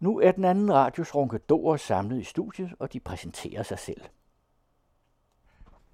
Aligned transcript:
Nu 0.00 0.20
er 0.20 0.32
den 0.32 0.44
anden 0.44 0.74
radios 0.74 1.14
ronkedorer 1.14 1.76
samlet 1.76 2.20
i 2.20 2.24
studiet, 2.24 2.70
og 2.78 2.92
de 2.92 3.00
præsenterer 3.00 3.62
sig 3.62 3.78
selv. 3.78 4.00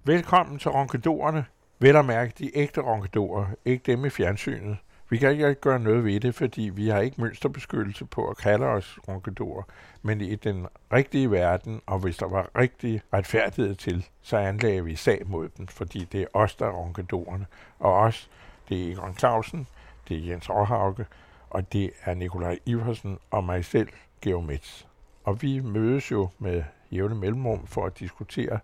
Velkommen 0.03 0.59
til 0.59 0.71
ronkedorerne. 0.71 1.45
Vel 1.79 1.95
at 1.95 2.05
mærke 2.05 2.33
de 2.39 2.57
ægte 2.57 2.81
ronkedorer, 2.81 3.45
ikke 3.65 3.91
dem 3.91 4.05
i 4.05 4.09
fjernsynet. 4.09 4.77
Vi 5.09 5.17
kan 5.17 5.31
ikke 5.31 5.55
gøre 5.55 5.79
noget 5.79 6.05
ved 6.05 6.19
det, 6.19 6.35
fordi 6.35 6.61
vi 6.61 6.87
har 6.87 6.99
ikke 6.99 7.21
mønsterbeskyttelse 7.21 8.05
på 8.05 8.27
at 8.29 8.37
kalde 8.37 8.65
os 8.65 8.99
ronkedorer. 9.07 9.63
Men 10.01 10.21
i 10.21 10.35
den 10.35 10.67
rigtige 10.93 11.31
verden, 11.31 11.81
og 11.85 11.99
hvis 11.99 12.17
der 12.17 12.27
var 12.27 12.49
rigtig 12.57 13.01
retfærdighed 13.13 13.75
til, 13.75 14.07
så 14.21 14.37
anlagde 14.37 14.83
vi 14.85 14.95
sag 14.95 15.21
mod 15.25 15.49
dem, 15.49 15.67
fordi 15.67 15.99
det 15.99 16.21
er 16.21 16.27
os, 16.33 16.55
der 16.55 16.65
er 16.65 16.71
ronkedorerne. 16.71 17.45
Og 17.79 17.93
os, 17.93 18.29
det 18.69 18.87
er 18.87 18.91
Egon 18.91 19.17
Clausen, 19.17 19.67
det 20.09 20.17
er 20.17 20.31
Jens 20.31 20.49
Råhauke, 20.49 21.05
og 21.53 21.73
det 21.73 21.91
er 22.03 22.13
Nikolaj 22.13 22.59
Iversen 22.65 23.19
og 23.31 23.43
mig 23.43 23.65
selv, 23.65 23.87
Geomets. 24.21 24.87
Og 25.23 25.41
vi 25.41 25.59
mødes 25.59 26.11
jo 26.11 26.29
med 26.39 26.63
jævne 26.91 27.15
mellemrum 27.15 27.67
for 27.67 27.85
at 27.85 27.99
diskutere 27.99 28.59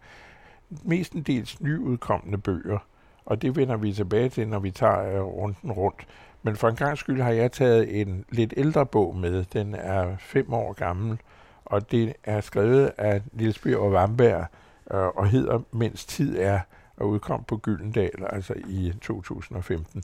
mestendels 0.84 1.62
nyudkommende 1.62 2.38
bøger, 2.38 2.80
og 3.26 3.42
det 3.42 3.56
vender 3.56 3.78
vi 3.78 3.94
tilbage 3.94 4.30
til, 4.30 4.48
når 4.48 4.60
vi 4.60 4.72
tager 4.72 5.16
øh, 5.16 5.22
runden 5.22 5.72
rundt. 5.72 6.08
Men 6.44 6.56
for 6.56 6.70
en 6.70 6.76
gang 6.76 6.98
skyld 6.98 7.22
har 7.22 7.32
jeg 7.32 7.52
taget 7.52 8.02
en 8.02 8.26
lidt 8.30 8.54
ældre 8.58 8.86
bog 8.86 9.16
med. 9.16 9.46
Den 9.54 9.76
er 9.76 10.18
fem 10.18 10.54
år 10.54 10.74
gammel, 10.74 11.20
og 11.66 11.92
det 11.92 12.14
er 12.24 12.42
skrevet 12.42 12.92
af 12.98 13.22
Niels 13.32 13.60
Bjørn 13.60 13.94
Vamberg, 13.94 14.46
øh, 14.92 15.08
og 15.08 15.30
hedder 15.30 15.60
Mens 15.72 16.06
tid 16.06 16.38
er, 16.40 16.60
og 16.98 17.10
udkom 17.10 17.44
på 17.44 17.58
Gyldendal, 17.58 18.26
altså 18.30 18.54
i 18.68 18.94
2015. 19.02 20.04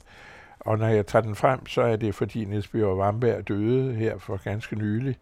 Og 0.66 0.78
når 0.78 0.86
jeg 0.86 1.06
tager 1.06 1.22
den 1.22 1.34
frem, 1.34 1.66
så 1.66 1.82
er 1.82 1.96
det 1.96 2.14
fordi 2.14 2.44
Niels 2.44 2.68
Bjørn 2.68 2.98
Vamberg 2.98 3.48
døde 3.48 3.94
her 3.94 4.18
for 4.18 4.36
ganske 4.44 4.76
nylig, 4.76 5.16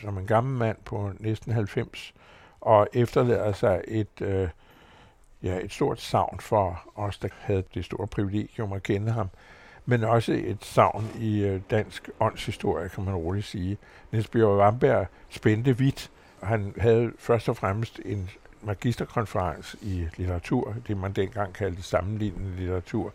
som 0.00 0.18
en 0.18 0.26
gammel 0.26 0.58
mand 0.58 0.76
på 0.84 1.10
næsten 1.18 1.52
90, 1.52 2.14
og 2.60 2.88
efterlader 2.92 3.52
sig 3.52 3.82
et, 3.88 4.20
øh, 4.20 4.48
ja, 5.42 5.58
et 5.64 5.72
stort 5.72 6.00
savn 6.00 6.40
for 6.40 6.82
os, 6.94 7.18
der 7.18 7.28
havde 7.40 7.62
det 7.74 7.84
store 7.84 8.06
privilegium 8.06 8.72
at 8.72 8.82
kende 8.82 9.12
ham 9.12 9.28
men 9.86 10.04
også 10.04 10.32
et 10.32 10.64
savn 10.64 11.10
i 11.18 11.44
øh, 11.44 11.60
dansk 11.70 12.10
åndshistorie, 12.20 12.88
kan 12.88 13.04
man 13.04 13.14
roligt 13.14 13.46
sige. 13.46 13.78
Niels 14.12 14.28
Bjørn 14.28 14.58
Vamberg 14.58 15.06
spændte 15.28 15.78
vidt. 15.78 16.10
Han 16.42 16.74
havde 16.78 17.12
først 17.18 17.48
og 17.48 17.56
fremmest 17.56 18.00
en 18.04 18.30
magisterkonferens 18.62 19.76
i 19.82 20.06
litteratur, 20.16 20.74
det 20.88 20.96
man 20.96 21.12
dengang 21.12 21.52
kaldte 21.52 21.82
sammenlignende 21.82 22.56
litteratur, 22.56 23.12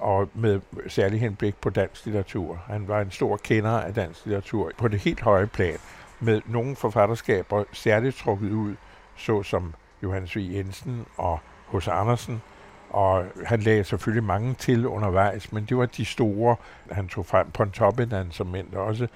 og 0.00 0.28
med 0.34 0.60
særlig 0.88 1.20
henblik 1.20 1.56
på 1.56 1.70
dansk 1.70 2.04
litteratur. 2.04 2.62
Han 2.66 2.88
var 2.88 3.00
en 3.00 3.10
stor 3.10 3.36
kender 3.36 3.70
af 3.70 3.94
dansk 3.94 4.26
litteratur 4.26 4.70
på 4.78 4.88
det 4.88 5.00
helt 5.00 5.20
høje 5.20 5.46
plan, 5.46 5.78
med 6.20 6.40
nogle 6.46 6.76
forfatterskaber 6.76 7.64
særligt 7.72 8.16
trukket 8.16 8.50
ud, 8.50 8.74
såsom 9.16 9.74
Johannes 10.02 10.36
V. 10.36 10.40
Jensen 10.52 11.06
og 11.16 11.38
H.C. 11.72 11.88
Andersen, 11.88 12.42
og 12.90 13.24
han 13.44 13.60
lagde 13.60 13.84
selvfølgelig 13.84 14.24
mange 14.24 14.54
til 14.54 14.86
undervejs, 14.86 15.52
men 15.52 15.64
det 15.64 15.76
var 15.76 15.86
de 15.86 16.04
store, 16.04 16.56
han 16.90 17.08
tog 17.08 17.26
frem. 17.26 17.50
Pontoppidan 17.50 18.30
som 18.30 18.46
mænd 18.46 18.74
også. 18.74 19.06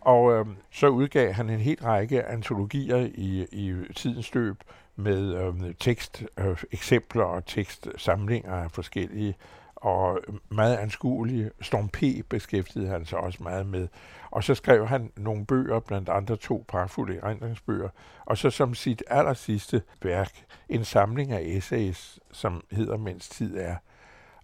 Og 0.00 0.32
øh, 0.32 0.46
så 0.70 0.88
udgav 0.88 1.32
han 1.32 1.50
en 1.50 1.60
hel 1.60 1.78
række 1.84 2.24
antologier 2.24 3.08
i, 3.14 3.46
i 3.52 3.74
tidens 3.94 4.34
løb 4.34 4.56
med 4.96 5.34
øhm, 5.34 5.64
øh, 5.64 5.74
teksteksempler 5.80 7.26
øh, 7.26 7.34
og 7.34 7.46
tekstsamlinger 7.46 8.52
af 8.52 8.70
forskellige 8.70 9.34
og 9.76 10.18
meget 10.48 10.76
anskuelige. 10.76 11.50
Storm 11.60 11.88
P. 11.88 12.02
beskæftigede 12.28 12.88
han 12.88 13.06
sig 13.06 13.18
også 13.18 13.42
meget 13.42 13.66
med. 13.66 13.88
Og 14.30 14.44
så 14.44 14.54
skrev 14.54 14.86
han 14.86 15.12
nogle 15.16 15.46
bøger, 15.46 15.80
blandt 15.80 16.08
andre 16.08 16.36
to 16.36 16.64
pragtfulde 16.68 17.16
erindringsbøger, 17.16 17.88
og 18.24 18.38
så 18.38 18.50
som 18.50 18.74
sit 18.74 19.02
aller 19.06 19.34
sidste 19.34 19.82
værk, 20.02 20.44
en 20.68 20.84
samling 20.84 21.32
af 21.32 21.40
essays, 21.42 22.18
som 22.32 22.64
hedder 22.70 22.96
Mens 22.96 23.28
tid 23.28 23.56
er. 23.56 23.76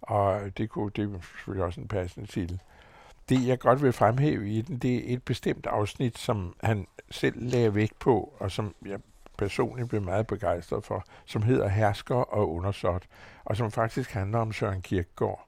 Og 0.01 0.57
det, 0.57 0.69
kunne, 0.69 0.91
det 0.95 1.03
er 1.03 1.19
selvfølgelig 1.21 1.65
også 1.65 1.81
en 1.81 1.87
passende 1.87 2.27
titel. 2.27 2.61
Det, 3.29 3.47
jeg 3.47 3.59
godt 3.59 3.83
vil 3.83 3.93
fremhæve 3.93 4.49
i 4.49 4.61
den, 4.61 4.77
det 4.77 4.95
er 4.95 5.13
et 5.13 5.23
bestemt 5.23 5.65
afsnit, 5.65 6.17
som 6.17 6.55
han 6.63 6.87
selv 7.11 7.49
lagde 7.49 7.75
vægt 7.75 7.99
på, 7.99 8.33
og 8.39 8.51
som 8.51 8.75
jeg 8.85 8.99
personligt 9.37 9.89
blev 9.89 10.01
meget 10.01 10.27
begejstret 10.27 10.83
for, 10.83 11.05
som 11.25 11.41
hedder 11.41 11.67
Hersker 11.67 12.15
og 12.15 12.53
undersåt, 12.53 13.03
og 13.45 13.57
som 13.57 13.71
faktisk 13.71 14.11
handler 14.11 14.39
om 14.39 14.53
Søren 14.53 14.81
Kierkegaard. 14.81 15.47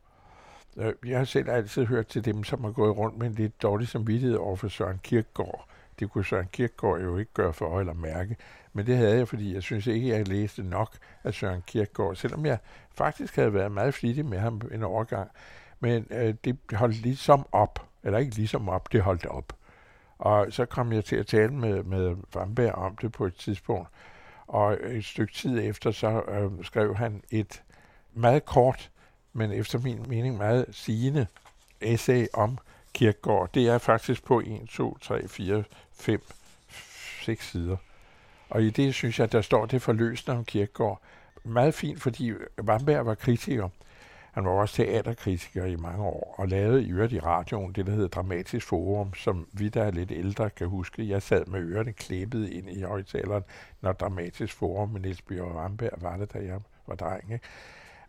Øh, 0.77 0.93
jeg 1.05 1.17
har 1.17 1.25
selv 1.25 1.49
altid 1.49 1.85
hørt 1.85 2.07
til 2.07 2.25
dem, 2.25 2.43
som 2.43 2.63
har 2.63 2.71
gået 2.71 2.97
rundt 2.97 3.17
med 3.17 3.27
en 3.27 3.33
lidt 3.33 3.61
dårlig 3.61 3.87
samvittighed 3.87 4.37
over 4.37 4.55
for 4.55 4.67
Søren 4.67 4.99
Kierkegaard. 5.03 5.67
Det 5.99 6.09
kunne 6.11 6.25
Søren 6.25 6.47
Kierkegaard 6.51 7.01
jo 7.01 7.17
ikke 7.17 7.33
gøre 7.33 7.53
for 7.53 7.79
eller 7.79 7.93
mærke, 7.93 8.35
men 8.73 8.85
det 8.85 8.97
havde 8.97 9.17
jeg, 9.17 9.27
fordi 9.27 9.53
jeg 9.53 9.63
synes 9.63 9.87
ikke, 9.87 10.07
jeg 10.07 10.27
læste 10.27 10.63
nok 10.63 10.97
af 11.23 11.33
Søren 11.33 11.63
Kierkegaard, 11.67 12.15
selvom 12.15 12.45
jeg 12.45 12.57
faktisk 12.95 13.35
havde 13.35 13.53
været 13.53 13.71
meget 13.71 13.93
flittig 13.93 14.25
med 14.25 14.39
ham 14.39 14.61
en 14.71 14.83
overgang. 14.83 15.31
Men 15.79 16.07
øh, 16.11 16.33
det 16.45 16.57
holdt 16.73 16.95
ligesom 16.95 17.45
op, 17.51 17.87
eller 18.03 18.19
ikke 18.19 18.35
ligesom 18.35 18.69
op, 18.69 18.91
det 18.91 19.01
holdt 19.01 19.25
op. 19.25 19.53
Og 20.19 20.47
så 20.49 20.65
kom 20.65 20.93
jeg 20.93 21.05
til 21.05 21.15
at 21.15 21.27
tale 21.27 21.53
med, 21.53 21.83
med 21.83 22.15
Vamberg 22.33 22.75
om 22.75 22.97
det 22.97 23.11
på 23.11 23.25
et 23.25 23.35
tidspunkt, 23.35 23.89
og 24.47 24.77
et 24.83 25.05
stykke 25.05 25.33
tid 25.33 25.59
efter, 25.69 25.91
så 25.91 26.21
øh, 26.21 26.65
skrev 26.65 26.95
han 26.95 27.23
et 27.31 27.63
meget 28.13 28.45
kort 28.45 28.91
men 29.35 29.51
efter 29.51 29.79
min 29.79 30.05
mening 30.07 30.37
meget 30.37 30.65
sigende 30.71 31.27
essay 31.81 32.27
om 32.33 32.57
Kirkegaard. 32.93 33.49
Det 33.53 33.67
er 33.67 33.77
faktisk 33.77 34.23
på 34.23 34.39
1, 34.45 34.69
2, 34.69 34.97
3, 34.97 35.27
4, 35.27 35.63
5, 35.93 36.21
6 37.21 37.51
sider. 37.51 37.77
Og 38.49 38.63
i 38.63 38.69
det 38.69 38.93
synes 38.93 39.19
jeg, 39.19 39.31
der 39.31 39.41
står 39.41 39.65
det 39.65 39.81
forløsende 39.81 40.37
om 40.37 40.45
Kirkegaard. 40.45 41.01
Meget 41.43 41.73
fint, 41.73 42.01
fordi 42.01 42.31
Vamberg 42.57 43.05
var 43.05 43.15
kritiker. 43.15 43.69
Han 44.35 44.45
var 44.45 44.51
også 44.51 44.75
teaterkritiker 44.75 45.65
i 45.65 45.75
mange 45.75 46.03
år, 46.03 46.35
og 46.37 46.47
lavede 46.47 46.83
i 46.83 46.91
øvrigt 46.91 47.13
i 47.13 47.19
radioen 47.19 47.73
det, 47.73 47.85
der 47.85 47.91
hedder 47.91 48.07
Dramatisk 48.07 48.67
Forum, 48.67 49.13
som 49.13 49.47
vi, 49.53 49.69
der 49.69 49.83
er 49.83 49.91
lidt 49.91 50.11
ældre, 50.11 50.49
kan 50.49 50.67
huske. 50.67 51.09
Jeg 51.09 51.21
sad 51.21 51.45
med 51.45 51.59
ørerne 51.59 51.93
klippet 51.93 52.49
ind 52.49 52.69
i 52.69 52.81
højtaleren, 52.81 53.43
når 53.81 53.91
Dramatisk 53.91 54.53
Forum 54.53 54.89
med 54.89 55.01
Niels 55.01 55.21
Bjørn 55.21 55.55
Ramberg 55.55 56.01
var 56.01 56.17
det, 56.17 56.33
da 56.33 56.39
jeg 56.39 56.59
var 56.87 56.95
dreng. 56.95 57.33
Ikke? 57.33 57.45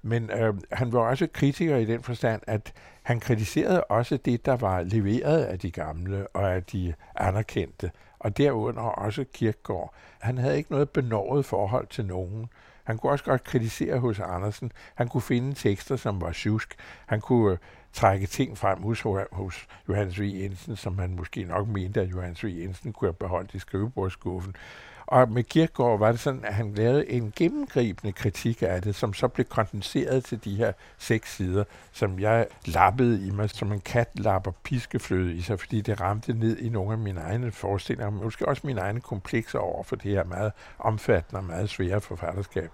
Men 0.02 0.30
øh, 0.30 0.54
han 0.72 0.92
var 0.92 1.00
også 1.00 1.26
kritiker 1.32 1.76
i 1.76 1.84
den 1.84 2.02
forstand, 2.02 2.42
at 2.46 2.72
han 3.02 3.20
kritiserede 3.20 3.84
også 3.84 4.16
det, 4.16 4.46
der 4.46 4.56
var 4.56 4.82
leveret 4.82 5.44
af 5.44 5.58
de 5.58 5.70
gamle 5.70 6.26
og 6.28 6.54
af 6.54 6.64
de 6.64 6.94
anerkendte, 7.14 7.90
og 8.18 8.36
derunder 8.36 8.82
også 8.82 9.24
Kirkegaard. 9.32 9.94
Han 10.18 10.38
havde 10.38 10.56
ikke 10.56 10.70
noget 10.70 10.90
benådet 10.90 11.44
forhold 11.44 11.86
til 11.86 12.06
nogen. 12.06 12.48
Han 12.86 12.98
kunne 12.98 13.12
også 13.12 13.24
godt 13.24 13.44
kritisere 13.44 13.98
hos 13.98 14.20
Andersen. 14.20 14.72
Han 14.94 15.08
kunne 15.08 15.20
finde 15.22 15.54
tekster, 15.54 15.96
som 15.96 16.20
var 16.20 16.32
sjusk. 16.32 16.74
Han 17.06 17.20
kunne 17.20 17.52
øh, 17.52 17.58
trække 17.92 18.26
ting 18.26 18.58
frem 18.58 18.82
hos, 18.82 19.04
hos 19.32 19.66
Johannes 19.88 20.20
V. 20.20 20.22
Jensen, 20.22 20.76
som 20.76 20.98
han 20.98 21.16
måske 21.16 21.44
nok 21.44 21.68
mente, 21.68 22.00
at 22.00 22.10
Johannes 22.10 22.44
V. 22.44 22.48
Jensen 22.48 22.92
kunne 22.92 23.08
have 23.08 23.14
beholdt 23.14 23.54
i 23.54 23.58
skrivebordskuffen. 23.58 24.56
Og 25.06 25.30
med 25.30 25.44
Kirkegaard 25.44 25.98
var 25.98 26.10
det 26.10 26.20
sådan, 26.20 26.44
at 26.44 26.54
han 26.54 26.74
lavede 26.74 27.10
en 27.10 27.32
gennemgribende 27.36 28.12
kritik 28.12 28.62
af 28.62 28.82
det, 28.82 28.94
som 28.94 29.14
så 29.14 29.28
blev 29.28 29.46
kondenseret 29.46 30.24
til 30.24 30.44
de 30.44 30.56
her 30.56 30.72
seks 30.98 31.36
sider, 31.36 31.64
som 31.92 32.18
jeg 32.18 32.46
lappede 32.64 33.26
i 33.26 33.30
mig, 33.30 33.50
som 33.50 33.72
en 33.72 33.80
kat 33.80 34.08
lapper 34.14 34.50
piskefløde 34.62 35.34
i 35.34 35.40
sig, 35.40 35.60
fordi 35.60 35.80
det 35.80 36.00
ramte 36.00 36.32
ned 36.32 36.58
i 36.58 36.68
nogle 36.68 36.92
af 36.92 36.98
mine 36.98 37.20
egne 37.20 37.52
forestillinger, 37.52 38.10
måske 38.10 38.48
også 38.48 38.66
mine 38.66 38.80
egne 38.80 39.00
komplekser 39.00 39.58
over 39.58 39.82
for 39.82 39.96
det 39.96 40.10
her 40.10 40.24
meget 40.24 40.52
omfattende 40.78 41.38
og 41.38 41.44
meget 41.44 41.70
svære 41.70 42.00
forfatterskab. 42.00 42.70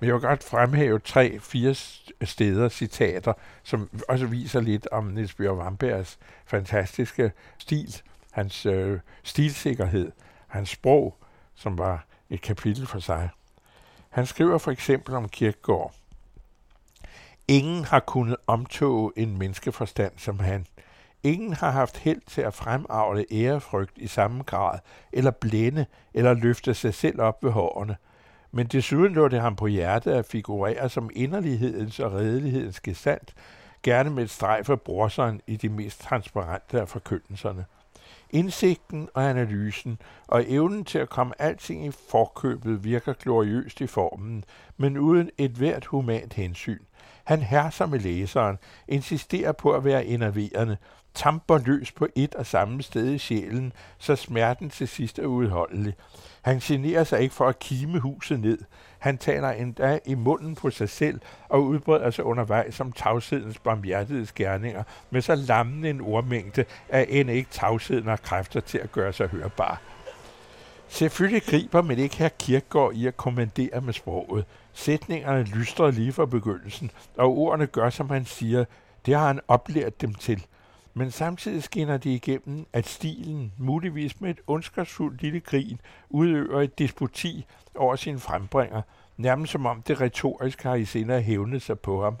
Men 0.00 0.06
jeg 0.06 0.14
vil 0.14 0.22
godt 0.22 0.44
fremhæve 0.44 0.98
tre, 0.98 1.40
fire 1.40 1.74
steder, 2.22 2.68
citater, 2.68 3.32
som 3.62 3.90
også 4.08 4.26
viser 4.26 4.60
lidt 4.60 4.88
om 4.92 5.04
Niels 5.04 5.34
Bjørn 5.34 5.58
Vambergs 5.58 6.18
fantastiske 6.46 7.32
stil, 7.58 8.02
hans 8.30 8.66
øh, 8.66 9.00
stilsikkerhed, 9.22 10.12
hans 10.48 10.68
sprog, 10.68 11.16
som 11.54 11.78
var 11.78 12.04
et 12.30 12.42
kapitel 12.42 12.86
for 12.86 12.98
sig. 12.98 13.28
Han 14.10 14.26
skriver 14.26 14.58
for 14.58 14.70
eksempel 14.70 15.14
om 15.14 15.28
Kirkegaard. 15.28 15.94
Ingen 17.48 17.84
har 17.84 18.00
kunnet 18.00 18.36
omtåge 18.46 19.12
en 19.16 19.38
menneskeforstand 19.38 20.12
som 20.16 20.38
han. 20.38 20.66
Ingen 21.22 21.52
har 21.52 21.70
haft 21.70 21.96
held 21.96 22.20
til 22.26 22.40
at 22.40 22.54
fremavle 22.54 23.24
ærefrygt 23.32 23.92
i 23.98 24.06
samme 24.06 24.42
grad, 24.42 24.78
eller 25.12 25.30
blænde, 25.30 25.86
eller 26.14 26.34
løfte 26.34 26.74
sig 26.74 26.94
selv 26.94 27.20
op 27.20 27.44
ved 27.44 27.50
hårene. 27.50 27.96
Men 28.52 28.66
desuden 28.66 29.12
lå 29.12 29.28
det 29.28 29.40
ham 29.40 29.56
på 29.56 29.66
hjertet 29.66 30.12
at 30.12 30.26
figurere 30.26 30.88
som 30.88 31.10
inderlighedens 31.14 32.00
og 32.00 32.12
redelighedens 32.12 32.80
gesandt, 32.80 33.34
gerne 33.82 34.10
med 34.10 34.22
et 34.24 34.30
streg 34.30 34.66
for 34.66 34.76
brorseren 34.76 35.40
i 35.46 35.56
de 35.56 35.68
mest 35.68 36.00
transparente 36.00 36.80
af 36.80 36.88
forkyndelserne. 36.88 37.64
Indsigten 38.34 39.08
og 39.14 39.30
analysen 39.30 39.98
og 40.26 40.44
evnen 40.48 40.84
til 40.84 40.98
at 40.98 41.08
komme 41.08 41.42
alting 41.42 41.86
i 41.86 41.90
forkøbet 42.10 42.84
virker 42.84 43.12
gloriøst 43.12 43.80
i 43.80 43.86
formen, 43.86 44.44
men 44.76 44.96
uden 44.98 45.30
et 45.38 45.50
hvert 45.50 45.84
humant 45.84 46.34
hensyn. 46.34 46.78
Han 47.24 47.42
herser 47.42 47.86
med 47.86 47.98
læseren, 47.98 48.58
insisterer 48.88 49.52
på 49.52 49.72
at 49.72 49.84
være 49.84 50.06
enerverende, 50.06 50.76
tamper 51.14 51.58
løs 51.58 51.92
på 51.92 52.06
et 52.16 52.34
og 52.34 52.46
samme 52.46 52.82
sted 52.82 53.12
i 53.12 53.18
sjælen, 53.18 53.72
så 53.98 54.16
smerten 54.16 54.70
til 54.70 54.88
sidst 54.88 55.18
er 55.18 55.26
udholdelig. 55.26 55.94
Han 56.42 56.58
generer 56.58 57.04
sig 57.04 57.20
ikke 57.20 57.34
for 57.34 57.46
at 57.48 57.58
kime 57.58 58.00
huset 58.00 58.40
ned. 58.40 58.58
Han 59.04 59.18
taler 59.18 59.50
endda 59.50 59.98
i 60.04 60.14
munden 60.14 60.54
på 60.54 60.70
sig 60.70 60.88
selv 60.88 61.20
og 61.48 61.64
udbreder 61.64 62.10
sig 62.10 62.24
undervejs 62.24 62.74
som 62.74 62.92
tavshedens 62.92 63.58
barmhjertigheds 63.58 64.32
gerninger 64.32 64.82
med 65.10 65.22
så 65.22 65.34
lammende 65.34 65.90
en 65.90 66.00
ordmængde, 66.00 66.64
at 66.88 67.06
end 67.08 67.30
ikke 67.30 67.50
tavsheden 67.50 68.04
har 68.04 68.16
kræfter 68.16 68.60
til 68.60 68.78
at 68.78 68.92
gøre 68.92 69.12
sig 69.12 69.28
hørbar. 69.28 69.80
Selvfølgelig 70.88 71.42
griber 71.42 71.82
man 71.82 71.98
ikke 71.98 72.16
her 72.16 72.28
Kirkegaard 72.28 72.92
i 72.94 73.06
at 73.06 73.16
kommandere 73.16 73.80
med 73.80 73.92
sproget. 73.92 74.44
Sætningerne 74.72 75.42
lystrer 75.44 75.90
lige 75.90 76.12
fra 76.12 76.26
begyndelsen, 76.26 76.90
og 77.16 77.38
ordene 77.38 77.66
gør, 77.66 77.90
som 77.90 78.10
han 78.10 78.24
siger. 78.24 78.64
Det 79.06 79.14
har 79.14 79.26
han 79.26 79.40
oplært 79.48 80.00
dem 80.00 80.14
til. 80.14 80.46
Men 80.94 81.10
samtidig 81.10 81.62
skinner 81.62 81.96
det 81.96 82.10
igennem, 82.10 82.66
at 82.72 82.86
stilen, 82.86 83.52
muligvis 83.58 84.20
med 84.20 84.30
et 84.30 84.40
ondskabsfuldt 84.46 85.22
lille 85.22 85.40
grin, 85.40 85.80
udøver 86.10 86.60
et 86.60 86.78
despoti 86.78 87.46
over 87.74 87.96
sin 87.96 88.18
frembringer, 88.18 88.82
nærmest 89.16 89.52
som 89.52 89.66
om 89.66 89.82
det 89.82 90.00
retorisk 90.00 90.62
har 90.62 90.74
i 90.74 90.84
senere 90.84 91.22
hævnet 91.22 91.62
sig 91.62 91.78
på 91.78 92.04
ham. 92.04 92.16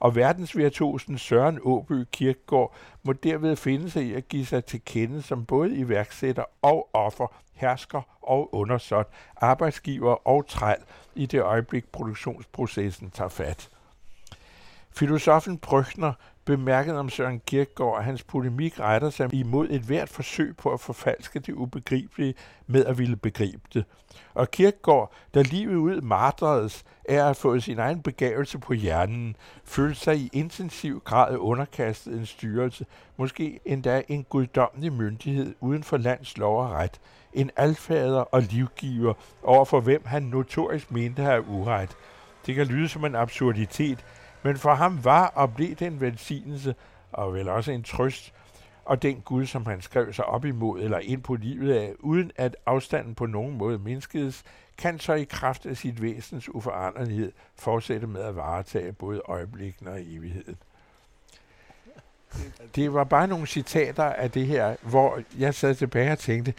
Og 0.00 0.16
verdensvirtuosen 0.16 1.18
Søren 1.18 1.58
Åby 1.62 2.04
Kirkegaard 2.12 2.74
må 3.02 3.12
derved 3.12 3.56
finde 3.56 3.90
sig 3.90 4.04
i 4.04 4.14
at 4.14 4.28
give 4.28 4.46
sig 4.46 4.64
til 4.64 4.80
kende 4.84 5.22
som 5.22 5.44
både 5.44 5.76
iværksætter 5.76 6.44
og 6.62 6.88
offer, 6.92 7.26
hersker 7.54 8.02
og 8.22 8.54
undersåt, 8.54 9.06
arbejdsgiver 9.36 10.28
og 10.28 10.46
træl 10.46 10.76
i 11.14 11.26
det 11.26 11.42
øjeblik 11.42 11.84
produktionsprocessen 11.92 13.10
tager 13.10 13.28
fat. 13.28 13.68
Filosofen 14.90 15.58
Brygner 15.58 16.12
bemærket 16.44 16.98
om 16.98 17.08
Søren 17.08 17.40
Kierkegaard, 17.46 17.98
at 17.98 18.04
hans 18.04 18.22
polemik 18.22 18.80
retter 18.80 19.10
sig 19.10 19.34
imod 19.34 19.70
et 19.70 19.82
hvert 19.82 20.08
forsøg 20.08 20.56
på 20.56 20.70
at 20.72 20.80
forfalske 20.80 21.38
det 21.38 21.52
ubegribelige 21.52 22.34
med 22.66 22.84
at 22.84 22.98
ville 22.98 23.16
begribe 23.16 23.62
det. 23.74 23.84
Og 24.34 24.50
Kierkegaard, 24.50 25.12
der 25.34 25.42
livet 25.42 25.74
ud 25.74 26.00
martredes, 26.00 26.84
er 27.04 27.24
at 27.24 27.36
få 27.36 27.60
sin 27.60 27.78
egen 27.78 28.02
begavelse 28.02 28.58
på 28.58 28.72
hjernen, 28.72 29.36
følte 29.64 30.00
sig 30.00 30.16
i 30.16 30.30
intensiv 30.32 31.00
grad 31.04 31.36
underkastet 31.36 32.14
en 32.14 32.26
styrelse, 32.26 32.86
måske 33.16 33.60
endda 33.64 34.02
en 34.08 34.24
guddommelig 34.24 34.92
myndighed 34.92 35.54
uden 35.60 35.82
for 35.82 35.96
lands 35.96 36.36
lov 36.38 36.64
og 36.64 36.70
ret, 36.70 37.00
en 37.32 37.50
alfader 37.56 38.20
og 38.20 38.42
livgiver, 38.42 39.14
over 39.42 39.64
for 39.64 39.80
hvem 39.80 40.02
han 40.04 40.22
notorisk 40.22 40.90
mente 40.90 41.22
at 41.22 41.28
have 41.28 41.48
uret. 41.48 41.96
Det 42.46 42.54
kan 42.54 42.66
lyde 42.66 42.88
som 42.88 43.04
en 43.04 43.14
absurditet, 43.14 44.04
men 44.42 44.56
for 44.56 44.74
ham 44.74 45.04
var 45.04 45.26
og 45.26 45.54
blev 45.54 45.74
det 45.74 45.86
en 45.86 46.00
velsignelse, 46.00 46.74
og 47.12 47.34
vel 47.34 47.48
også 47.48 47.72
en 47.72 47.82
trøst, 47.82 48.32
og 48.84 49.02
den 49.02 49.20
Gud, 49.20 49.46
som 49.46 49.66
han 49.66 49.82
skrev 49.82 50.12
sig 50.12 50.24
op 50.24 50.44
imod 50.44 50.80
eller 50.80 50.98
ind 50.98 51.22
på 51.22 51.34
livet 51.34 51.74
af, 51.74 51.92
uden 51.98 52.32
at 52.36 52.56
afstanden 52.66 53.14
på 53.14 53.26
nogen 53.26 53.58
måde 53.58 53.78
mindskedes, 53.78 54.44
kan 54.78 54.98
så 54.98 55.12
i 55.12 55.24
kraft 55.24 55.66
af 55.66 55.76
sit 55.76 56.02
væsens 56.02 56.48
uforanderlighed 56.48 57.32
fortsætte 57.56 58.06
med 58.06 58.20
at 58.20 58.36
varetage 58.36 58.92
både 58.92 59.22
øjeblikken 59.24 59.88
og 59.88 60.00
evigheden. 60.02 60.56
Det 62.74 62.94
var 62.94 63.04
bare 63.04 63.28
nogle 63.28 63.46
citater 63.46 64.04
af 64.04 64.30
det 64.30 64.46
her, 64.46 64.76
hvor 64.82 65.20
jeg 65.38 65.54
sad 65.54 65.74
tilbage 65.74 66.12
og 66.12 66.18
tænkte, 66.18 66.54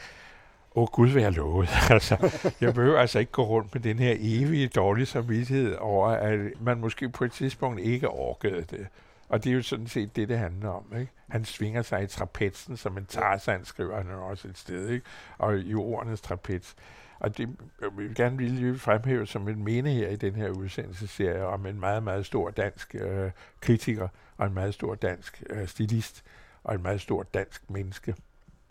åh 0.76 0.88
Gud 0.88 1.10
hvad 1.10 1.22
jeg 1.22 1.32
lovet. 1.32 1.70
altså, 1.90 2.40
jeg 2.62 2.74
behøver 2.74 3.00
altså 3.00 3.20
ikke 3.20 3.32
gå 3.32 3.44
rundt 3.44 3.74
med 3.74 3.82
den 3.82 4.00
her 4.00 4.16
evige 4.20 4.68
dårlige 4.68 5.06
samvittighed 5.06 5.76
over, 5.76 6.08
at 6.08 6.40
man 6.62 6.80
måske 6.80 7.10
på 7.10 7.24
et 7.24 7.32
tidspunkt 7.32 7.80
ikke 7.80 8.10
orkede 8.10 8.62
det. 8.62 8.88
Og 9.30 9.44
det 9.44 9.50
er 9.50 9.54
jo 9.54 9.62
sådan 9.62 9.88
set 9.88 10.16
det, 10.16 10.30
det 10.30 10.38
handler 10.38 10.70
om. 10.70 10.86
Ikke? 11.00 11.12
Han 11.30 11.46
svinger 11.46 11.82
sig 11.82 12.04
i 12.04 12.08
trapetsen, 12.08 12.78
som 12.78 12.98
en 12.98 13.06
tarzan, 13.06 13.66
skriver 13.66 13.98
han 13.98 14.12
også 14.12 14.48
et 14.48 14.58
sted, 14.58 14.90
ikke? 14.90 15.06
og 15.38 15.60
i 15.60 15.76
ordenes 15.76 16.22
trapez. 16.22 16.74
Og 17.20 17.38
det 17.38 17.50
jeg 17.82 17.90
vil 17.98 18.16
gerne 18.16 18.38
lige 18.38 18.78
fremhæve 18.78 19.28
som 19.28 19.48
en 19.48 19.64
mene 19.64 19.90
her 19.90 20.10
i 20.10 20.16
den 20.16 20.36
her 20.36 20.50
udsendelsesserie 20.50 21.46
om 21.46 21.66
en 21.66 21.80
meget, 21.80 22.04
meget 22.04 22.26
stor 22.26 22.50
dansk 22.50 22.96
øh, 22.96 23.32
kritiker, 23.62 24.08
og 24.38 24.48
en 24.48 24.54
meget 24.54 24.74
stor 24.74 24.96
dansk 24.96 25.44
øh, 25.50 25.68
stilist, 25.68 26.24
og 26.64 26.76
en 26.76 26.82
meget 26.84 27.02
stor 27.02 27.24
dansk 27.24 27.70
menneske, 27.70 28.16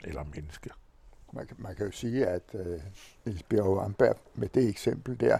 eller 0.04 0.24
menneske 0.34 0.70
man, 1.32 1.48
man 1.58 1.74
kan 1.74 1.86
jo 1.86 1.92
sige, 1.92 2.26
at 2.26 2.42
øh, 2.54 2.80
Niels 3.24 3.42
Bjerg 3.42 3.84
Amberg 3.84 4.16
med 4.34 4.48
det 4.48 4.68
eksempel 4.68 5.20
der 5.20 5.38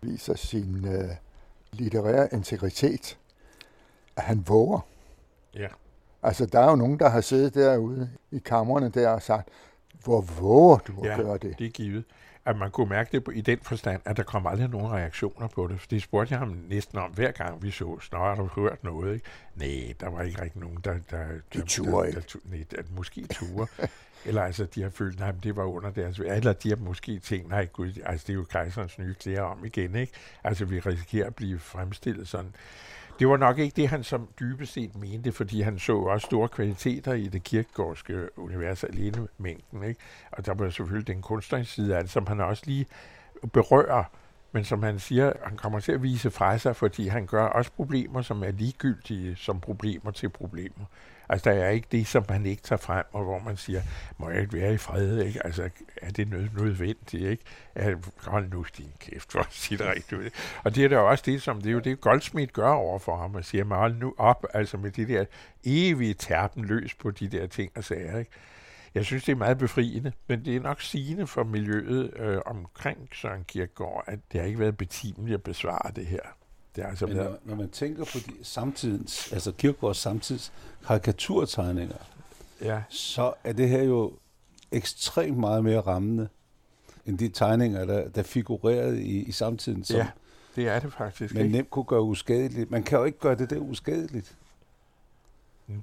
viser 0.00 0.34
sin 0.34 0.88
øh, 0.88 1.10
litterære 1.72 2.28
integritet, 2.32 3.18
at 4.16 4.22
han 4.22 4.44
våger. 4.48 4.80
Ja. 5.54 5.68
Altså, 6.22 6.46
der 6.46 6.60
er 6.60 6.70
jo 6.70 6.76
nogen, 6.76 6.98
der 6.98 7.08
har 7.08 7.20
siddet 7.20 7.54
derude 7.54 8.10
i 8.30 8.38
kammerne 8.38 8.88
der 8.88 9.08
og 9.08 9.22
sagt, 9.22 9.48
hvor 10.04 10.20
våger 10.20 10.78
du 10.78 11.00
at 11.00 11.10
ja, 11.10 11.16
gøre 11.16 11.38
det? 11.38 11.58
det 11.58 11.66
er 11.66 11.70
givet. 11.70 12.04
At 12.44 12.56
man 12.56 12.70
kunne 12.70 12.88
mærke 12.88 13.18
det 13.18 13.34
i 13.34 13.40
den 13.40 13.58
forstand, 13.62 14.02
at 14.04 14.16
der 14.16 14.22
kom 14.22 14.46
aldrig 14.46 14.68
nogen 14.68 14.92
reaktioner 14.92 15.48
på 15.48 15.66
det. 15.66 15.80
Det 15.90 16.02
spurgte 16.02 16.32
jeg 16.32 16.38
ham 16.38 16.48
næsten 16.68 16.98
om, 16.98 17.10
hver 17.10 17.30
gang 17.30 17.62
vi 17.62 17.70
så, 17.70 17.98
snart 18.00 18.36
har 18.36 18.44
du 18.44 18.60
hørt 18.60 18.84
noget? 18.84 19.14
Ikke? 19.14 19.26
Nej, 19.54 19.94
der 20.00 20.08
var 20.08 20.22
ikke 20.22 20.42
rigtig 20.42 20.60
nogen, 20.60 20.78
der... 20.84 20.94
der 21.10 21.26
de 21.52 21.60
turde 21.60 22.08
ikke. 22.08 22.20
Der, 22.20 22.38
der, 22.70 22.76
nej, 22.76 22.84
måske 22.96 23.26
ture. 23.26 23.66
Eller 24.26 24.42
altså, 24.42 24.64
de 24.64 24.82
har 24.82 24.90
følt, 24.90 25.20
at 25.20 25.34
det 25.42 25.56
var 25.56 25.64
under 25.64 25.90
deres... 25.90 26.18
Eller 26.18 26.52
de 26.52 26.68
har 26.68 26.76
måske 26.76 27.18
tænkt, 27.18 27.48
nej 27.48 27.66
gud, 27.72 27.92
altså 28.04 28.24
det 28.26 28.32
er 28.32 28.34
jo 28.34 28.44
kejserens 28.44 28.98
nye 28.98 29.14
klæder 29.14 29.42
om 29.42 29.64
igen, 29.64 29.94
ikke? 29.94 30.12
Altså, 30.44 30.64
vi 30.64 30.80
risikerer 30.80 31.26
at 31.26 31.34
blive 31.34 31.58
fremstillet 31.58 32.28
sådan. 32.28 32.54
Det 33.18 33.28
var 33.28 33.36
nok 33.36 33.58
ikke 33.58 33.76
det, 33.76 33.88
han 33.88 34.04
som 34.04 34.28
dybest 34.40 34.72
set 34.72 34.96
mente, 34.96 35.32
fordi 35.32 35.60
han 35.60 35.78
så 35.78 35.96
også 35.96 36.24
store 36.24 36.48
kvaliteter 36.48 37.12
i 37.12 37.28
det 37.28 37.42
kirkegårdske 37.44 38.38
univers 38.38 38.84
alene 38.84 39.28
mængden, 39.38 39.82
ikke? 39.84 40.00
Og 40.32 40.46
der 40.46 40.54
var 40.54 40.70
selvfølgelig 40.70 41.06
den 41.06 41.22
kunstneriske 41.22 41.72
side 41.72 41.96
af 41.96 42.02
det, 42.02 42.10
som 42.10 42.26
han 42.26 42.40
også 42.40 42.62
lige 42.66 42.86
berører, 43.52 44.04
men 44.56 44.64
som 44.64 44.82
han 44.82 44.98
siger, 44.98 45.32
han 45.44 45.56
kommer 45.56 45.80
til 45.80 45.92
at 45.92 46.02
vise 46.02 46.30
fra 46.30 46.58
sig, 46.58 46.76
fordi 46.76 47.08
han 47.08 47.26
gør 47.26 47.44
også 47.44 47.70
problemer, 47.72 48.22
som 48.22 48.42
er 48.42 48.50
ligegyldige 48.50 49.36
som 49.36 49.60
problemer 49.60 50.10
til 50.10 50.28
problemer. 50.28 50.84
Altså, 51.28 51.50
der 51.50 51.56
er 51.56 51.70
ikke 51.70 51.88
det, 51.92 52.06
som 52.06 52.24
man 52.28 52.46
ikke 52.46 52.62
tager 52.62 52.78
frem, 52.78 53.04
og 53.12 53.24
hvor 53.24 53.38
man 53.38 53.56
siger, 53.56 53.82
må 54.18 54.30
jeg 54.30 54.40
ikke 54.40 54.52
være 54.52 54.74
i 54.74 54.76
fred, 54.76 55.18
ikke? 55.18 55.46
Altså, 55.46 55.70
er 56.02 56.10
det 56.10 56.28
noget 56.28 56.50
nødvendigt, 56.54 57.22
ikke? 57.22 57.44
At, 57.74 57.96
hold 58.16 58.50
nu 58.50 58.66
din 58.78 58.92
kæft, 58.98 59.32
for 59.32 59.38
at 59.38 59.46
sige 59.50 59.78
det 59.78 59.86
rigtigt. 59.86 60.58
Og 60.64 60.74
det 60.74 60.84
er 60.84 60.88
da 60.88 60.98
også 60.98 61.22
det, 61.26 61.42
som 61.42 61.60
det 61.60 61.68
er 61.68 61.72
jo 61.72 61.78
det, 61.78 62.00
Goldsmith 62.00 62.52
gør 62.52 62.70
over 62.70 62.98
for 62.98 63.16
ham, 63.16 63.34
og 63.34 63.44
siger, 63.44 63.64
hold 63.64 63.96
nu 63.96 64.14
op, 64.18 64.46
altså 64.54 64.76
med 64.76 64.90
det 64.90 65.08
der 65.08 65.24
evige 65.64 66.14
terpen 66.14 66.64
løs 66.64 66.94
på 66.94 67.10
de 67.10 67.28
der 67.28 67.46
ting 67.46 67.72
og 67.76 67.84
sager, 67.84 68.18
ikke? 68.18 68.30
Jeg 68.96 69.04
synes, 69.04 69.24
det 69.24 69.32
er 69.32 69.36
meget 69.36 69.58
befriende, 69.58 70.12
men 70.28 70.44
det 70.44 70.56
er 70.56 70.60
nok 70.60 70.80
sigende 70.80 71.26
for 71.26 71.44
miljøet 71.44 72.16
øh, 72.16 72.38
omkring 72.46 73.08
Søren 73.12 73.44
Kierkegaard, 73.44 74.04
at 74.06 74.18
det 74.32 74.40
har 74.40 74.46
ikke 74.46 74.58
været 74.58 74.76
betimeligt 74.76 75.34
at 75.34 75.42
besvare 75.42 75.92
det 75.96 76.06
her. 76.06 76.20
Det 76.76 76.84
er 76.84 76.88
altså 76.88 77.06
Men 77.06 77.16
når, 77.16 77.38
når 77.44 77.54
man 77.54 77.70
tænker 77.70 78.04
på 78.04 78.18
de 78.18 78.32
samtidens, 78.42 79.32
altså 79.32 79.52
Kierkegaards 79.52 79.98
samtids 79.98 80.52
karikaturtegninger, 80.86 81.96
ja. 82.62 82.82
så 82.88 83.34
er 83.44 83.52
det 83.52 83.68
her 83.68 83.82
jo 83.82 84.12
ekstremt 84.72 85.38
meget 85.38 85.64
mere 85.64 85.80
rammende 85.80 86.28
end 87.06 87.18
de 87.18 87.28
tegninger, 87.28 87.84
der, 87.84 88.08
der 88.08 88.22
figurerede 88.22 89.02
i, 89.02 89.24
i 89.24 89.32
samtiden. 89.32 89.84
Som 89.84 89.96
ja, 89.96 90.08
det 90.56 90.68
er 90.68 90.78
det 90.78 90.92
faktisk. 90.92 91.34
Man 91.34 91.46
nemt 91.46 91.70
kunne 91.70 91.84
gøre 91.84 92.02
uskadeligt. 92.02 92.70
Man 92.70 92.82
kan 92.82 92.98
jo 92.98 93.04
ikke 93.04 93.18
gøre 93.18 93.34
det 93.34 93.50
der 93.50 93.58
uskadeligt. 93.58 94.36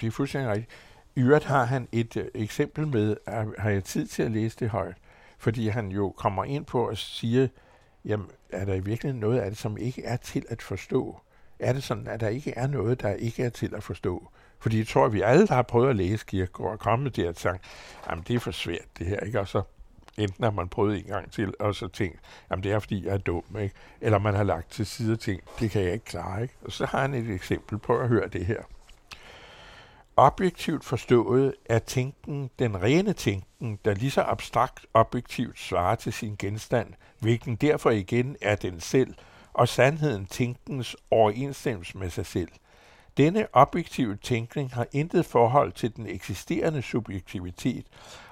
Det 0.01 0.07
er 0.07 0.11
fuldstændig 0.11 0.51
rigtigt. 0.51 0.71
I 1.15 1.21
øvrigt 1.21 1.45
har 1.45 1.65
han 1.65 1.87
et 1.91 2.17
øh, 2.17 2.25
eksempel 2.33 2.87
med, 2.87 3.17
at, 3.25 3.47
har 3.57 3.69
jeg 3.69 3.83
tid 3.83 4.07
til 4.07 4.23
at 4.23 4.31
læse 4.31 4.57
det 4.59 4.69
højt, 4.69 4.97
fordi 5.37 5.67
han 5.67 5.91
jo 5.91 6.13
kommer 6.17 6.43
ind 6.43 6.65
på 6.65 6.87
at 6.87 6.97
sige, 6.97 7.49
jamen, 8.05 8.27
er 8.49 8.65
der 8.65 8.73
i 8.73 8.79
virkeligheden 8.79 9.19
noget 9.19 9.39
af 9.39 9.51
det, 9.51 9.59
som 9.59 9.77
ikke 9.77 10.03
er 10.03 10.17
til 10.17 10.45
at 10.49 10.61
forstå? 10.61 11.19
Er 11.59 11.73
det 11.73 11.83
sådan, 11.83 12.07
at 12.07 12.19
der 12.19 12.27
ikke 12.27 12.53
er 12.55 12.67
noget, 12.67 13.01
der 13.01 13.13
ikke 13.13 13.43
er 13.43 13.49
til 13.49 13.75
at 13.75 13.83
forstå? 13.83 14.27
Fordi 14.59 14.77
jeg 14.77 14.87
tror, 14.87 15.05
at 15.05 15.13
vi 15.13 15.21
alle, 15.21 15.47
der 15.47 15.53
har 15.53 15.61
prøvet 15.61 15.89
at 15.89 15.95
læse 15.95 16.25
Kierkegaard, 16.25 16.71
og 16.71 16.79
kommet 16.79 17.15
der 17.15 17.29
og 17.29 17.35
tænkt, 17.35 17.61
jamen 18.09 18.23
det 18.27 18.35
er 18.35 18.39
for 18.39 18.51
svært 18.51 18.85
det 18.99 19.07
her, 19.07 19.19
ikke? 19.19 19.39
Og 19.39 19.47
så 19.47 19.61
enten 20.17 20.43
har 20.43 20.51
man 20.51 20.69
prøvet 20.69 20.97
en 20.97 21.03
gang 21.03 21.31
til, 21.31 21.53
og 21.59 21.75
så 21.75 21.87
tænkt, 21.87 22.19
jamen 22.49 22.63
det 22.63 22.71
er 22.71 22.79
fordi, 22.79 23.05
jeg 23.05 23.13
er 23.13 23.17
dum, 23.17 23.43
ikke? 23.61 23.75
Eller 24.01 24.19
man 24.19 24.33
har 24.33 24.43
lagt 24.43 24.71
til 24.71 24.85
side 24.85 25.15
ting, 25.15 25.41
det 25.59 25.71
kan 25.71 25.81
jeg 25.81 25.93
ikke 25.93 26.05
klare, 26.05 26.41
ikke? 26.41 26.53
Og 26.61 26.71
så 26.71 26.85
har 26.85 27.01
han 27.01 27.13
et 27.13 27.29
eksempel 27.29 27.77
på 27.77 27.97
at 27.97 28.07
høre 28.07 28.27
det 28.27 28.45
her. 28.45 28.63
Objektivt 30.17 30.83
forstået 30.83 31.55
er 31.65 31.79
tænken 31.79 32.49
den 32.59 32.81
rene 32.81 33.13
tænken, 33.13 33.79
der 33.85 33.93
lige 33.93 34.11
så 34.11 34.21
abstrakt 34.21 34.85
objektivt 34.93 35.59
svarer 35.59 35.95
til 35.95 36.13
sin 36.13 36.35
genstand, 36.39 36.93
hvilken 37.19 37.55
derfor 37.55 37.89
igen 37.89 38.35
er 38.41 38.55
den 38.55 38.79
selv, 38.79 39.15
og 39.53 39.67
sandheden 39.67 40.25
tænkens 40.25 40.95
overensstemmelse 41.11 41.97
med 41.97 42.09
sig 42.09 42.25
selv. 42.25 42.49
Denne 43.17 43.47
objektive 43.53 44.15
tænkning 44.15 44.73
har 44.73 44.87
intet 44.91 45.25
forhold 45.25 45.71
til 45.71 45.95
den 45.95 46.07
eksisterende 46.07 46.81
subjektivitet, 46.81 47.85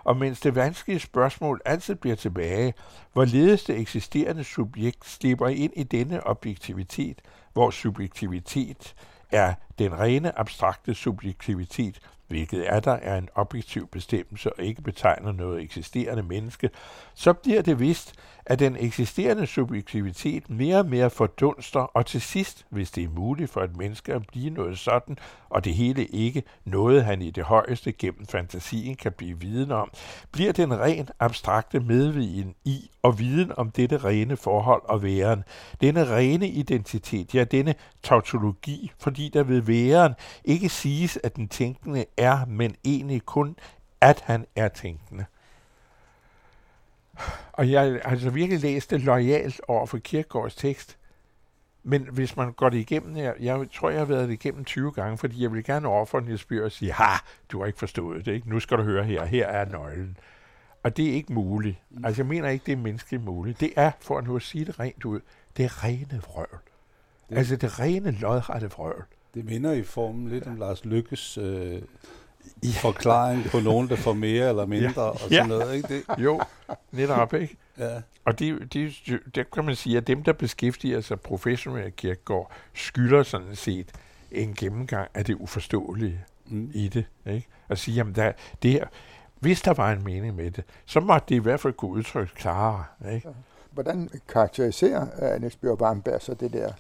og 0.04 0.18
mens 0.18 0.40
det 0.40 0.56
vanskelige 0.56 1.00
spørgsmål 1.00 1.62
altid 1.66 1.96
bliver 1.96 2.16
tilbage, 2.16 2.74
hvorledes 3.14 3.64
det 3.64 3.80
eksisterende 3.80 4.44
subjekt 4.44 5.06
slipper 5.06 5.48
ind 5.48 5.74
i 5.76 5.84
denne 5.84 6.28
objektivitet, 6.28 7.22
hvor 7.54 7.70
subjektivitet 7.70 8.96
er 9.32 9.54
den 9.80 10.00
rene 10.00 10.38
abstrakte 10.40 10.94
subjektivitet, 10.94 12.00
hvilket 12.32 12.74
er 12.74 12.80
der 12.80 12.92
er 12.92 13.18
en 13.18 13.30
objektiv 13.36 13.88
bestemmelse 13.88 14.54
og 14.54 14.64
ikke 14.64 14.82
betegner 14.82 15.32
noget 15.32 15.62
eksisterende 15.62 16.24
menneske, 16.24 16.70
så 17.14 17.34
bliver 17.34 17.62
det 17.62 17.80
vist, 17.80 18.14
at 18.46 18.60
den 18.60 18.78
eksisterende 18.80 19.48
subjektivitet 19.48 20.50
mere 20.50 20.78
og 20.78 20.86
mere 20.86 21.10
fordunster, 21.10 21.80
og 21.80 22.06
til 22.06 22.22
sidst, 22.22 22.66
hvis 22.70 22.92
det 22.92 23.04
er 23.04 23.10
muligt 23.10 23.52
for 23.52 23.62
et 23.62 23.78
menneske 23.78 24.14
at 24.14 24.28
blive 24.28 24.50
noget 24.50 24.80
sådan, 24.80 25.18
og 25.50 25.66
det 25.66 25.74
hele 25.74 26.06
ikke 26.06 26.44
noget, 26.66 27.06
han 27.06 27.22
i 27.22 27.32
det 27.32 27.44
højeste 27.44 27.92
gennem 27.92 28.26
fantasien 28.26 28.96
kan 28.96 29.12
blive 29.12 29.40
viden 29.40 29.72
om, 29.72 29.92
bliver 30.32 30.52
den 30.52 30.80
ren 30.80 31.10
abstrakte 31.20 31.80
medviden 31.80 32.56
i 32.66 32.92
og 33.04 33.20
viden 33.20 33.52
om 33.58 33.72
dette 33.72 33.98
rene 33.98 34.38
forhold 34.38 34.82
og 34.86 35.04
væren, 35.04 35.44
denne 35.82 36.16
rene 36.16 36.48
identitet, 36.48 37.36
ja 37.36 37.44
denne 37.44 37.76
tautologi, 38.04 38.92
fordi 39.00 39.30
der 39.30 39.44
ved 39.44 39.62
væren 39.62 40.14
ikke 40.46 40.70
siges, 40.70 41.20
at 41.24 41.36
den 41.36 41.48
tænkende 41.48 42.06
er, 42.22 42.46
men 42.46 42.76
egentlig 42.84 43.26
kun, 43.26 43.56
at 44.02 44.22
han 44.22 44.46
er 44.56 44.68
tænkende. 44.68 45.26
Og 47.54 47.72
jeg 47.72 47.82
har 47.82 48.00
altså 48.12 48.30
virkelig 48.30 48.60
læst 48.60 48.92
det 48.92 49.02
lojalt 49.02 49.62
over 49.68 49.86
for 49.86 49.98
Kierkegaards 49.98 50.56
tekst. 50.56 50.98
Men 51.84 52.08
hvis 52.12 52.38
man 52.38 52.54
går 52.54 52.70
det 52.70 52.78
igennem 52.78 53.16
her, 53.16 53.34
jeg 53.40 53.66
tror, 53.74 53.90
jeg 53.90 54.00
har 54.00 54.06
været 54.06 54.28
det 54.28 54.34
igennem 54.34 54.66
20 54.66 54.92
gange, 54.92 55.18
fordi 55.18 55.44
jeg 55.44 55.54
vil 55.54 55.64
gerne 55.64 55.88
over 55.88 56.06
for 56.06 56.20
Niels 56.20 56.46
Bjørn 56.46 56.64
og 56.66 56.72
sige, 56.72 56.94
ha, 56.94 57.16
du 57.52 57.60
har 57.60 57.66
ikke 57.66 57.80
forstået 57.80 58.26
det, 58.26 58.34
ikke? 58.34 58.50
nu 58.50 58.60
skal 58.60 58.78
du 58.78 58.84
høre 58.84 59.04
her, 59.04 59.26
her 59.26 59.48
er 59.48 59.66
nøglen. 59.66 60.18
Og 60.84 60.98
det 60.98 61.10
er 61.10 61.14
ikke 61.14 61.34
muligt. 61.34 61.78
Altså 62.04 62.22
jeg 62.22 62.28
mener 62.28 62.50
ikke, 62.50 62.66
det 62.66 62.72
er 62.72 62.78
menneskeligt 62.78 63.24
muligt. 63.24 63.60
Det 63.60 63.74
er, 63.76 63.92
for 64.00 64.18
at 64.18 64.24
nu 64.24 64.36
at 64.36 64.42
sige 64.42 64.66
det 64.66 64.80
rent 64.80 65.06
ud, 65.06 65.20
det 65.58 65.66
er 65.66 65.84
rene 65.84 66.22
vrøvl. 66.28 66.60
Altså 67.30 67.56
det 67.56 67.80
rene 67.80 68.12
lodrette 68.12 68.72
vrøvl. 68.72 69.06
Det 69.34 69.46
minder 69.46 69.72
i 69.72 69.84
formen 69.84 70.30
lidt 70.30 70.48
om 70.48 70.56
Lars 70.56 70.86
Lykkes 70.86 71.38
øh, 71.38 71.82
ja. 72.64 72.70
forklaring 72.82 73.44
på 73.44 73.60
nogen, 73.60 73.90
der 73.90 73.96
får 73.96 74.14
mere 74.14 74.50
eller 74.50 74.66
mindre, 74.66 75.02
ja. 75.02 75.10
og 75.10 75.20
sådan 75.20 75.38
ja. 75.38 75.46
noget, 75.48 75.76
ikke 75.76 75.88
det? 75.88 76.04
Jo, 76.24 76.42
netop, 76.92 77.34
ikke? 77.34 77.58
Ja. 77.78 78.02
Og 78.26 78.40
det, 78.40 78.74
det, 78.74 78.94
det 79.36 79.52
kan 79.52 79.66
man 79.66 79.76
sige, 79.76 79.98
at 79.98 80.08
dem, 80.08 80.24
der 80.24 80.34
beskæftiger 80.34 81.02
sig 81.02 81.20
professionelt 81.20 81.96
kirkegård, 81.96 82.52
skylder 82.74 83.24
sådan 83.24 83.56
set 83.56 83.92
en 84.32 84.54
gennemgang 84.54 85.10
af 85.14 85.26
det 85.26 85.36
uforståelige 85.36 86.26
mm. 86.46 86.72
i 86.74 86.88
det. 86.88 87.06
Ikke? 87.26 87.48
At 87.70 87.78
sige, 87.78 87.96
jamen 87.96 88.16
der, 88.16 88.32
det 88.64 88.72
her, 88.72 88.88
hvis 89.40 89.62
der 89.62 89.74
var 89.74 89.92
en 89.92 90.04
mening 90.04 90.36
med 90.36 90.52
det, 90.52 90.64
så 90.86 91.00
måtte 91.00 91.26
det 91.30 91.36
i 91.36 91.40
hvert 91.40 91.60
fald 91.60 91.74
kunne 91.74 91.92
udtrykke 91.92 92.34
klarere. 92.36 92.86
Ikke? 93.14 93.30
Hvordan 93.72 94.10
karakteriserer 94.28 95.36
uh, 95.36 95.42
Niels 95.42 95.56
Bjørn 95.56 95.78
Barnberg 95.78 96.22
så 96.22 96.34
det 96.34 96.54
der 96.54 96.74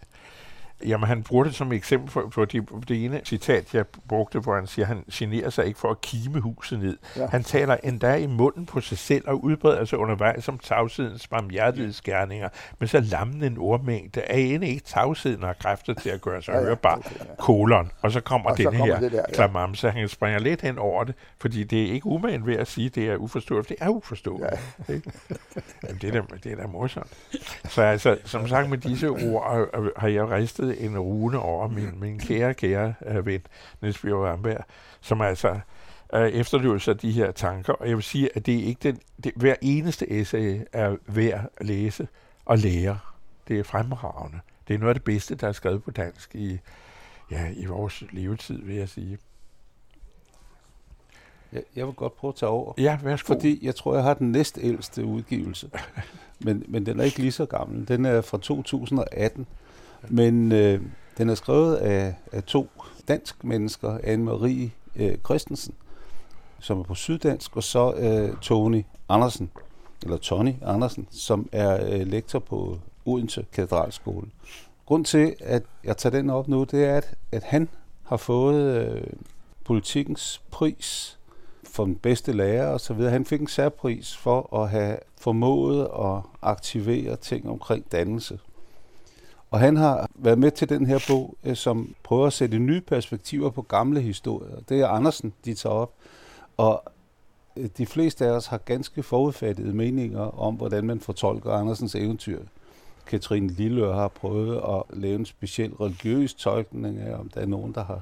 Jamen, 0.85 1.07
han 1.07 1.23
bruger 1.23 1.43
det 1.43 1.55
som 1.55 1.71
eksempel 1.71 2.11
for, 2.11 2.29
for 2.31 2.45
det, 2.45 2.69
det 2.87 3.05
ene 3.05 3.21
citat, 3.23 3.73
jeg 3.73 3.85
brugte, 4.07 4.39
hvor 4.39 4.55
han 4.55 4.67
siger, 4.67 4.85
at 4.85 4.87
han 4.87 5.03
generer 5.13 5.49
sig 5.49 5.65
ikke 5.65 5.79
for 5.79 5.89
at 5.89 6.01
kime 6.01 6.39
huset 6.39 6.79
ned. 6.79 6.97
Ja. 7.17 7.27
Han 7.27 7.43
taler 7.43 7.77
endda 7.83 8.15
i 8.15 8.27
munden 8.27 8.65
på 8.65 8.81
sig 8.81 8.97
selv 8.97 9.27
og 9.27 9.43
udbreder 9.43 9.85
sig 9.85 9.97
undervejs 9.99 10.43
som 10.43 10.59
tavshedens 10.59 11.27
barmhjertighedsgerninger, 11.27 12.49
med 12.79 12.87
så 12.87 12.99
lammende 12.99 13.47
en 13.47 13.57
ordmængde, 13.57 14.21
at 14.21 14.39
ene 14.39 14.69
ikke 14.69 14.83
tavsheden 14.83 15.43
har 15.43 15.53
kræfter 15.53 15.93
til 15.93 16.09
at 16.09 16.21
gøre 16.21 16.41
sig 16.41 16.51
ja, 16.51 16.59
ja, 16.59 16.65
hørbar. 16.65 16.95
Okay, 16.95 17.09
ja. 17.19 17.25
Kolon. 17.37 17.91
Og 18.01 18.11
så 18.11 18.21
kommer 18.21 18.49
og 18.49 18.57
den 18.57 18.63
så 18.63 18.69
kommer 18.71 18.85
her 18.85 19.09
der, 19.09 19.17
ja. 19.17 19.33
klamamse. 19.33 19.91
Han 19.91 20.07
springer 20.09 20.39
lidt 20.39 20.61
hen 20.61 20.77
over 20.77 21.03
det, 21.03 21.15
fordi 21.41 21.63
det 21.63 21.81
er 21.83 21.91
ikke 21.93 22.05
umagen 22.05 22.45
ved 22.45 22.55
at 22.55 22.67
sige, 22.67 22.85
at 22.85 22.95
det 22.95 23.09
er 23.09 23.15
uforståeligt. 23.15 23.69
Det 23.69 23.77
er 23.81 23.89
uforståeligt. 23.89 24.51
Ja. 24.89 24.93
Jamen, 25.83 25.97
det, 26.01 26.15
er 26.15 26.21
da, 26.21 26.35
det 26.43 26.51
er 26.51 26.55
da 26.55 26.67
morsomt. 26.67 27.07
Så 27.69 27.81
altså, 27.81 28.17
som 28.25 28.47
sagt 28.47 28.69
med 28.69 28.77
disse 28.77 29.09
ord 29.09 29.69
har 29.97 30.07
jeg 30.07 30.29
ristet 30.29 30.70
en 30.77 30.99
rune 30.99 31.39
over 31.39 31.67
min, 31.67 31.99
min 31.99 32.19
kære, 32.19 32.53
kære 32.53 32.93
uh, 33.09 33.25
ven, 33.25 33.41
Niels 33.81 34.01
Bjørn 34.01 34.25
Ramberg, 34.25 34.65
som 35.01 35.21
altså 35.21 35.59
uh, 36.13 36.19
efterlever 36.19 36.77
sig 36.77 37.01
de 37.01 37.11
her 37.11 37.31
tanker. 37.31 37.73
Og 37.73 37.87
jeg 37.87 37.95
vil 37.95 38.03
sige, 38.03 38.29
at 38.35 38.45
det 38.45 38.59
er 38.59 38.63
ikke 38.63 38.79
den, 38.83 38.99
det, 39.23 39.31
hver 39.35 39.55
eneste 39.61 40.11
essay 40.11 40.61
er 40.73 40.95
værd 41.07 41.51
at 41.57 41.65
læse 41.65 42.07
og 42.45 42.57
lære. 42.57 42.99
Det 43.47 43.59
er 43.59 43.63
fremragende. 43.63 44.39
Det 44.67 44.73
er 44.73 44.77
noget 44.77 44.89
af 44.89 44.95
det 44.95 45.03
bedste, 45.03 45.35
der 45.35 45.47
er 45.47 45.51
skrevet 45.51 45.83
på 45.83 45.91
dansk 45.91 46.35
i, 46.35 46.59
ja, 47.31 47.49
i 47.53 47.65
vores 47.65 48.03
levetid, 48.11 48.61
vil 48.61 48.75
jeg 48.75 48.89
sige. 48.89 49.17
Jeg, 51.53 51.63
jeg 51.75 51.85
vil 51.85 51.93
godt 51.93 52.15
prøve 52.15 52.29
at 52.29 52.35
tage 52.35 52.49
over. 52.49 52.73
Ja, 52.77 52.97
værsgo. 53.03 53.33
Fordi 53.33 53.65
jeg 53.65 53.75
tror, 53.75 53.95
jeg 53.95 54.03
har 54.03 54.13
den 54.13 54.31
næstældste 54.31 55.05
udgivelse. 55.05 55.69
men, 56.45 56.63
men 56.67 56.85
den 56.85 56.99
er 56.99 57.03
ikke 57.03 57.19
lige 57.19 57.31
så 57.31 57.45
gammel. 57.45 57.87
Den 57.87 58.05
er 58.05 58.21
fra 58.21 58.37
2018. 58.37 59.47
Men 60.09 60.51
øh, 60.51 60.81
den 61.17 61.29
er 61.29 61.35
skrevet 61.35 61.75
af, 61.75 62.15
af 62.31 62.43
to 62.43 62.67
dansk 63.07 63.43
mennesker, 63.43 63.97
Anne-Marie 63.97 64.69
øh, 65.03 65.17
Christensen, 65.25 65.73
som 66.59 66.79
er 66.79 66.83
på 66.83 66.95
syddansk, 66.95 67.55
og 67.55 67.63
så 67.63 67.93
øh, 67.93 68.37
Tony 68.41 68.83
Andersen, 69.09 69.51
eller 70.03 70.17
Tony 70.17 70.53
Andersen, 70.61 71.07
som 71.11 71.49
er 71.51 71.85
øh, 71.93 72.07
lektor 72.07 72.39
på 72.39 72.77
Odense 73.05 73.45
Katedralskole. 73.53 74.27
Grund 74.85 75.05
til, 75.05 75.35
at 75.39 75.63
jeg 75.83 75.97
tager 75.97 76.17
den 76.17 76.29
op 76.29 76.47
nu, 76.47 76.63
det 76.63 76.85
er, 76.85 76.97
at, 76.97 77.15
at 77.31 77.43
han 77.43 77.69
har 78.03 78.17
fået 78.17 78.81
øh, 78.81 79.03
politikens 79.65 80.41
pris 80.51 81.19
for 81.63 81.85
den 81.85 81.95
bedste 81.95 82.31
lærer 82.31 82.67
og 82.67 82.81
så 82.81 82.93
videre. 82.93 83.11
Han 83.11 83.25
fik 83.25 83.41
en 83.41 83.47
særpris 83.47 84.17
for 84.17 84.61
at 84.61 84.69
have 84.69 84.97
formået 85.19 85.81
at 85.81 86.21
aktivere 86.41 87.15
ting 87.15 87.49
omkring 87.49 87.91
dannelse. 87.91 88.39
Og 89.51 89.59
han 89.59 89.77
har 89.77 90.09
været 90.15 90.39
med 90.39 90.51
til 90.51 90.69
den 90.69 90.85
her 90.85 90.99
bog, 91.07 91.35
øh, 91.43 91.55
som 91.55 91.95
prøver 92.03 92.27
at 92.27 92.33
sætte 92.33 92.59
nye 92.59 92.81
perspektiver 92.81 93.49
på 93.49 93.61
gamle 93.61 94.01
historier. 94.01 94.55
Det 94.69 94.79
er 94.79 94.87
Andersen, 94.87 95.33
de 95.45 95.53
tager 95.53 95.75
op. 95.75 95.93
Og 96.57 96.83
øh, 97.57 97.69
de 97.77 97.85
fleste 97.85 98.25
af 98.25 98.31
os 98.31 98.45
har 98.45 98.57
ganske 98.57 99.03
forudfattede 99.03 99.73
meninger 99.73 100.39
om, 100.39 100.55
hvordan 100.55 100.85
man 100.85 100.99
fortolker 100.99 101.51
Andersens 101.51 101.95
eventyr. 101.95 102.39
Katrine 103.05 103.47
Lillør 103.47 103.93
har 103.93 104.07
prøvet 104.07 104.57
at 104.57 104.97
lave 104.97 105.15
en 105.15 105.25
speciel 105.25 105.73
religiøs 105.73 106.33
tolkning 106.33 106.99
af, 106.99 107.19
om 107.19 107.29
der 107.29 107.41
er 107.41 107.45
nogen, 107.45 107.73
der 107.73 107.83
har 107.83 108.01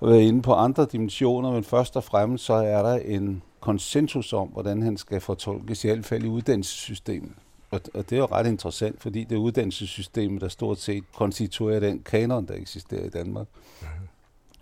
været 0.00 0.20
inde 0.20 0.42
på 0.42 0.52
andre 0.52 0.86
dimensioner, 0.92 1.52
men 1.52 1.64
først 1.64 1.96
og 1.96 2.04
fremmest 2.04 2.44
så 2.44 2.54
er 2.54 2.82
der 2.82 2.94
en 2.94 3.42
konsensus 3.60 4.32
om, 4.32 4.48
hvordan 4.48 4.82
han 4.82 4.96
skal 4.96 5.20
fortolkes, 5.20 5.84
i 5.84 5.88
hvert 5.88 6.04
fald 6.04 6.24
i 6.24 6.28
uddannelsessystemet. 6.28 7.32
Og, 7.70 7.80
og 7.94 8.10
det 8.10 8.16
er 8.16 8.20
jo 8.20 8.26
ret 8.26 8.46
interessant, 8.46 9.02
fordi 9.02 9.24
det 9.24 9.36
er 9.36 9.40
uddannelsessystemet, 9.40 10.40
der 10.40 10.48
stort 10.48 10.78
set 10.78 11.04
konstituerer 11.14 11.80
den 11.80 12.02
kanon, 12.02 12.46
der 12.46 12.54
eksisterer 12.54 13.04
i 13.04 13.08
Danmark. 13.08 13.46
Ja. 13.82 13.86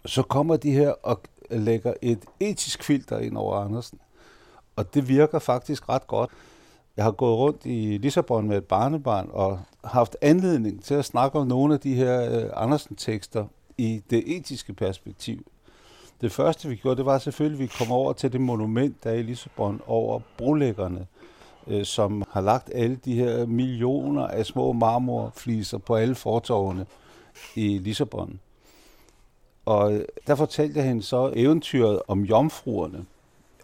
Så 0.07 0.23
kommer 0.23 0.57
de 0.57 0.71
her 0.71 0.91
og 0.91 1.21
lægger 1.51 1.95
et 2.03 2.19
etisk 2.41 2.83
filter 2.83 3.19
ind 3.19 3.37
over 3.37 3.57
Andersen. 3.57 3.99
Og 4.77 4.95
det 4.95 5.09
virker 5.09 5.39
faktisk 5.39 5.89
ret 5.89 6.07
godt. 6.07 6.31
Jeg 6.97 7.05
har 7.05 7.13
gået 7.13 7.39
rundt 7.39 7.61
i 7.65 7.99
Lissabon 7.99 8.49
med 8.49 8.57
et 8.57 8.65
barnebarn 8.65 9.29
og 9.33 9.61
haft 9.85 10.17
anledning 10.21 10.85
til 10.85 10.95
at 10.95 11.05
snakke 11.05 11.39
om 11.39 11.47
nogle 11.47 11.75
af 11.75 11.81
de 11.81 11.95
her 11.95 12.45
uh, 12.45 12.63
Andersen-tekster 12.63 13.47
i 13.79 14.03
det 14.11 14.37
etiske 14.37 14.73
perspektiv. 14.73 15.47
Det 16.21 16.33
første 16.33 16.69
vi 16.69 16.77
gjorde, 16.77 16.97
det 16.97 17.07
var 17.07 17.19
selvfølgelig, 17.19 17.57
at 17.57 17.63
vi 17.63 17.85
kom 17.85 17.93
over 17.93 18.13
til 18.13 18.33
det 18.33 18.41
monument, 18.41 19.05
der 19.05 19.11
er 19.11 19.15
i 19.15 19.23
Lissabon 19.23 19.81
over 19.87 20.21
brolæggerne, 20.37 21.07
øh, 21.69 21.85
som 21.85 22.25
har 22.31 22.41
lagt 22.41 22.71
alle 22.75 22.97
de 23.05 23.15
her 23.15 23.47
millioner 23.47 24.27
af 24.27 24.47
små 24.47 24.73
marmorfliser 24.73 25.79
på 25.79 25.97
alle 25.97 26.15
fortovene 26.15 26.87
i 27.55 27.79
Lissabon. 27.79 28.41
Og 29.65 29.93
øh, 29.93 30.05
der 30.27 30.35
fortalte 30.35 30.83
han 30.83 31.03
så 31.03 31.33
eventyret 31.37 32.01
om 32.09 32.25
jomfruerne, 32.25 33.05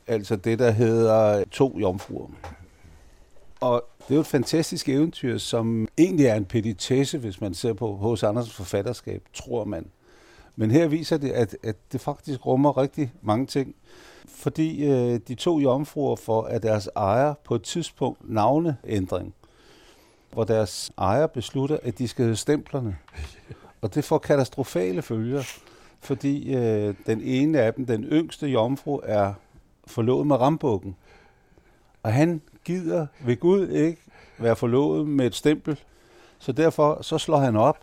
altså 0.06 0.36
det, 0.36 0.58
der 0.58 0.70
hedder 0.70 1.44
to 1.50 1.78
jomfruer. 1.80 2.28
Og 3.60 3.84
det 3.98 4.10
er 4.10 4.14
jo 4.14 4.20
et 4.20 4.26
fantastisk 4.26 4.88
eventyr, 4.88 5.38
som 5.38 5.88
egentlig 5.98 6.26
er 6.26 6.34
en 6.34 6.44
petitesse, 6.44 7.18
hvis 7.18 7.40
man 7.40 7.54
ser 7.54 7.72
på 7.72 8.14
H.C. 8.14 8.22
Andersens 8.22 8.54
forfatterskab, 8.54 9.22
tror 9.34 9.64
man. 9.64 9.86
Men 10.56 10.70
her 10.70 10.86
viser 10.86 11.16
det, 11.16 11.30
at, 11.30 11.56
at 11.62 11.76
det 11.92 12.00
faktisk 12.00 12.46
rummer 12.46 12.78
rigtig 12.78 13.12
mange 13.22 13.46
ting 13.46 13.74
fordi 14.34 14.84
øh, 14.84 15.20
de 15.28 15.34
to 15.34 15.60
jomfruer 15.60 16.16
får 16.16 16.46
af 16.46 16.60
deres 16.60 16.88
ejer 16.96 17.34
på 17.44 17.54
et 17.54 17.62
tidspunkt 17.62 18.30
navneændring, 18.30 19.34
hvor 20.32 20.44
deres 20.44 20.92
ejer 20.98 21.26
beslutter, 21.26 21.78
at 21.82 21.98
de 21.98 22.08
skal 22.08 22.22
hedde 22.22 22.36
stemplerne. 22.36 22.98
Og 23.80 23.94
det 23.94 24.04
får 24.04 24.18
katastrofale 24.18 25.02
følger, 25.02 25.42
fordi 26.00 26.54
øh, 26.54 26.94
den 27.06 27.20
ene 27.20 27.60
af 27.60 27.74
dem, 27.74 27.86
den 27.86 28.04
yngste 28.04 28.46
jomfru, 28.46 29.00
er 29.04 29.34
forlovet 29.86 30.26
med 30.26 30.36
rambukken. 30.36 30.96
Og 32.02 32.12
han 32.12 32.42
gider 32.64 33.06
ved 33.24 33.36
Gud 33.36 33.68
ikke 33.68 34.02
være 34.38 34.56
forlovet 34.56 35.08
med 35.08 35.26
et 35.26 35.34
stempel, 35.34 35.80
så 36.38 36.52
derfor 36.52 37.02
så 37.02 37.18
slår 37.18 37.38
han 37.38 37.56
op. 37.56 37.78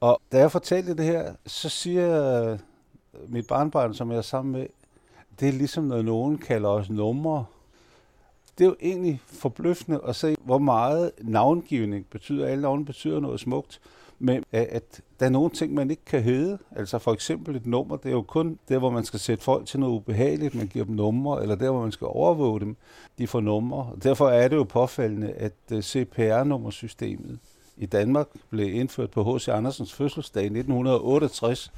Og 0.00 0.20
da 0.32 0.38
jeg 0.38 0.52
fortalte 0.52 0.96
det 0.96 1.04
her, 1.04 1.32
så 1.46 1.68
siger 1.68 2.42
øh, 2.52 2.58
mit 3.28 3.46
barnbarn, 3.46 3.94
som 3.94 4.10
jeg 4.10 4.18
er 4.18 4.22
sammen 4.22 4.52
med, 4.52 4.66
det 5.40 5.48
er 5.48 5.52
ligesom, 5.52 5.84
når 5.84 6.02
nogen 6.02 6.38
kalder 6.38 6.68
os 6.68 6.90
numre. 6.90 7.44
Det 8.58 8.64
er 8.64 8.68
jo 8.68 8.76
egentlig 8.82 9.20
forbløffende 9.26 10.00
at 10.06 10.16
se, 10.16 10.36
hvor 10.44 10.58
meget 10.58 11.10
navngivning 11.22 12.06
betyder. 12.10 12.46
Alle 12.46 12.62
navne 12.62 12.84
betyder 12.84 13.20
noget 13.20 13.40
smukt. 13.40 13.80
men 14.18 14.44
at 14.52 15.00
der 15.20 15.26
er 15.26 15.30
nogle 15.30 15.50
ting, 15.50 15.74
man 15.74 15.90
ikke 15.90 16.04
kan 16.04 16.22
hedde. 16.22 16.58
Altså 16.76 16.98
for 16.98 17.12
eksempel 17.12 17.56
et 17.56 17.66
nummer, 17.66 17.96
det 17.96 18.08
er 18.08 18.12
jo 18.12 18.22
kun 18.22 18.58
der, 18.68 18.78
hvor 18.78 18.90
man 18.90 19.04
skal 19.04 19.20
sætte 19.20 19.44
folk 19.44 19.66
til 19.66 19.80
noget 19.80 19.94
ubehageligt, 19.94 20.54
man 20.54 20.66
giver 20.66 20.84
dem 20.84 20.94
numre, 20.94 21.42
eller 21.42 21.54
der, 21.54 21.70
hvor 21.70 21.82
man 21.82 21.92
skal 21.92 22.06
overvåge 22.06 22.60
dem, 22.60 22.76
de 23.18 23.26
får 23.26 23.40
numre. 23.40 23.90
Derfor 24.02 24.28
er 24.28 24.48
det 24.48 24.56
jo 24.56 24.64
påfaldende, 24.64 25.30
at 25.30 25.54
uh, 25.72 25.80
CPR-nummersystemet 25.80 27.38
i 27.78 27.86
Danmark 27.86 28.28
blev 28.50 28.74
indført 28.74 29.10
på 29.10 29.34
H.C. 29.34 29.48
Andersens 29.48 29.92
fødselsdag 29.92 30.42
i 30.42 30.46
1968. 30.46 31.72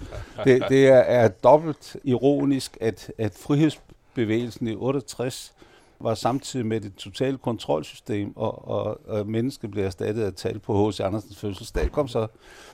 Det, 0.44 0.64
det 0.68 0.88
er, 0.88 0.98
er 0.98 1.28
dobbelt 1.28 1.96
ironisk, 2.04 2.78
at, 2.80 3.12
at 3.18 3.34
frihedsbevægelsen 3.34 4.66
i 4.66 4.74
68 4.74 5.54
var 6.00 6.14
samtidig 6.14 6.66
med 6.66 6.80
det 6.80 6.94
totale 6.94 7.38
kontrolsystem, 7.38 8.36
og, 8.36 8.68
og, 8.68 9.00
og 9.08 9.26
mennesket 9.26 9.70
blev 9.70 9.84
erstattet 9.84 10.22
af 10.22 10.34
tal 10.34 10.58
på 10.58 10.88
H.C. 10.88 11.00
Andersens 11.00 11.36
fødselsdag. 11.36 11.92
Kom 11.92 12.08
så. 12.08 12.26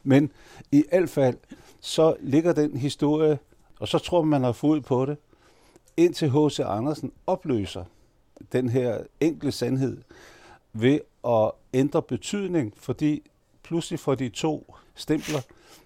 Men 0.04 0.30
i 0.72 0.84
alt 0.92 1.10
fald, 1.10 1.36
så 1.80 2.16
ligger 2.20 2.52
den 2.52 2.76
historie, 2.76 3.38
og 3.80 3.88
så 3.88 3.98
tror 3.98 4.22
man, 4.22 4.30
man 4.30 4.44
har 4.44 4.52
fået 4.52 4.84
på 4.84 5.06
det, 5.06 5.16
indtil 5.96 6.30
H.C. 6.30 6.60
Andersen 6.60 7.12
opløser 7.26 7.84
den 8.52 8.68
her 8.68 8.98
enkle 9.20 9.52
sandhed 9.52 9.98
ved 10.72 11.00
at 11.26 11.50
ændre 11.74 12.02
betydning, 12.02 12.72
fordi 12.76 13.22
pludselig 13.62 14.00
får 14.00 14.14
de 14.14 14.28
to 14.28 14.74
stempler, 14.94 15.40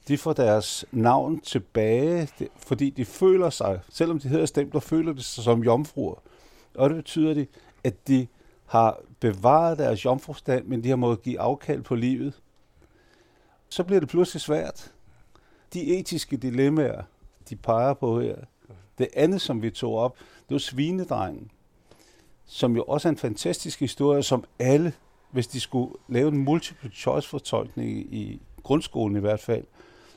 de 0.09 0.19
får 0.19 0.33
deres 0.33 0.85
navn 0.93 1.41
tilbage, 1.41 2.29
fordi 2.57 2.91
de 2.91 3.05
føler 3.05 3.51
sig, 3.51 3.81
selvom 3.89 4.19
de 4.19 4.29
hedder 4.29 4.47
stempler, 4.47 4.81
føler 4.81 5.13
de 5.13 5.23
sig 5.23 5.45
som 5.45 5.65
jomfruer. 5.65 6.23
Og 6.75 6.91
det 6.91 6.97
betyder 6.97 7.35
de, 7.35 7.47
at 7.85 8.09
de 8.09 8.27
har 8.67 9.01
bevaret 9.21 9.79
deres 9.79 10.05
jomfrustand, 10.05 10.67
men 10.67 10.85
de 10.85 10.89
har 10.89 10.97
måttet 10.97 11.25
give 11.25 11.41
afkald 11.41 11.83
på 11.83 11.95
livet. 11.95 12.33
Så 13.69 13.85
bliver 13.85 14.01
det 14.01 14.09
pludselig 14.09 14.41
svært. 14.41 14.93
De 15.75 15.99
etiske 15.99 16.37
dilemmaer, 16.37 17.03
de 17.49 17.57
peger 17.57 17.95
på 17.95 18.21
her. 18.21 18.37
Det 18.99 19.09
andet, 19.17 19.41
som 19.41 19.63
vi 19.63 19.71
tog 19.71 19.95
op, 19.95 20.19
det 20.49 20.55
var 20.55 20.59
svinedrengen, 20.59 21.51
som 22.47 22.77
jo 22.77 22.85
også 22.85 23.09
er 23.09 23.11
en 23.11 23.19
fantastisk 23.19 23.81
historie, 23.81 24.23
som 24.23 24.45
alle, 24.59 24.93
hvis 25.31 25.47
de 25.47 25.61
skulle 25.61 25.95
lave 26.09 26.29
en 26.29 26.39
multiple 26.39 26.91
choice 26.95 27.29
fortolkning 27.29 28.15
i 28.15 28.41
grundskolen 28.63 29.17
i 29.17 29.21
hvert 29.21 29.41
fald, 29.41 29.65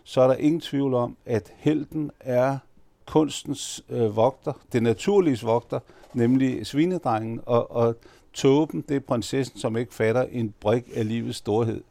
så 0.03 0.21
er 0.21 0.27
der 0.27 0.35
ingen 0.35 0.61
tvivl 0.61 0.93
om, 0.93 1.17
at 1.25 1.53
helten 1.55 2.11
er 2.19 2.57
kunstens 3.05 3.83
øh, 3.89 4.15
vogter, 4.15 4.53
det 4.71 4.83
naturlige 4.83 5.45
vogter, 5.45 5.79
nemlig 6.13 6.67
svinedrengen, 6.67 7.41
og, 7.45 7.71
og 7.71 7.95
tåben, 8.33 8.81
det 8.89 8.95
er 8.95 8.99
prinsessen, 8.99 9.59
som 9.59 9.77
ikke 9.77 9.93
fatter 9.93 10.23
en 10.23 10.53
brik 10.59 10.83
af 10.95 11.07
livets 11.07 11.37
storhed. 11.37 11.81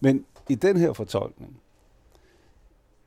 Men 0.00 0.24
i 0.48 0.54
den 0.54 0.76
her 0.76 0.92
fortolkning, 0.92 1.60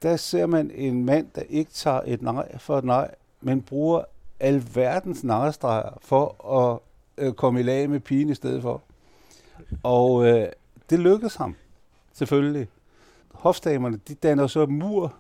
der 0.02 0.16
ser 0.16 0.46
man 0.46 0.72
en 0.72 1.06
mand, 1.06 1.28
der 1.36 1.42
ikke 1.50 1.72
tager 1.72 2.02
et 2.06 2.22
nej 2.22 2.58
for 2.58 2.78
et 2.78 2.84
nej, 2.84 3.16
men 3.42 3.62
bruger 3.62 4.04
alverdens 4.40 5.24
narrestreger 5.24 5.98
for 6.02 6.52
at 6.60 6.80
øh, 7.26 7.34
komme 7.34 7.60
i 7.60 7.64
lag 7.64 7.90
med 7.90 8.00
pigen 8.00 8.30
i 8.30 8.36
stedet 8.36 8.62
for. 8.62 8.82
Og 9.84 10.26
øh, 10.28 10.48
det 10.90 11.00
lykkedes 11.00 11.36
ham, 11.36 11.56
selvfølgelig. 12.14 12.68
Hofdamerne, 13.32 14.00
de 14.08 14.16
danner 14.16 14.48
så 14.48 14.66
mur 14.66 15.14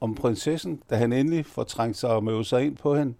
om 0.00 0.14
prinsessen, 0.14 0.82
da 0.90 0.96
han 0.96 1.12
endelig 1.12 1.46
får 1.46 1.64
trængt 1.64 1.96
sig 1.96 2.10
og 2.10 2.24
møde 2.24 2.44
sig 2.44 2.64
ind 2.64 2.76
på 2.76 2.96
hende. 2.96 3.14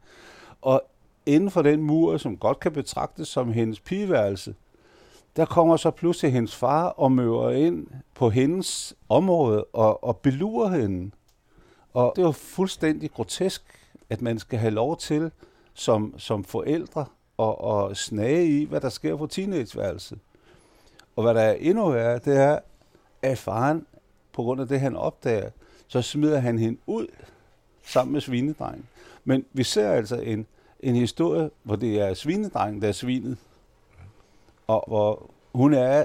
Og 0.63 0.83
inden 1.27 1.51
for 1.51 1.63
den 1.63 1.83
mur, 1.83 2.17
som 2.17 2.37
godt 2.37 2.61
kan 2.61 2.73
betragtes 2.73 3.29
som 3.29 3.53
hendes 3.53 3.81
pigeværelse, 3.81 4.55
der 5.37 5.45
kommer 5.45 5.77
så 5.77 5.91
pludselig 5.91 6.33
hendes 6.33 6.57
far 6.57 6.89
og 6.89 7.13
møder 7.13 7.51
ind 7.51 7.87
på 8.15 8.31
hendes 8.31 8.95
område 9.09 9.65
og, 9.65 10.05
og 10.05 10.17
belurer 10.17 10.69
hende. 10.69 11.11
Og 11.95 12.13
det 12.17 12.25
var 12.25 12.33
fuldstændig 12.33 13.13
grotesk, 13.13 13.63
at 14.11 14.23
man 14.23 14.39
skal 14.39 14.59
have 14.59 14.71
lov 14.71 14.97
til 14.97 15.31
som, 15.75 16.15
som 16.19 16.45
forældre 16.45 17.05
at, 17.39 17.91
at 17.91 17.97
snage 17.97 18.47
i, 18.47 18.65
hvad 18.65 18.81
der 18.81 18.89
sker 18.89 19.17
på 19.17 19.27
teenageværelset. 19.27 20.19
Og 21.17 21.23
hvad 21.23 21.35
der 21.35 21.41
er 21.41 21.53
endnu 21.53 21.91
værre, 21.91 22.19
det 22.19 22.37
er, 22.37 22.59
at 23.23 23.39
faren, 23.39 23.87
på 24.33 24.43
grund 24.43 24.61
af 24.61 24.69
det 24.69 24.81
han 24.81 24.97
opdager, 24.97 25.51
så 25.89 26.03
smider 26.03 26.39
han 26.39 26.59
hende 26.59 26.79
ud 26.87 27.07
sammen 27.85 28.13
med 28.13 28.21
svinedrengen. 28.21 28.87
Men 29.25 29.45
vi 29.53 29.65
ser 29.65 29.93
altså 29.93 30.17
en, 30.17 30.47
en 30.81 30.97
historie, 30.97 31.51
hvor 31.63 31.77
det 31.77 32.01
er 32.01 32.15
svinedrengen, 32.15 32.83
der 32.83 32.89
er 32.89 32.93
svinet, 32.93 33.39
og 34.67 34.85
hvor 34.87 35.31
hun 35.55 35.75
er 35.75 36.05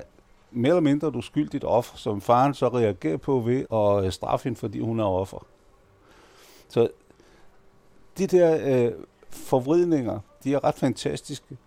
mere 0.51 0.69
eller 0.69 0.81
mindre 0.81 1.07
et 1.07 1.15
uskyldigt 1.15 1.63
offer, 1.63 1.97
som 1.97 2.21
faren 2.21 2.53
så 2.53 2.67
reagerer 2.67 3.17
på 3.17 3.39
ved 3.39 3.65
at 3.73 4.05
øh, 4.05 4.11
straffe 4.11 4.43
hende, 4.43 4.59
fordi 4.59 4.79
hun 4.79 4.99
er 4.99 5.05
offer. 5.05 5.45
Så 6.69 6.89
de 8.17 8.27
der 8.27 8.85
øh, 8.85 8.93
forvridninger, 9.29 10.19
de 10.43 10.53
er 10.53 10.63
ret 10.63 10.75
fantastiske. 10.75 11.57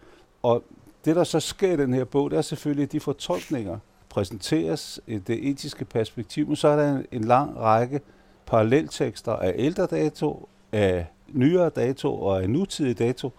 Og 0.42 0.62
det, 1.04 1.16
der 1.16 1.24
så 1.24 1.40
sker 1.40 1.72
i 1.72 1.76
den 1.76 1.94
her 1.94 2.04
bog, 2.04 2.30
det 2.30 2.36
er 2.36 2.42
selvfølgelig, 2.42 2.82
at 2.82 2.92
de 2.92 3.00
fortolkninger 3.00 3.78
præsenteres 4.08 5.00
i 5.06 5.18
det 5.18 5.48
etiske 5.48 5.84
perspektiv, 5.84 6.46
men 6.46 6.56
så 6.56 6.68
er 6.68 6.76
der 6.76 6.96
en, 6.96 7.06
en 7.12 7.24
lang 7.24 7.56
række 7.56 8.00
paralleltekster 8.46 9.32
af 9.32 9.54
ældre 9.56 9.86
dato, 9.86 10.48
af 10.72 11.06
nyere 11.28 11.68
dato 11.68 12.20
og 12.20 12.42
af 12.42 12.50
nutidig 12.50 12.98
dato, 12.98 13.30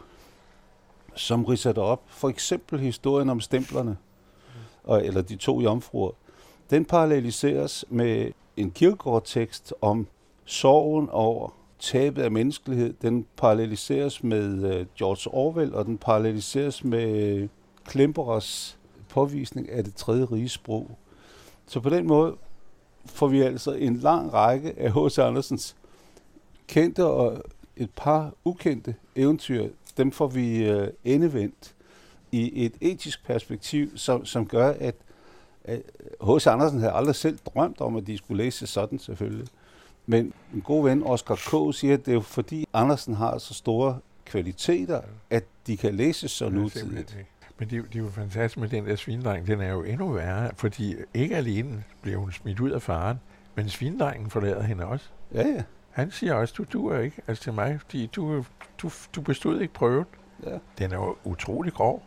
som 1.15 1.45
ridser 1.45 1.71
det 1.71 1.83
op. 1.83 2.01
For 2.07 2.29
eksempel 2.29 2.79
historien 2.79 3.29
om 3.29 3.39
stemplerne, 3.39 3.97
og, 4.83 5.05
eller 5.05 5.21
de 5.21 5.35
to 5.35 5.61
jomfruer. 5.61 6.11
Den 6.69 6.85
paralleliseres 6.85 7.85
med 7.89 8.31
en 8.57 8.71
kirkegårdtekst 8.71 9.73
om 9.81 10.07
sorgen 10.45 11.09
over 11.09 11.49
tabet 11.81 12.21
af 12.21 12.31
menneskelighed. 12.31 12.93
Den 13.01 13.25
paralleliseres 13.37 14.23
med 14.23 14.73
øh, 14.73 14.85
George 14.97 15.33
Orwell, 15.33 15.75
og 15.75 15.85
den 15.85 15.97
paralleliseres 15.97 16.83
med 16.83 17.35
øh, 17.35 17.47
Klemperers 17.85 18.77
påvisning 19.09 19.69
af 19.69 19.83
det 19.83 19.95
tredje 19.95 20.25
rige 20.25 20.49
sprog. 20.49 20.97
Så 21.67 21.79
på 21.79 21.89
den 21.89 22.07
måde 22.07 22.35
får 23.05 23.27
vi 23.27 23.41
altså 23.41 23.71
en 23.71 23.95
lang 23.95 24.33
række 24.33 24.73
af 24.79 24.91
H.C. 24.93 25.19
Andersens 25.19 25.75
kendte 26.67 27.05
og 27.05 27.43
et 27.77 27.89
par 27.95 28.33
ukendte 28.45 28.95
eventyr, 29.15 29.69
dem 29.97 30.11
får 30.11 30.27
vi 30.27 30.63
øh, 30.63 30.87
endevendt 31.03 31.75
i 32.31 32.65
et 32.65 32.73
etisk 32.81 33.25
perspektiv, 33.25 33.97
som, 33.97 34.25
som 34.25 34.47
gør, 34.47 34.73
at 34.79 34.95
H.C. 36.23 36.47
Andersen 36.47 36.79
havde 36.79 36.93
aldrig 36.93 37.15
selv 37.15 37.37
drømt 37.37 37.81
om, 37.81 37.95
at 37.95 38.07
de 38.07 38.17
skulle 38.17 38.43
læse 38.43 38.67
sådan 38.67 38.99
selvfølgelig. 38.99 39.47
Men 40.11 40.33
en 40.53 40.61
god 40.61 40.83
ven, 40.83 41.03
Oscar 41.03 41.35
K., 41.35 41.75
siger, 41.75 41.93
at 41.93 42.05
det 42.05 42.11
er 42.11 42.15
jo 42.15 42.21
fordi 42.21 42.65
Andersen 42.73 43.13
har 43.13 43.37
så 43.37 43.53
store 43.53 43.99
kvaliteter, 44.25 45.01
at 45.29 45.43
de 45.67 45.77
kan 45.77 45.95
læses 45.95 46.31
så 46.31 46.49
nutidigt. 46.49 47.17
Men 47.59 47.69
det, 47.69 47.83
det 47.83 47.95
er 47.95 48.03
jo 48.03 48.09
fantastisk 48.09 48.57
med 48.57 48.69
den 48.69 48.85
der 48.85 48.95
svindreng. 48.95 49.47
Den 49.47 49.61
er 49.61 49.69
jo 49.69 49.83
endnu 49.83 50.07
værre, 50.07 50.51
fordi 50.55 50.95
ikke 51.13 51.35
alene 51.35 51.83
bliver 52.01 52.17
hun 52.17 52.31
smidt 52.31 52.59
ud 52.59 52.71
af 52.71 52.81
faren, 52.81 53.19
men 53.55 53.69
svindrengen 53.69 54.29
forlader 54.29 54.63
hende 54.63 54.85
også. 54.85 55.05
Ja, 55.33 55.47
ja. 55.47 55.63
Han 55.91 56.11
siger 56.11 56.33
også, 56.33 56.53
du 56.57 56.65
duer 56.73 56.99
ikke, 56.99 57.21
altså 57.27 57.43
til 57.43 57.53
mig, 57.53 57.79
fordi 57.79 58.05
du, 58.05 58.45
du, 58.77 58.91
du 59.15 59.21
bestod 59.21 59.61
ikke 59.61 59.73
prøven. 59.73 60.05
Ja. 60.45 60.57
Den 60.77 60.91
er 60.91 60.95
jo 60.95 61.15
utrolig 61.23 61.73
grov. 61.73 62.03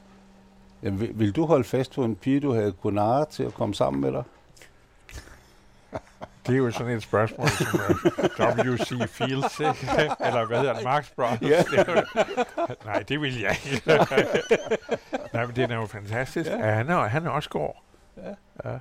Jamen, 0.83 1.01
vil, 1.01 1.19
vil 1.19 1.33
du 1.33 1.47
holde 1.47 1.65
fast 1.65 1.95
på 1.95 2.05
en 2.05 2.17
pige, 2.17 2.41
du 2.41 2.53
havde 2.53 2.73
kunnet 2.73 3.29
til 3.29 3.43
at 3.43 3.55
komme 3.55 3.75
sammen 3.75 4.01
med 4.01 4.13
dig? 4.13 4.23
Det 6.47 6.55
er 6.55 6.59
jo 6.59 6.71
sådan 6.71 6.97
et 6.97 7.03
spørgsmål, 7.03 7.49
som 7.49 7.67
uh, 7.75 8.61
øh, 8.61 8.73
W.C. 8.73 9.11
Fields, 9.11 9.61
ikke? 9.61 9.93
eller 10.21 10.47
hvad 10.47 10.59
hedder 10.59 10.75
det, 10.75 10.85
Marx 10.85 11.11
Brothers. 11.17 11.51
Ja. 11.51 11.85
Nej, 12.85 13.03
det 13.03 13.21
vil 13.21 13.41
jeg 13.41 13.57
ikke. 13.73 13.83
Nej, 15.35 15.47
men 15.47 15.57
det 15.57 15.71
er 15.71 15.75
jo 15.75 15.87
fantastisk. 15.87 16.51
Ja. 16.51 16.67
Ja, 16.67 16.73
han, 16.75 16.89
er, 16.89 16.97
han 16.97 17.27
er 17.27 17.31
også 17.31 17.51
går. 17.51 17.85
Ja. 18.17 18.71
ja. 18.71 18.79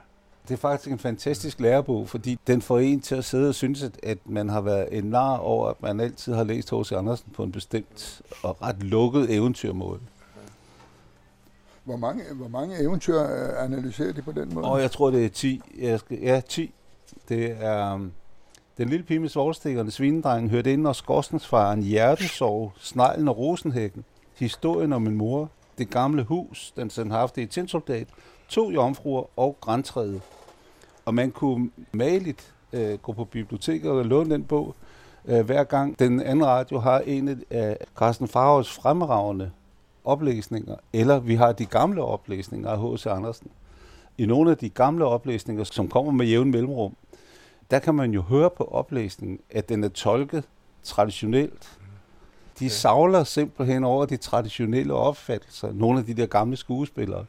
Det 0.48 0.54
er 0.54 0.58
faktisk 0.58 0.92
en 0.92 1.00
fantastisk 1.00 1.60
lærebog, 1.60 2.10
fordi 2.10 2.40
den 2.48 2.62
får 2.62 2.80
en 2.80 3.02
til 3.02 3.16
at 3.16 3.26
sidde 3.26 3.50
og 3.50 3.56
synes, 3.56 3.84
at, 3.84 4.00
at 4.04 4.18
man 4.26 4.50
har 4.50 4.62
været 4.62 4.88
en 4.92 5.04
nar 5.04 5.38
over, 5.38 5.70
at 5.70 5.82
man 5.82 6.00
altid 6.00 6.34
har 6.34 6.44
læst 6.44 6.70
H.C. 6.70 6.92
Andersen 6.92 7.32
på 7.36 7.44
en 7.44 7.52
bestemt 7.52 8.22
og 8.44 8.62
ret 8.62 8.84
lukket 8.84 9.30
eventyrmåde. 9.30 10.00
Hvor 11.84 11.98
mange, 11.98 12.24
hvor 12.34 12.48
mange 12.48 12.84
eventyr 12.84 13.20
øh, 13.20 13.64
analyserer 13.64 14.14
de 14.14 14.22
på 14.22 14.32
den 14.32 14.54
måde? 14.54 14.66
Og 14.66 14.82
jeg 14.82 14.92
tror, 14.92 15.12
det 15.12 15.26
er 15.26 15.30
10. 15.30 15.62
Jeg 15.80 16.00
skal, 16.00 16.20
ja, 16.20 16.42
10. 16.50 16.74
Det 17.30 17.58
er 17.60 17.94
um, 17.94 18.12
den 18.78 18.90
lille 18.90 19.06
pige 19.06 19.20
med 19.20 19.30
svoglstikkerne, 19.30 19.92
svinedrengen, 19.92 20.50
hørte 20.50 20.74
ind, 20.74 20.82
når 20.82 20.94
skorstensfaren 20.94 21.84
hjertesov, 21.84 22.74
sneglen 22.80 23.28
og 23.28 23.38
rosenhækken, 23.38 24.06
historien 24.36 24.94
om 24.94 25.02
min 25.02 25.16
mor, 25.16 25.50
det 25.78 25.90
gamle 25.90 26.24
hus, 26.24 26.74
den 26.76 26.90
sendhaftige 26.90 27.48
tinsoldat, 27.48 28.08
to 28.50 28.72
jomfruer 28.72 29.40
og 29.40 29.58
græntræet. 29.62 30.22
Og 31.06 31.14
man 31.14 31.32
kunne 31.32 31.70
maligt 31.92 32.54
øh, 32.74 32.98
gå 32.98 33.12
på 33.12 33.26
biblioteket 33.26 33.92
og 33.92 34.06
låne 34.06 34.30
den 34.30 34.44
bog, 34.44 34.76
øh, 35.26 35.46
hver 35.46 35.64
gang 35.64 36.00
den 36.00 36.22
anden 36.22 36.46
radio 36.46 36.80
har 36.80 37.00
en 37.00 37.44
af 37.50 37.78
Carsten 37.96 38.28
Farhavs 38.28 38.74
fremragende 38.74 39.52
oplæsninger, 40.06 40.76
eller 40.94 41.20
vi 41.20 41.36
har 41.36 41.52
de 41.52 41.66
gamle 41.66 42.04
oplæsninger 42.04 42.70
af 42.70 42.94
H.C. 42.94 43.06
Andersen 43.06 43.52
i 44.18 44.26
nogle 44.26 44.52
af 44.52 44.58
de 44.58 44.70
gamle 44.70 45.06
oplæsninger, 45.06 45.64
som 45.64 45.90
kommer 45.90 46.12
med 46.12 46.26
jævn 46.26 46.52
mellemrum, 46.52 46.96
der 47.72 47.80
kan 47.80 47.96
man 47.96 48.12
jo 48.12 48.22
høre 48.22 48.50
på 48.50 48.64
oplæsningen, 48.64 49.40
at 49.50 49.70
den 49.70 49.84
er 49.84 49.90
tolket 49.90 50.44
traditionelt. 50.84 51.80
De 52.60 52.70
savler 52.70 53.24
simpelthen 53.24 53.84
over 53.84 54.06
de 54.06 54.18
traditionelle 54.18 54.94
opfattelser, 54.94 55.74
nogle 55.74 56.00
af 56.00 56.06
de 56.06 56.14
der 56.14 56.26
gamle 56.26 56.58
skuespillere. 56.58 57.26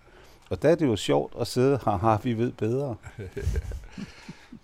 Og 0.51 0.63
der 0.63 0.69
er 0.69 0.75
det 0.75 0.87
jo 0.87 0.97
sjovt 0.97 1.35
at 1.41 1.47
sidde, 1.47 1.79
haha, 1.85 2.17
vi 2.23 2.33
ved 2.39 2.53
bedre. 2.53 2.97
det 3.19 3.27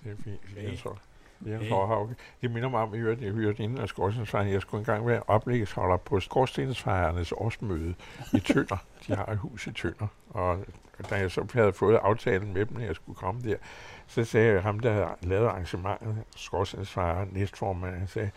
er 0.05 0.15
fint. 0.25 0.41
Jeg 0.63 0.79
tror, 0.83 0.99
jeg 1.47 1.69
tror, 1.69 1.97
okay. 1.97 2.15
Det 2.43 2.51
minder 2.51 2.69
mig 2.69 2.81
om, 2.81 2.95
at 2.95 3.23
jeg 3.23 3.31
hørte 3.31 3.63
inden 3.63 3.79
af 3.79 3.89
Skorstensfejren. 3.89 4.53
Jeg 4.53 4.61
skulle 4.61 4.81
engang 4.81 5.07
være 5.07 5.23
oplægsholder 5.27 5.97
på 5.97 6.21
Skorstensfejernes 6.21 7.33
årsmøde 7.33 7.95
i 8.33 8.41
Tønder. 8.41 8.77
De 9.07 9.15
har 9.15 9.27
et 9.27 9.39
hus 9.39 9.67
i 9.67 9.73
Tønder. 9.73 10.07
Og 10.31 10.59
da 11.11 11.15
jeg 11.15 11.31
så 11.31 11.47
havde 11.55 11.73
fået 11.73 11.97
aftalen 12.03 12.53
med 12.53 12.67
dem, 12.67 12.77
når 12.77 12.85
jeg 12.85 12.95
skulle 12.95 13.17
komme 13.17 13.43
der, 13.43 13.57
så 14.07 14.25
sagde 14.25 14.53
jeg 14.53 14.63
ham, 14.63 14.81
der 14.81 14.93
havde 14.93 15.09
lavet 15.23 15.47
arrangementet, 15.47 16.17
Skorstensfejren, 16.37 17.29
næstformand, 17.33 17.97
han 17.97 18.09
sagde, 18.09 18.31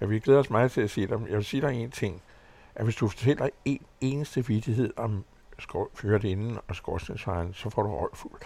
at 0.00 0.10
vi 0.10 0.18
glæder 0.18 0.40
os 0.40 0.50
meget 0.50 0.70
til 0.70 0.80
at 0.80 0.90
se 0.90 1.06
dem. 1.06 1.26
Jeg 1.26 1.36
vil 1.36 1.44
sige 1.44 1.60
dig 1.60 1.72
en 1.72 1.90
ting, 1.90 2.22
at 2.74 2.84
hvis 2.84 2.96
du 2.96 3.08
fortæller 3.08 3.48
en 3.64 3.80
eneste 4.00 4.46
vidighed 4.46 4.92
om 4.96 5.24
ført 5.94 6.24
inden 6.24 6.58
og 6.68 6.76
skorstensfejren, 6.76 7.54
så 7.54 7.70
får 7.70 7.82
du 7.82 7.96
røgfuld. 7.96 8.40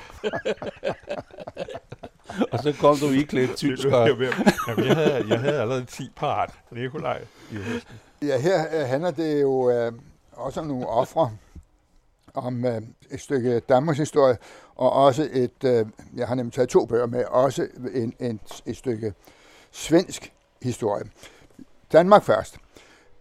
og 2.53 2.59
så 2.59 2.75
kom 2.81 2.97
du 2.97 3.11
i 3.11 3.23
klædt 3.23 3.57
tyskere. 3.57 4.07
Jamen, 4.07 4.87
jeg, 4.87 4.97
havde, 4.97 5.25
jeg 5.29 5.41
havde 5.41 5.61
allerede 5.61 5.85
10 5.85 6.11
parat. 6.17 6.51
Nikolaj 6.71 7.25
i 7.51 7.55
høsten. 7.55 7.95
Ja, 8.23 8.39
her 8.41 8.85
handler 8.87 9.11
det 9.11 9.43
jo 9.43 9.71
øh, 9.71 9.93
også 10.33 10.61
om 10.61 10.67
nogle 10.67 10.87
ofre, 10.87 11.31
om 12.35 12.65
øh, 12.65 12.83
et 13.11 13.21
stykke 13.21 13.61
Danmarks 13.61 13.99
historie, 13.99 14.37
og 14.77 14.93
også 14.93 15.29
et, 15.33 15.65
øh, 15.65 15.87
jeg 16.17 16.29
har 16.29 16.35
nemlig 16.35 16.53
taget 16.53 16.69
to 16.69 16.87
bøger 16.87 17.07
med, 17.07 17.25
også 17.25 17.69
en, 17.95 18.15
en, 18.21 18.41
et 18.67 18.77
stykke 18.77 19.15
svensk 19.71 20.33
historie. 20.63 21.05
Danmark 21.93 22.25
først. 22.25 22.57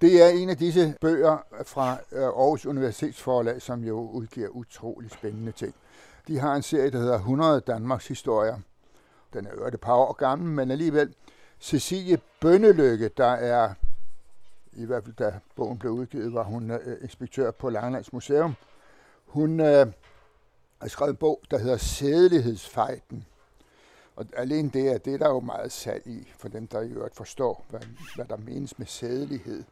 Det 0.02 0.24
er 0.24 0.28
en 0.28 0.50
af 0.50 0.58
disse 0.58 0.96
bøger 1.02 1.38
fra 1.64 1.98
øh, 2.12 2.24
Aarhus 2.24 2.66
Universitetsforlag, 2.66 3.62
som 3.62 3.84
jo 3.84 4.10
udgiver 4.10 4.50
utrolig 4.50 5.12
spændende 5.12 5.52
ting. 5.52 5.76
De 6.28 6.40
har 6.40 6.56
en 6.56 6.62
serie, 6.62 6.92
der 6.92 7.00
hedder 7.00 7.16
100 7.16 7.62
Danmarks 7.68 8.08
historier. 8.08 8.58
Den 9.34 9.46
er 9.46 9.52
øvrigt 9.54 9.76
et 9.76 9.82
par 9.82 9.94
år 9.94 10.14
gammel, 10.14 10.52
men 10.52 10.72
alligevel. 10.72 11.14
Cecilie 11.60 12.18
Bønnelykke, 12.40 13.10
der 13.18 13.32
er, 13.32 13.74
i 14.74 14.86
hvert 14.86 15.04
fald 15.04 15.16
da 15.16 15.40
bogen 15.56 15.78
blev 15.78 15.92
udgivet, 15.92 16.34
var 16.34 16.44
hun 16.44 16.72
øh, 16.72 16.98
inspektør 17.02 17.52
på 17.52 17.70
Langelands 17.70 18.14
Museum. 18.14 18.56
Hun 19.26 19.60
øh, 19.60 19.88
har 20.82 20.88
skrevet 20.88 21.12
en 21.12 21.18
bog, 21.18 21.42
der 21.52 21.58
hedder 21.58 21.78
Sædelighedsfejden. 21.78 23.26
Og 24.16 24.26
alene 24.38 24.70
det 24.70 24.90
at 24.90 25.06
det, 25.06 25.20
der 25.20 25.26
er 25.26 25.34
jo 25.34 25.40
meget 25.40 25.72
salg 25.72 26.08
i, 26.08 26.32
for 26.38 26.48
dem, 26.48 26.68
der 26.68 26.82
i 26.82 26.90
øvrigt 26.90 27.16
forstår, 27.16 27.66
hvad, 27.70 27.82
hvad 28.16 28.26
der 28.26 28.38
menes 28.38 28.80
med 28.80 28.88
sædelighed. 28.88 29.64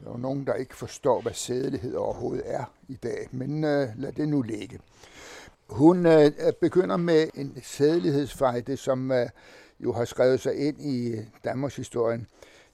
Der 0.00 0.06
er 0.06 0.10
jo 0.10 0.16
nogen, 0.16 0.46
der 0.46 0.54
ikke 0.54 0.76
forstår, 0.76 1.20
hvad 1.20 1.32
sædelighed 1.32 1.94
overhovedet 1.94 2.42
er 2.46 2.64
i 2.88 2.94
dag, 2.94 3.28
men 3.30 3.64
øh, 3.64 3.88
lad 3.96 4.12
det 4.12 4.28
nu 4.28 4.42
ligge. 4.42 4.80
Hun 5.68 6.06
øh, 6.06 6.32
begynder 6.60 6.96
med 6.96 7.28
en 7.34 7.58
sædelighedsfejde, 7.62 8.76
som 8.76 9.12
øh, 9.12 9.28
jo 9.80 9.92
har 9.92 10.04
skrevet 10.04 10.40
sig 10.40 10.54
ind 10.56 10.80
i 10.80 11.08
øh, 11.08 11.24
Danmarks 11.44 11.76
historien, 11.76 12.26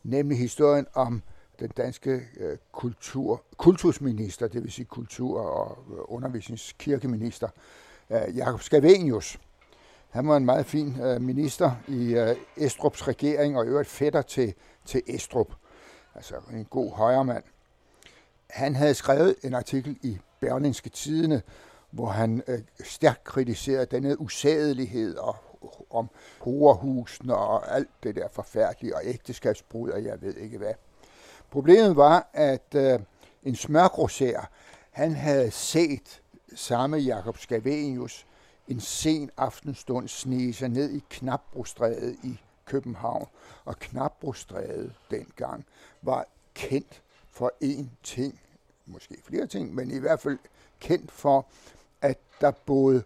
nemlig 0.03 0.39
historien 0.39 0.87
om 0.95 1.23
den 1.61 1.69
danske 1.69 2.23
øh, 2.37 2.59
kultur, 2.73 3.43
kultusminister, 3.57 4.49
det 4.49 4.63
vil 4.63 4.73
sige 4.73 4.87
kultur- 4.87 5.41
og 5.41 5.79
øh, 5.91 5.99
undervisningskirkeminister, 6.05 7.49
øh, 8.11 8.37
Jakob 8.37 8.61
Scavenius. 8.61 9.39
Han 10.11 10.29
var 10.29 10.37
en 10.37 10.45
meget 10.45 10.67
fin 10.67 11.01
øh, 11.01 11.21
minister 11.21 11.73
i 11.89 12.15
øh, 12.15 12.37
Estrups 12.57 13.09
regering, 13.09 13.59
og 13.59 13.65
i 13.65 13.69
øvrigt 13.69 13.89
fætter 13.89 14.23
til, 14.23 14.55
til 14.85 15.03
Estrup 15.07 15.53
altså 16.15 16.35
en 16.53 16.65
god 16.65 16.93
højremand. 16.93 17.43
Han 18.51 18.77
havde 18.77 18.95
skrevet 18.95 19.37
en 19.43 19.55
artikel 19.55 19.99
i 20.03 20.19
Berlingske 20.41 20.91
Tidene, 20.91 21.43
hvor 21.91 22.07
han 22.07 22.43
øh, 22.47 22.59
stærkt 22.85 23.25
kritiserede 23.25 23.87
denne 23.87 24.21
usædelighed 24.21 25.17
og 25.17 25.37
øh, 25.63 25.69
om 25.91 26.11
horehusene 26.41 27.37
og 27.37 27.75
alt 27.75 27.89
det 28.03 28.17
der 28.17 28.29
forfærdelige 28.29 28.97
og 28.97 29.03
ægteskabsbrud 29.05 29.91
og 29.91 30.05
jeg 30.05 30.23
ved 30.23 30.35
ikke 30.35 30.59
hvad. 30.59 30.75
Problemet 31.51 31.97
var, 31.97 32.31
at 32.33 32.75
øh, 32.75 32.99
en 33.43 33.57
smørgrosær, 33.57 34.51
han 34.91 35.15
havde 35.15 35.51
set 35.51 36.23
samme 36.55 36.97
Jakob 36.97 37.39
Scavenius 37.39 38.27
en 38.71 38.81
sen 38.81 39.31
aftenstund 39.37 40.09
snige 40.09 40.55
sig 40.55 40.69
ned 40.69 40.91
i 40.91 41.05
Knapbrostrædet 41.11 42.17
i 42.23 42.41
København. 42.65 43.27
Og 43.65 43.79
Knapbrostrædet 43.79 44.93
dengang 45.11 45.65
var 46.03 46.27
kendt 46.55 47.03
for 47.31 47.53
én 47.65 47.85
ting, 48.03 48.41
måske 48.87 49.17
flere 49.25 49.47
ting, 49.47 49.75
men 49.75 49.91
i 49.91 49.99
hvert 49.99 50.21
fald 50.21 50.39
kendt 50.81 51.13
for, 51.13 51.47
at 52.03 52.19
der 52.41 52.51
boede 52.51 53.03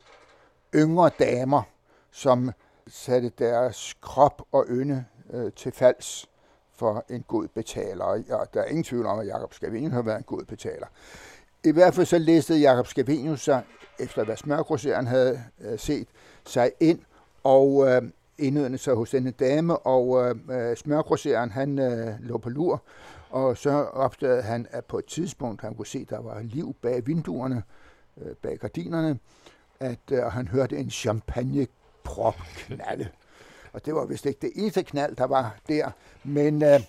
yngre 0.74 1.10
damer, 1.18 1.62
som 2.10 2.50
satte 2.86 3.28
deres 3.28 3.94
krop 4.00 4.42
og 4.52 4.66
ynde 4.68 5.04
øh, 5.30 5.52
til 5.52 5.72
falds 5.72 6.28
for 6.72 7.04
en 7.08 7.24
god 7.28 7.48
betaler. 7.48 8.04
Og 8.04 8.54
der 8.54 8.60
er 8.60 8.64
ingen 8.64 8.84
tvivl 8.84 9.06
om, 9.06 9.18
at 9.18 9.26
Jakob 9.26 9.54
Skavenius 9.54 9.92
har 9.92 10.02
været 10.02 10.18
en 10.18 10.24
god 10.24 10.44
betaler. 10.44 10.86
I 11.64 11.70
hvert 11.70 11.94
fald 11.94 12.06
så 12.06 12.18
læste 12.18 12.54
Jakob 12.54 12.86
Skavenius 12.86 13.40
sig, 13.40 13.62
efter 13.98 14.24
hvad 14.24 14.36
smørgroseren 14.36 15.06
havde 15.06 15.42
øh, 15.60 15.78
set, 15.78 16.08
sig 16.46 16.72
ind 16.80 16.98
og 17.44 17.88
øh, 17.88 18.02
indødende 18.38 18.78
sig 18.78 18.94
hos 18.94 19.10
denne 19.10 19.30
dame, 19.30 19.78
og 19.78 20.24
øh, 20.24 20.76
øh, 21.26 21.50
han 21.50 21.78
øh, 21.78 22.14
lå 22.20 22.38
på 22.38 22.48
lur, 22.50 22.82
og 23.30 23.56
så 23.56 23.70
opdagede 23.70 24.42
han, 24.42 24.66
at 24.70 24.84
på 24.84 24.98
et 24.98 25.04
tidspunkt, 25.04 25.62
han 25.62 25.74
kunne 25.74 25.86
se, 25.86 25.98
at 25.98 26.10
der 26.10 26.20
var 26.20 26.42
liv 26.42 26.74
bag 26.82 27.06
vinduerne, 27.06 27.62
øh, 28.22 28.34
bag 28.42 28.58
gardinerne, 28.58 29.18
at 29.80 29.98
øh, 30.12 30.22
han 30.22 30.48
hørte 30.48 30.76
en 30.76 30.90
champagneprop 30.90 32.36
knalde. 32.56 33.08
Og 33.72 33.86
det 33.86 33.94
var 33.94 34.04
vist 34.04 34.26
ikke 34.26 34.38
det 34.42 34.52
eneste 34.54 34.82
knald, 34.82 35.16
der 35.16 35.24
var 35.24 35.56
der, 35.68 35.90
men 36.24 36.62
øh, 36.62 36.80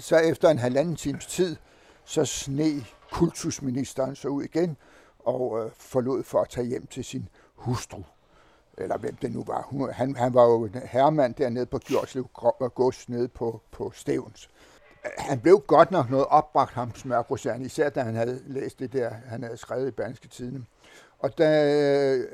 så 0.00 0.16
efter 0.16 0.48
en 0.48 0.58
halvanden 0.58 0.96
times 0.96 1.26
tid, 1.26 1.56
så 2.04 2.24
sne 2.24 2.84
kultusministeren 3.12 4.16
så 4.16 4.28
ud 4.28 4.44
igen 4.44 4.76
og 5.26 5.64
øh, 5.64 5.70
forlod 5.74 6.22
for 6.22 6.40
at 6.40 6.48
tage 6.48 6.66
hjem 6.66 6.86
til 6.86 7.04
sin 7.04 7.28
hustru 7.54 8.02
eller 8.78 8.98
hvem 8.98 9.16
det 9.16 9.32
nu 9.32 9.44
var. 9.46 9.90
Han, 9.92 10.16
han 10.16 10.34
var 10.34 10.44
jo 10.44 10.68
herremand 10.84 11.34
dernede 11.34 11.66
på 11.66 11.78
Gjordslev 11.78 12.28
øh, 12.62 12.68
Gods 12.68 13.08
nede 13.08 13.28
på, 13.28 13.60
på 13.70 13.92
Stævns. 13.94 14.50
Han 15.18 15.40
blev 15.40 15.60
godt 15.66 15.90
nok 15.90 16.10
noget 16.10 16.26
opbragt, 16.26 16.72
ham 16.72 16.94
smørgrosjern, 16.94 17.62
især 17.62 17.88
da 17.88 18.00
han 18.00 18.14
havde 18.14 18.42
læst 18.46 18.78
det 18.78 18.92
der, 18.92 19.10
han 19.10 19.42
havde 19.42 19.56
skrevet 19.56 19.88
i 19.88 19.90
Berlingske 19.90 20.28
Tidene. 20.28 20.64
Og 21.18 21.38
da 21.38 21.74
øh, 21.74 22.24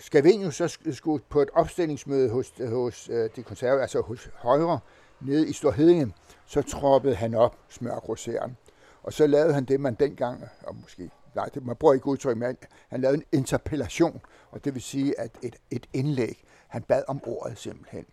Scavenius 0.00 0.56
så 0.56 0.78
skulle 0.92 1.24
på 1.28 1.40
et 1.40 1.48
opstillingsmøde 1.54 2.30
hos, 2.30 2.52
hos 2.68 3.08
øh, 3.08 3.30
de 3.36 3.42
konservative, 3.42 3.82
altså 3.82 4.00
hos 4.00 4.30
Højre, 4.34 4.78
nede 5.20 5.48
i 5.48 5.52
Storhedinge, 5.52 6.14
så 6.46 6.62
troppede 6.62 7.14
han 7.14 7.34
op 7.34 7.56
smørgrosjern. 7.68 8.56
Og 9.02 9.12
så 9.12 9.26
lavede 9.26 9.54
han 9.54 9.64
det, 9.64 9.80
man 9.80 9.94
dengang, 9.94 10.44
og 10.62 10.76
måske 10.76 11.10
nej, 11.34 11.48
det, 11.54 11.66
man 11.66 11.76
bruger 11.76 11.94
ikke 11.94 12.06
udtryk, 12.06 12.36
men 12.36 12.56
han 12.88 13.00
lavede 13.00 13.18
en 13.18 13.24
interpellation, 13.32 14.20
og 14.50 14.64
det 14.64 14.74
vil 14.74 14.82
sige, 14.82 15.20
at 15.20 15.30
et, 15.42 15.56
et 15.70 15.86
indlæg, 15.92 16.44
han 16.68 16.82
bad 16.82 17.02
om 17.08 17.20
ordet 17.26 17.58
simpelthen. 17.58 18.06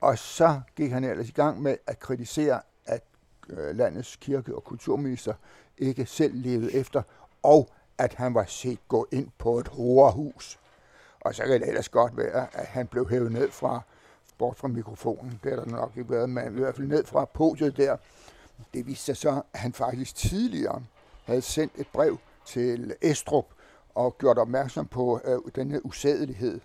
Og 0.00 0.18
så 0.18 0.60
gik 0.76 0.90
han 0.90 1.04
ellers 1.04 1.28
i 1.28 1.32
gang 1.32 1.62
med 1.62 1.76
at 1.86 1.98
kritisere, 1.98 2.60
at 2.86 3.04
øh, 3.48 3.76
landets 3.76 4.16
kirke- 4.16 4.56
og 4.56 4.64
kulturminister 4.64 5.34
ikke 5.78 6.06
selv 6.06 6.32
levede 6.34 6.74
efter, 6.74 7.02
og 7.42 7.68
at 7.98 8.14
han 8.14 8.34
var 8.34 8.44
set 8.44 8.88
gå 8.88 9.08
ind 9.12 9.28
på 9.38 9.58
et 9.58 9.68
horehus. 9.68 10.58
Og 11.20 11.34
så 11.34 11.42
kan 11.42 11.60
det 11.60 11.68
ellers 11.68 11.88
godt 11.88 12.16
være, 12.16 12.56
at 12.56 12.66
han 12.66 12.86
blev 12.86 13.08
hævet 13.08 13.32
ned 13.32 13.50
fra, 13.50 13.80
bort 14.38 14.56
fra 14.56 14.68
mikrofonen. 14.68 15.40
Det 15.44 15.52
er 15.52 15.56
der 15.56 15.66
nok 15.66 15.92
ikke 15.96 16.10
været, 16.10 16.30
men 16.30 16.56
i 16.56 16.60
hvert 16.60 16.76
fald 16.76 16.86
ned 16.86 17.04
fra 17.04 17.24
podiet 17.24 17.76
der. 17.76 17.96
Det 18.74 18.86
viste 18.86 19.04
sig 19.04 19.16
så, 19.16 19.42
at 19.52 19.60
han 19.60 19.72
faktisk 19.72 20.14
tidligere 20.14 20.82
havde 21.24 21.42
sendt 21.42 21.72
et 21.76 21.86
brev 21.92 22.18
til 22.48 22.94
Estrup 23.02 23.46
og 23.94 24.18
gjort 24.18 24.38
opmærksom 24.38 24.86
på 24.86 25.20
øh, 25.24 25.38
denne 25.54 25.86
usædelighed. 25.86 26.60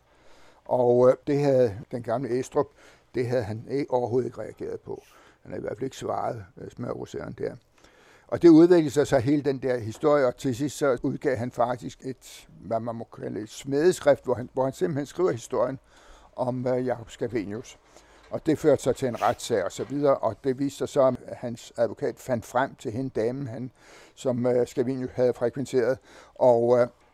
Og 0.65 1.09
øh, 1.09 1.15
det 1.27 1.39
havde 1.39 1.79
den 1.91 2.03
gamle 2.03 2.39
Estrup, 2.39 2.67
det 3.15 3.27
havde 3.27 3.43
han 3.43 3.67
ikke, 3.71 3.93
overhovedet 3.93 4.27
ikke 4.27 4.41
reageret 4.41 4.79
på. 4.79 5.03
Han 5.41 5.51
havde 5.51 5.61
i 5.61 5.65
hvert 5.65 5.77
fald 5.77 5.83
ikke 5.83 5.97
svaret 5.97 6.45
øh, 6.57 7.31
der. 7.37 7.55
Og 8.27 8.41
det 8.41 8.49
udviklede 8.49 8.89
sig 8.89 9.07
så 9.07 9.19
hele 9.19 9.43
den 9.43 9.57
der 9.57 9.77
historie, 9.77 10.27
og 10.27 10.37
til 10.37 10.55
sidst 10.55 10.77
så 10.77 10.97
udgav 11.03 11.37
han 11.37 11.51
faktisk 11.51 11.99
et, 12.05 12.47
hvad 12.61 12.79
man 12.79 12.95
må 12.95 13.03
kalde 13.03 13.39
et 13.39 13.49
smedeskrift, 13.49 14.23
hvor 14.23 14.33
han, 14.33 14.49
hvor 14.53 14.63
han 14.63 14.73
simpelthen 14.73 15.05
skriver 15.05 15.31
historien 15.31 15.79
om 16.35 16.67
øh, 16.67 16.85
Jakob 16.85 17.09
Scavenius. 17.09 17.77
Og 18.33 18.45
det 18.45 18.59
førte 18.59 18.83
så 18.83 18.93
til 18.93 19.07
en 19.07 19.21
retssag 19.21 19.63
og 19.63 19.71
så 19.71 19.83
videre, 19.83 20.17
og 20.17 20.35
det 20.43 20.59
viste 20.59 20.77
sig 20.77 20.89
så, 20.89 21.15
at 21.27 21.37
hans 21.37 21.73
advokat 21.77 22.19
fandt 22.19 22.45
frem 22.45 22.75
til 22.75 22.91
hende 22.91 23.09
damen, 23.09 23.47
han, 23.47 23.71
som 24.15 24.45
uh, 24.45 24.65
Scavenius 24.65 25.11
havde 25.13 25.33
frekventeret, 25.33 25.97
og 26.35 26.63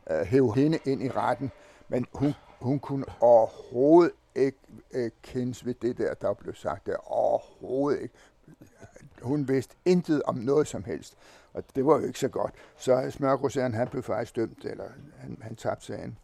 uh, 0.09 0.15
hævde 0.21 0.53
hende 0.53 0.79
ind 0.85 1.03
i 1.03 1.09
retten 1.09 1.51
Men 1.87 2.05
hun, 2.13 2.33
hun 2.59 2.79
kunne 2.79 3.05
overhovedet 3.19 4.11
ikke 4.35 4.57
øh, 4.91 5.11
kendes 5.23 5.65
ved 5.65 5.73
det 5.73 5.97
der, 5.97 6.13
der 6.13 6.33
blev 6.33 6.55
sagt 6.55 6.85
der. 6.85 7.11
Overhovedet 7.11 8.01
ikke. 8.01 8.15
Hun 9.21 9.47
vidste 9.47 9.75
intet 9.85 10.23
om 10.23 10.35
noget 10.35 10.67
som 10.67 10.83
helst. 10.83 11.17
Og 11.53 11.63
det 11.75 11.85
var 11.85 11.99
jo 11.99 12.05
ikke 12.05 12.19
så 12.19 12.27
godt. 12.27 12.53
Så 12.77 13.11
smørgroseren, 13.11 13.73
han 13.73 13.87
blev 13.87 14.03
faktisk 14.03 14.35
dømt, 14.35 14.65
eller 14.65 14.85
han, 15.17 15.37
han 15.41 15.55
tabte 15.55 15.85
sagen. 15.85 16.17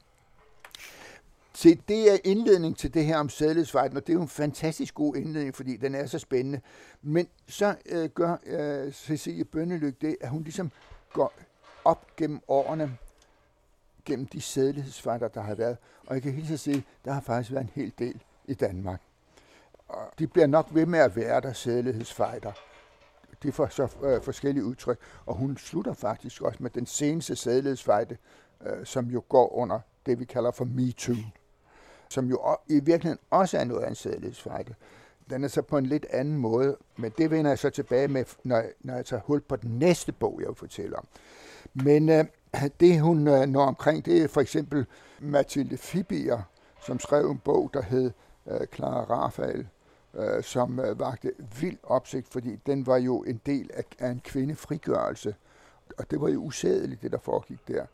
Se, 1.56 1.76
det 1.88 2.14
er 2.14 2.18
indledning 2.24 2.78
til 2.78 2.94
det 2.94 3.06
her 3.06 3.18
om 3.18 3.30
sædlighedsfejden, 3.30 3.98
og 3.98 4.08
det 4.08 4.14
er 4.14 4.18
jo 4.18 4.22
en 4.22 4.28
fantastisk 4.28 4.94
god 4.94 5.16
indledning, 5.16 5.56
fordi 5.56 5.78
den 5.78 5.96
er 5.96 6.06
så 6.06 6.20
spændende. 6.20 6.62
Men 7.02 7.28
så 7.48 7.76
øh, 7.86 8.10
gør 8.10 8.38
øh, 8.46 8.94
Cecilie 8.94 9.46
Bønnelyk 9.46 10.02
det, 10.02 10.18
at 10.22 10.30
hun 10.30 10.44
ligesom 10.44 10.72
går 11.14 11.34
op 11.86 12.16
gennem 12.18 12.42
årene, 12.48 12.98
gennem 14.06 14.26
de 14.26 14.42
sædlighedsfejder, 14.42 15.28
der 15.28 15.42
har 15.42 15.56
været. 15.56 15.78
Og 16.08 16.16
jeg 16.16 16.24
kan 16.24 16.32
helt 16.32 16.48
så 16.48 16.58
sige, 16.58 16.84
der 17.06 17.12
har 17.12 17.22
faktisk 17.22 17.52
været 17.52 17.64
en 17.64 17.72
hel 17.76 17.94
del 18.00 18.22
i 18.46 18.54
Danmark. 18.54 19.02
Og 19.88 20.12
de 20.20 20.28
bliver 20.28 20.48
nok 20.48 20.68
ved 20.72 20.86
med 20.86 21.00
at 21.00 21.16
være 21.16 21.42
der, 21.42 21.54
sædlighedsfejder. 21.54 22.52
De 23.44 23.52
får 23.52 23.68
så 23.68 23.88
øh, 24.04 24.22
forskellige 24.22 24.66
udtryk. 24.66 25.00
Og 25.26 25.36
hun 25.36 25.58
slutter 25.58 25.94
faktisk 25.94 26.42
også 26.42 26.64
med 26.64 26.70
den 26.70 26.86
seneste 26.86 27.36
sædlighedsfejde, 27.36 28.18
øh, 28.66 28.86
som 28.86 29.06
jo 29.06 29.24
går 29.30 29.54
under 29.54 29.80
det, 30.06 30.20
vi 30.20 30.26
kalder 30.26 30.52
for 30.52 30.66
MeToo 30.66 31.16
som 32.16 32.30
jo 32.30 32.58
i 32.68 32.80
virkeligheden 32.80 33.20
også 33.30 33.58
er 33.58 33.64
noget 33.64 33.84
af 33.84 33.90
en 33.90 33.96
sædelighedsfejde. 33.96 34.74
Den 35.30 35.44
er 35.44 35.48
så 35.48 35.62
på 35.62 35.78
en 35.78 35.86
lidt 35.86 36.06
anden 36.10 36.38
måde, 36.38 36.78
men 36.98 37.12
det 37.18 37.32
vender 37.32 37.52
jeg 37.52 37.60
så 37.60 37.70
tilbage 37.70 38.08
med, 38.08 38.26
når, 38.44 38.56
jeg, 38.56 38.72
når 38.82 38.96
jeg 38.96 39.06
tager 39.06 39.22
hul 39.22 39.42
på 39.42 39.56
den 39.56 39.80
næste 39.80 40.12
bog, 40.12 40.38
jeg 40.40 40.48
vil 40.48 40.56
fortælle 40.56 40.98
om. 40.98 41.08
Men 41.74 42.10
øh, 42.10 42.26
det, 42.80 43.02
hun 43.02 43.28
øh, 43.28 43.46
når 43.46 43.66
omkring, 43.66 44.06
det 44.06 44.24
er 44.24 44.28
for 44.28 44.42
eksempel 44.42 44.86
Mathilde 45.20 45.78
Fibier, 45.78 46.42
som 46.86 47.00
skrev 47.00 47.30
en 47.30 47.38
bog, 47.38 47.70
der 47.74 47.82
hed 47.82 48.12
øh, 48.48 48.68
Clara 48.76 49.04
Rafael, 49.04 49.68
øh, 50.14 50.44
som 50.44 50.80
øh, 50.80 51.00
vagte 51.00 51.32
vild 51.60 51.78
opsigt, 51.84 52.28
fordi 52.28 52.56
den 52.66 52.88
var 52.88 52.98
jo 52.98 53.24
en 53.24 53.42
del 53.46 53.70
af, 53.74 53.84
af 54.00 54.10
en 54.10 54.22
kvindefrigørelse. 54.24 55.36
Og 55.98 56.12
det 56.12 56.22
var 56.22 56.30
jo 56.30 56.40
usædeligt, 56.40 57.02
det 57.02 57.12
der 57.12 57.18
foregik 57.18 57.68
der. 57.68 57.86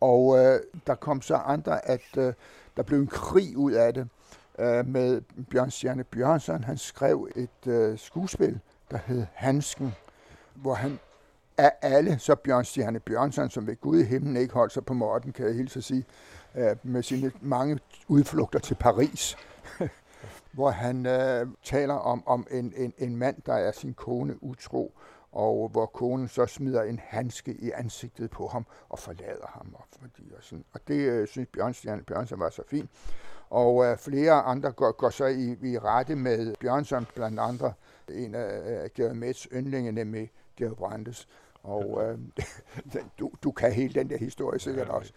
Og 0.00 0.38
øh, 0.38 0.60
der 0.86 0.94
kom 0.94 1.22
så 1.22 1.34
andre, 1.34 1.88
at 1.88 2.16
øh, 2.18 2.32
der 2.78 2.84
blev 2.84 2.98
en 3.00 3.06
krig 3.06 3.56
ud 3.56 3.72
af 3.72 3.94
det 3.94 4.08
øh, 4.58 4.86
med 4.86 5.20
Bjørn 5.50 5.70
Stjerne 5.70 6.04
Bjørnsson. 6.04 6.64
Han 6.64 6.78
skrev 6.78 7.28
et 7.36 7.66
øh, 7.66 7.98
skuespil, 7.98 8.60
der 8.90 8.98
hed 9.06 9.26
Hansken, 9.34 9.94
hvor 10.54 10.74
han 10.74 10.98
af 11.56 11.72
alle, 11.82 12.18
så 12.18 12.34
Bjørn 12.34 12.64
Stjerne 12.64 13.00
Bjørnsson, 13.00 13.50
som 13.50 13.66
ved 13.66 13.76
Gud 13.80 14.00
i 14.00 14.04
himlen 14.04 14.36
ikke 14.36 14.54
holdt 14.54 14.72
sig 14.72 14.84
på 14.84 14.94
Morten, 14.94 15.32
kan 15.32 15.46
jeg 15.46 15.54
helt 15.54 15.70
så 15.70 15.80
sige, 15.80 16.04
øh, 16.54 16.76
med 16.82 17.02
sine 17.02 17.32
mange 17.40 17.78
udflugter 18.08 18.58
til 18.58 18.74
Paris, 18.74 19.36
hvor 20.56 20.70
han 20.70 21.06
øh, 21.06 21.46
taler 21.64 21.94
om, 21.94 22.22
om 22.26 22.46
en, 22.50 22.72
en, 22.76 22.92
en 22.98 23.16
mand, 23.16 23.36
der 23.46 23.54
er 23.54 23.72
sin 23.72 23.94
kone 23.94 24.42
utro, 24.42 24.92
og 25.32 25.68
hvor 25.68 25.86
konen 25.86 26.28
så 26.28 26.46
smider 26.46 26.82
en 26.82 27.00
handske 27.02 27.52
i 27.52 27.70
ansigtet 27.70 28.30
på 28.30 28.46
ham 28.46 28.66
og 28.88 28.98
forlader 28.98 29.46
ham. 29.46 29.74
Og, 29.74 29.84
fordi, 30.00 30.32
og, 30.36 30.44
sådan. 30.44 30.64
og 30.72 30.80
det 30.88 30.94
øh, 30.94 31.28
synes 31.28 31.48
Bjørnstjerne 31.52 32.02
Bjørnsen 32.02 32.40
var 32.40 32.50
så 32.50 32.62
fint. 32.66 32.90
Og 33.50 33.84
øh, 33.84 33.98
flere 33.98 34.32
andre 34.32 34.72
går, 34.72 34.92
går 34.92 35.10
så 35.10 35.26
i, 35.26 35.56
i 35.62 35.78
rette 35.78 36.16
med 36.16 36.54
Bjørnson, 36.60 37.06
blandt 37.14 37.40
andre 37.40 37.72
en 38.10 38.34
af 38.34 38.82
øh, 38.84 38.90
Gerard 38.94 39.14
Mets 39.14 39.48
yndlinge, 39.52 39.92
nemlig 39.92 40.30
Gerard 40.56 40.76
Brandes. 40.76 41.28
Og 41.62 42.02
øh, 42.04 42.18
du, 43.18 43.30
du 43.42 43.50
kan 43.50 43.72
hele 43.72 43.94
den 43.94 44.10
der 44.10 44.18
historie 44.18 44.60
sikkert 44.60 44.88
også. 44.88 45.12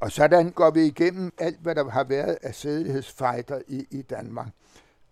Og 0.00 0.12
sådan 0.12 0.50
går 0.50 0.70
vi 0.70 0.86
igennem 0.86 1.32
alt, 1.38 1.58
hvad 1.60 1.74
der 1.74 1.90
har 1.90 2.04
været 2.04 2.38
af 2.42 2.54
sædelighedsfejder 2.54 3.60
i, 3.68 3.86
i 3.90 4.02
Danmark. 4.02 4.48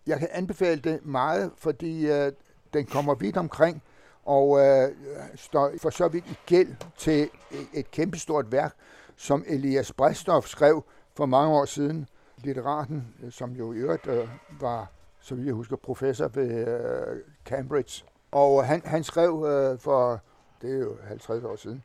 Jeg 0.07 0.19
kan 0.19 0.29
anbefale 0.33 0.81
det 0.81 1.07
meget, 1.07 1.53
fordi 1.57 2.07
øh, 2.07 2.33
den 2.73 2.87
kommer 2.87 3.15
vidt 3.15 3.37
omkring, 3.37 3.83
og 4.25 4.61
øh, 4.61 4.91
står 5.35 5.71
for 5.79 5.91
så 5.91 6.09
vidt 6.09 6.25
i 6.31 6.37
gæld 6.47 6.75
til 6.99 7.31
et 7.75 7.91
kæmpestort 7.91 8.53
værk, 8.53 8.75
som 9.17 9.45
Elias 9.47 9.93
Brestoff 9.93 10.47
skrev 10.47 10.85
for 11.15 11.27
mange 11.27 11.55
år 11.55 11.65
siden. 11.65 12.09
Litteraten, 12.39 13.15
øh, 13.23 13.33
som 13.33 13.51
jo 13.51 13.73
i 13.73 13.77
øvrigt 13.77 14.07
øh, 14.07 14.29
var, 14.61 14.91
så 15.21 15.35
vidt 15.35 15.47
jeg 15.47 15.55
husker, 15.55 15.77
professor 15.77 16.29
ved 16.29 16.69
øh, 16.69 17.17
Cambridge. 17.45 18.05
Og 18.33 18.67
han, 18.67 18.83
han 18.85 19.05
skrev 19.05 19.47
øh, 19.49 19.79
for, 19.79 20.21
det 20.63 20.75
er 20.75 20.79
jo 20.79 20.97
50 21.09 21.45
år 21.45 21.57
siden 21.57 21.83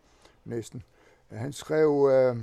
næsten, 0.47 0.83
han 1.31 1.53
skrev 1.53 2.09
øh, 2.11 2.37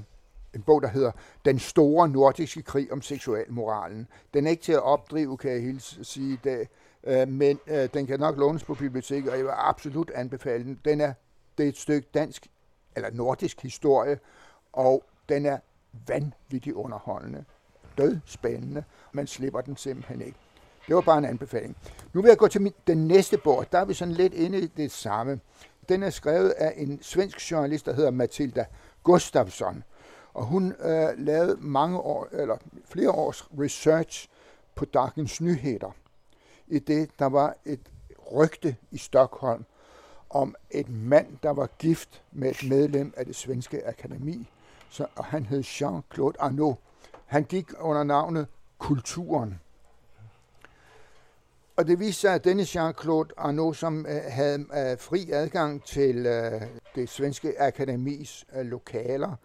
en 0.54 0.62
bog, 0.62 0.82
der 0.82 0.88
hedder 0.88 1.12
Den 1.44 1.58
store 1.58 2.08
nordiske 2.08 2.62
krig 2.62 2.92
om 2.92 3.02
seksualmoralen. 3.02 4.08
Den 4.34 4.46
er 4.46 4.50
ikke 4.50 4.62
til 4.62 4.72
at 4.72 4.82
opdrive, 4.82 5.36
kan 5.36 5.50
jeg 5.50 5.62
hilse 5.62 6.04
sige 6.04 6.32
i 6.32 6.38
dag, 6.44 6.68
Øh, 7.06 7.28
men 7.28 7.60
øh, 7.66 7.88
den 7.94 8.06
kan 8.06 8.20
nok 8.20 8.38
lånes 8.38 8.64
på 8.64 8.74
biblioteket, 8.74 9.30
og 9.30 9.36
jeg 9.36 9.44
vil 9.44 9.52
absolut 9.56 10.10
anbefale 10.14 10.64
den. 10.64 10.80
Den 10.84 11.00
er, 11.00 11.12
det 11.58 11.64
er 11.64 11.68
et 11.68 11.76
stykke 11.76 12.08
dansk, 12.14 12.46
eller 12.96 13.10
nordisk 13.12 13.62
historie, 13.62 14.18
og 14.72 15.04
den 15.28 15.46
er 15.46 15.58
vanvittigt 16.08 16.76
underholdende, 16.76 17.44
død 17.98 18.18
spændende. 18.24 18.84
Man 19.12 19.26
slipper 19.26 19.60
den 19.60 19.76
simpelthen 19.76 20.20
ikke. 20.20 20.38
Det 20.86 20.94
var 20.94 21.00
bare 21.00 21.18
en 21.18 21.24
anbefaling. 21.24 21.76
Nu 22.12 22.22
vil 22.22 22.28
jeg 22.28 22.38
gå 22.38 22.48
til 22.48 22.62
min, 22.62 22.72
den 22.86 23.08
næste 23.08 23.38
bog. 23.38 23.66
Der 23.72 23.78
er 23.78 23.84
vi 23.84 23.94
sådan 23.94 24.14
lidt 24.14 24.34
inde 24.34 24.60
i 24.60 24.66
det 24.66 24.92
samme. 24.92 25.40
Den 25.88 26.02
er 26.02 26.10
skrevet 26.10 26.50
af 26.50 26.74
en 26.76 27.02
svensk 27.02 27.50
journalist, 27.50 27.86
der 27.86 27.92
hedder 27.92 28.10
Matilda 28.10 28.64
Gustafsson. 29.02 29.82
Og 30.34 30.44
hun 30.44 30.72
øh, 30.72 31.08
lavede 31.16 31.56
mange 31.60 31.98
år, 31.98 32.28
eller 32.32 32.56
flere 32.84 33.10
års 33.10 33.48
research 33.58 34.28
på 34.74 34.84
Dagens 34.84 35.40
Nyheder 35.40 35.94
i 36.68 36.78
det, 36.78 37.10
der 37.18 37.26
var 37.26 37.56
et 37.64 37.80
rygte 38.32 38.76
i 38.90 38.98
Stockholm 38.98 39.64
om 40.30 40.54
et 40.70 40.88
mand, 40.88 41.38
der 41.42 41.50
var 41.50 41.66
gift 41.78 42.22
med 42.32 42.50
et 42.50 42.68
medlem 42.68 43.14
af 43.16 43.26
det 43.26 43.36
svenske 43.36 43.86
akademi, 43.86 44.50
så, 44.90 45.06
og 45.16 45.24
han 45.24 45.46
hed 45.46 45.62
Jean-Claude 45.64 46.36
Arnaud. 46.38 46.74
Han 47.26 47.44
gik 47.44 47.66
under 47.80 48.04
navnet 48.04 48.46
Kulturen. 48.78 49.60
Og 51.76 51.86
det 51.86 51.98
viste 51.98 52.20
sig, 52.20 52.34
at 52.34 52.44
denne 52.44 52.62
Jean-Claude 52.62 53.28
Arnaud, 53.36 53.74
som 53.74 54.06
øh, 54.06 54.20
havde 54.28 54.58
øh, 54.58 54.98
fri 54.98 55.30
adgang 55.30 55.84
til 55.84 56.26
øh, 56.26 56.62
det 56.94 57.08
svenske 57.08 57.60
akademis 57.62 58.44
øh, 58.56 58.66
lokaler, 58.66 59.36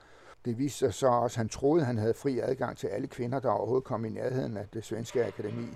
det 0.46 0.58
viste 0.58 0.80
sig 0.80 0.94
så 0.94 1.08
også, 1.08 1.36
at 1.36 1.38
han 1.38 1.50
troede, 1.50 1.82
at 1.82 1.88
han 1.88 1.98
havde 1.98 2.14
fri 2.14 2.40
adgang 2.40 2.78
til 2.78 2.88
alle 2.88 3.08
kvinder, 3.08 3.40
der 3.40 3.50
overhovedet 3.50 3.84
kom 3.84 4.06
i 4.06 4.10
nærheden 4.10 4.58
af 4.58 4.68
det 4.74 4.86
svenske 4.86 5.26
akademi 5.26 5.68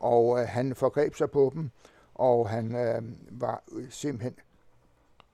og 0.00 0.40
øh, 0.40 0.48
han 0.48 0.74
forgreb 0.74 1.14
sig 1.14 1.30
på 1.30 1.50
dem, 1.54 1.70
og 2.14 2.48
han 2.48 2.74
øh, 2.74 3.02
var 3.40 3.62
øh, 3.72 3.86
simpelthen 3.90 4.34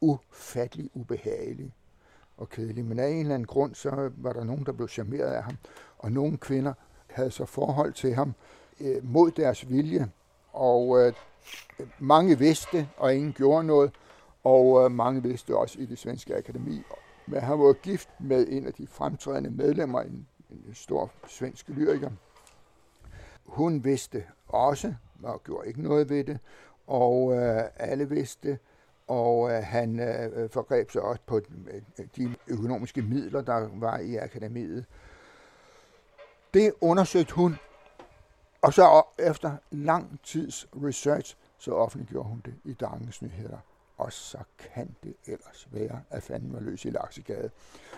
ufattelig 0.01 0.91
ubehagelig 0.95 1.75
og 2.37 2.49
kedelig. 2.49 2.85
Men 2.85 2.99
af 2.99 3.09
en 3.09 3.21
eller 3.21 3.35
anden 3.35 3.47
grund, 3.47 3.75
så 3.75 4.11
var 4.17 4.33
der 4.33 4.45
nogen, 4.45 4.67
der 4.67 4.73
blev 4.73 4.89
charmeret 4.89 5.33
af 5.33 5.43
ham, 5.43 5.57
og 5.99 6.13
nogle 6.13 6.37
kvinder 6.37 6.73
havde 7.11 7.31
så 7.31 7.45
forhold 7.45 7.93
til 7.93 8.15
ham 8.15 8.35
øh, 8.81 9.05
mod 9.05 9.31
deres 9.31 9.69
vilje, 9.71 10.11
og 10.53 11.01
øh, 11.01 11.13
mange 11.99 12.39
vidste, 12.39 12.89
og 12.97 13.15
ingen 13.15 13.33
gjorde 13.33 13.67
noget, 13.67 13.91
og 14.45 14.85
øh, 14.85 14.91
mange 14.91 15.23
vidste 15.23 15.57
også 15.57 15.81
i 15.81 15.87
det 15.87 15.99
svenske 15.99 16.37
akademi. 16.37 16.83
Men 17.27 17.41
han 17.41 17.59
var 17.59 17.73
gift 17.73 18.09
med 18.21 18.47
en 18.49 18.67
af 18.67 18.73
de 18.73 18.87
fremtrædende 18.87 19.51
medlemmer, 19.51 20.01
en, 20.01 20.27
en 20.51 20.75
stor 20.75 21.11
svensk 21.29 21.69
lyriker. 21.69 22.11
Hun 23.53 23.85
vidste 23.85 24.25
også, 24.49 24.95
og 25.23 25.43
gjorde 25.45 25.69
ikke 25.69 25.83
noget 25.83 26.11
ved 26.11 26.25
det, 26.25 26.39
og 26.87 27.35
øh, 27.35 27.63
alle 27.77 28.09
vidste 28.09 28.59
og 29.07 29.51
øh, 29.51 29.63
han 29.63 30.01
øh, 30.01 30.51
forgreb 30.51 30.91
sig 30.91 31.03
også 31.03 31.23
på 31.27 31.37
øh, 31.37 32.07
de 32.17 32.35
økonomiske 32.49 33.03
midler, 33.03 33.41
der 33.43 33.69
var 33.75 33.99
i 33.99 34.17
akademiet. 34.17 34.85
Det 36.55 36.73
undersøgte 36.81 37.35
hun, 37.35 37.57
og 38.63 38.73
så 38.75 39.03
efter 39.19 39.57
lang 39.71 40.21
tids 40.23 40.69
research, 40.85 41.37
så 41.59 41.73
offentliggjorde 41.73 42.29
hun 42.29 42.43
det 42.45 42.55
i 42.65 42.73
Dagens 42.73 43.23
Nyheder 43.23 43.59
og 44.03 44.13
så 44.13 44.39
kan 44.59 44.97
det 45.05 45.15
ellers 45.27 45.69
være, 45.71 46.01
at 46.11 46.23
fanden 46.23 46.53
var 46.53 46.61
løs 46.61 46.85
i 46.85 46.91
Laksegade. 46.91 47.51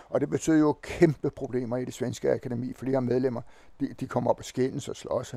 Og 0.09 0.21
det 0.21 0.29
betød 0.29 0.59
jo 0.59 0.77
kæmpe 0.81 1.29
problemer 1.29 1.77
i 1.77 1.85
det 1.85 1.93
svenske 1.93 2.31
akademi. 2.31 2.73
Flere 2.73 3.01
medlemmer, 3.01 3.41
de, 3.79 3.93
de 3.99 4.07
kom 4.07 4.27
op 4.27 4.39
og 4.39 4.45
skændes 4.45 4.89
og 4.89 4.95
slås, 4.95 5.35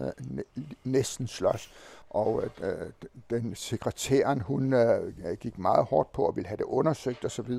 næsten 0.85 1.27
slås. 1.27 1.73
Og 2.11 2.43
øh, 2.63 2.91
den 3.31 3.55
sekretæren, 3.55 4.41
hun 4.41 4.73
øh, 4.73 5.37
gik 5.41 5.59
meget 5.59 5.85
hårdt 5.85 6.13
på 6.13 6.23
og 6.23 6.37
ville 6.37 6.49
have 6.49 6.57
det 6.57 6.65
undersøgt 6.65 7.25
osv. 7.25 7.53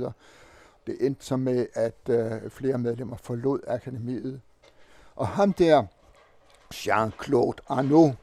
Det 0.87 0.97
endte 0.99 1.25
så 1.25 1.37
med, 1.37 1.67
at 1.73 2.09
øh, 2.09 2.49
flere 2.49 2.77
medlemmer 2.77 3.17
forlod 3.17 3.59
akademiet. 3.67 4.41
Og 5.15 5.27
ham 5.27 5.53
der, 5.53 5.85
Jean-Claude 6.73 7.63
Arnaud, 7.67 8.13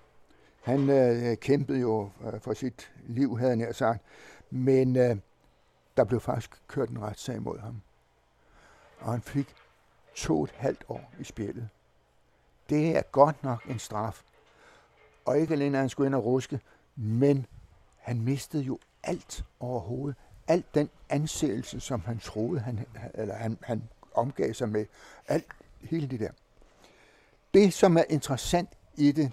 han 0.66 0.90
øh, 0.90 1.36
kæmpede 1.36 1.78
jo 1.78 2.10
øh, 2.26 2.40
for 2.40 2.54
sit 2.54 2.92
liv, 3.06 3.38
havde 3.38 3.56
han 3.56 3.74
sagt. 3.74 4.02
Men 4.50 4.96
øh, 4.96 5.16
der 5.96 6.04
blev 6.04 6.20
faktisk 6.20 6.62
kørt 6.68 6.88
en 6.88 7.02
retssag 7.02 7.42
mod 7.42 7.58
ham. 7.58 7.82
Og 8.98 9.12
han 9.12 9.22
fik 9.22 9.54
to 10.14 10.38
og 10.38 10.44
et 10.44 10.50
halvt 10.56 10.84
år 10.88 11.12
i 11.20 11.24
spillet. 11.24 11.68
Det 12.68 12.96
er 12.96 13.02
godt 13.02 13.42
nok 13.42 13.66
en 13.68 13.78
straf. 13.78 14.22
Og 15.24 15.38
ikke 15.38 15.54
alene 15.54 15.78
at 15.78 15.80
han 15.80 15.88
skulle 15.88 16.06
ind 16.06 16.14
og 16.14 16.24
ruske, 16.24 16.60
men 16.96 17.46
han 17.96 18.20
mistede 18.20 18.62
jo 18.62 18.78
alt 19.02 19.44
overhovedet. 19.60 20.16
Alt 20.48 20.74
den 20.74 20.90
anseelse, 21.08 21.80
som 21.80 22.00
han 22.00 22.18
troede, 22.18 22.60
han, 22.60 22.86
eller 23.14 23.34
han, 23.34 23.58
han 23.62 23.82
omgav 24.14 24.52
sig 24.52 24.68
med. 24.68 24.86
Alt, 25.28 25.46
hele 25.80 26.06
det 26.06 26.20
der. 26.20 26.30
Det, 27.54 27.72
som 27.72 27.96
er 27.96 28.04
interessant 28.08 28.68
i 28.94 29.12
det, 29.12 29.32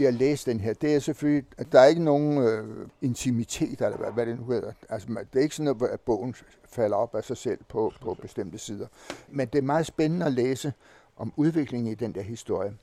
det 0.00 0.06
at 0.06 0.14
læse 0.14 0.50
den 0.50 0.60
her, 0.60 0.72
det 0.72 0.94
er 0.94 0.98
selvfølgelig, 0.98 1.46
at 1.58 1.72
der 1.72 1.80
er 1.80 1.86
ikke 1.86 2.04
nogen 2.04 2.38
øh, 2.38 2.88
intimitet, 3.02 3.80
eller 3.80 3.96
hvad, 3.96 4.12
hvad 4.12 4.26
det 4.26 4.38
nu 4.38 4.46
hedder. 4.46 4.72
Altså, 4.88 5.08
det 5.08 5.38
er 5.38 5.42
ikke 5.42 5.54
sådan, 5.54 5.76
at 5.92 6.00
bogen 6.00 6.34
falder 6.64 6.96
op 6.96 7.14
af 7.14 7.24
sig 7.24 7.36
selv 7.36 7.58
på, 7.68 7.92
på 8.00 8.14
bestemte 8.14 8.58
sider. 8.58 8.86
Men 9.28 9.48
det 9.48 9.58
er 9.58 9.62
meget 9.62 9.86
spændende 9.86 10.26
at 10.26 10.32
læse 10.32 10.72
om 11.16 11.32
udviklingen 11.36 11.92
i 11.92 11.94
den 11.94 12.14
der 12.14 12.22
historie. 12.22 12.74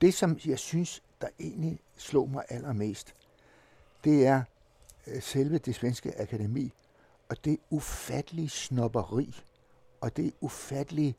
Det, 0.00 0.14
som 0.14 0.38
jeg 0.46 0.58
synes, 0.58 1.02
der 1.20 1.28
egentlig 1.40 1.80
slog 1.96 2.30
mig 2.30 2.44
allermest, 2.48 3.14
det 4.04 4.26
er 4.26 4.42
øh, 5.06 5.22
selve 5.22 5.58
det 5.58 5.74
svenske 5.74 6.20
akademi, 6.20 6.72
og 7.28 7.44
det 7.44 7.58
ufattelige 7.70 8.48
snopperi, 8.48 9.42
og 10.00 10.16
det 10.16 10.32
ufattelige 10.40 11.14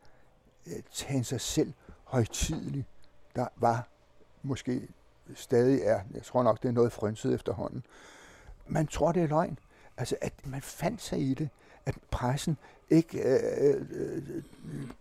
øh, 0.68 0.84
tage 0.94 1.24
sig 1.24 1.42
selv 1.42 1.74
højtideligt, 2.04 2.86
der 3.36 3.48
var 3.58 3.88
måske 4.44 4.88
stadig 5.36 5.82
er, 5.82 6.00
jeg 6.14 6.24
tror 6.24 6.44
nok, 6.44 6.64
det 6.64 6.68
er 6.68 6.74
noget 6.74 6.92
frynset 6.92 7.34
efterhånden. 7.34 7.84
Man 8.68 8.88
tror, 8.88 9.12
det 9.12 9.24
er 9.24 9.28
løgn. 9.28 9.60
Altså, 9.98 10.16
at 10.22 10.34
man 10.44 10.62
fandt 10.62 11.02
sig 11.02 11.20
i 11.20 11.34
det, 11.34 11.50
at 11.86 11.96
pressen 12.12 12.58
ikke 12.90 13.20
øh, 13.20 13.86
øh, 13.92 14.44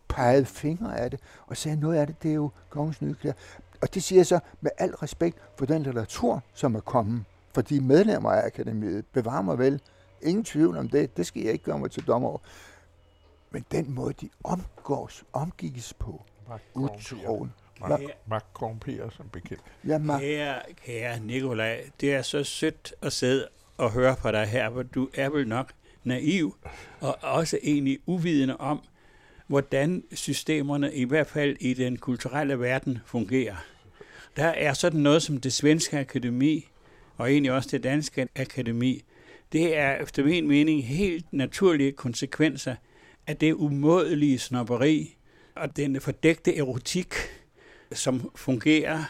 pegede 0.09 0.45
fingre 0.45 0.99
af 0.99 1.11
det, 1.11 1.21
og 1.47 1.57
sagde, 1.57 1.81
noget 1.81 1.99
af 1.99 2.07
det, 2.07 2.23
det 2.23 2.31
er 2.31 2.35
jo 2.35 2.51
kongens 2.71 3.03
nye 3.03 3.15
klæder. 3.15 3.37
Og 3.83 3.95
det 3.95 4.03
siger 4.03 4.19
jeg 4.19 4.27
så 4.27 4.41
med 4.61 4.71
al 4.79 4.95
respekt 4.95 5.39
for 5.57 5.67
den 5.67 5.83
litteratur, 5.83 6.43
som 6.55 6.75
er 6.75 6.81
kommet, 6.81 7.25
for 7.55 7.63
de 7.63 7.81
medlemmer 7.81 8.31
af 8.31 8.47
akademiet. 8.47 9.07
Bevar 9.13 9.43
mig 9.43 9.59
vel. 9.59 9.81
Ingen 10.23 10.45
tvivl 10.45 10.77
om 10.77 10.89
det. 10.89 11.17
Det 11.17 11.27
skal 11.27 11.43
jeg 11.43 11.53
ikke 11.53 11.65
gøre 11.65 11.79
mig 11.79 11.91
til 11.91 12.07
dommer 12.07 12.29
over. 12.29 12.39
Men 13.51 13.65
den 13.73 13.95
måde, 13.95 14.13
de 14.13 14.29
omgås, 14.45 15.25
omgives 15.33 15.95
på, 15.95 16.23
utroen. 16.75 17.53
Mark 18.27 18.45
korrumperer 18.53 19.11
som 19.11 19.29
bekendt. 19.33 19.63
Ja, 19.87 19.99
Mark. 19.99 20.21
Kære, 20.21 20.55
kære 20.87 21.21
Nikolaj, 21.21 21.85
det 22.01 22.15
er 22.15 22.23
så 22.23 22.45
sødt 22.45 22.95
at 23.03 23.13
sidde 23.13 23.49
og 23.77 23.93
høre 23.93 24.17
på 24.17 24.31
dig 24.31 24.47
her, 24.47 24.69
hvor 24.69 24.83
du 24.83 25.09
er 25.15 25.29
vel 25.29 25.49
nok 25.49 25.73
naiv, 26.05 26.57
og 27.01 27.19
også 27.21 27.59
egentlig 27.63 27.99
uvidende 28.07 28.57
om, 28.57 28.81
hvordan 29.47 30.05
systemerne, 30.15 30.95
i 30.95 31.05
hvert 31.05 31.27
fald 31.27 31.57
i 31.61 31.75
den 31.75 31.97
kulturelle 31.97 32.61
verden, 32.61 32.99
fungerer. 33.07 33.57
Der 34.37 34.47
er 34.47 34.73
sådan 34.73 35.01
noget 35.01 35.23
som 35.23 35.41
det 35.41 35.53
svenske 35.53 35.99
akademi, 35.99 36.69
og 37.17 37.31
egentlig 37.31 37.53
også 37.53 37.69
det 37.73 37.83
danske 37.83 38.29
akademi. 38.37 39.05
Det 39.53 39.77
er 39.77 39.97
efter 39.97 40.25
min 40.25 40.49
mening 40.49 40.85
helt 40.85 41.33
naturlige 41.33 41.93
konsekvenser 41.93 42.75
af 43.27 43.37
det 43.37 43.53
umådelige 43.53 44.39
snopperi 44.39 45.17
og 45.55 45.77
den 45.77 46.01
fordægte 46.01 46.57
erotik, 46.57 47.15
som 47.93 48.31
fungerer. 48.37 49.05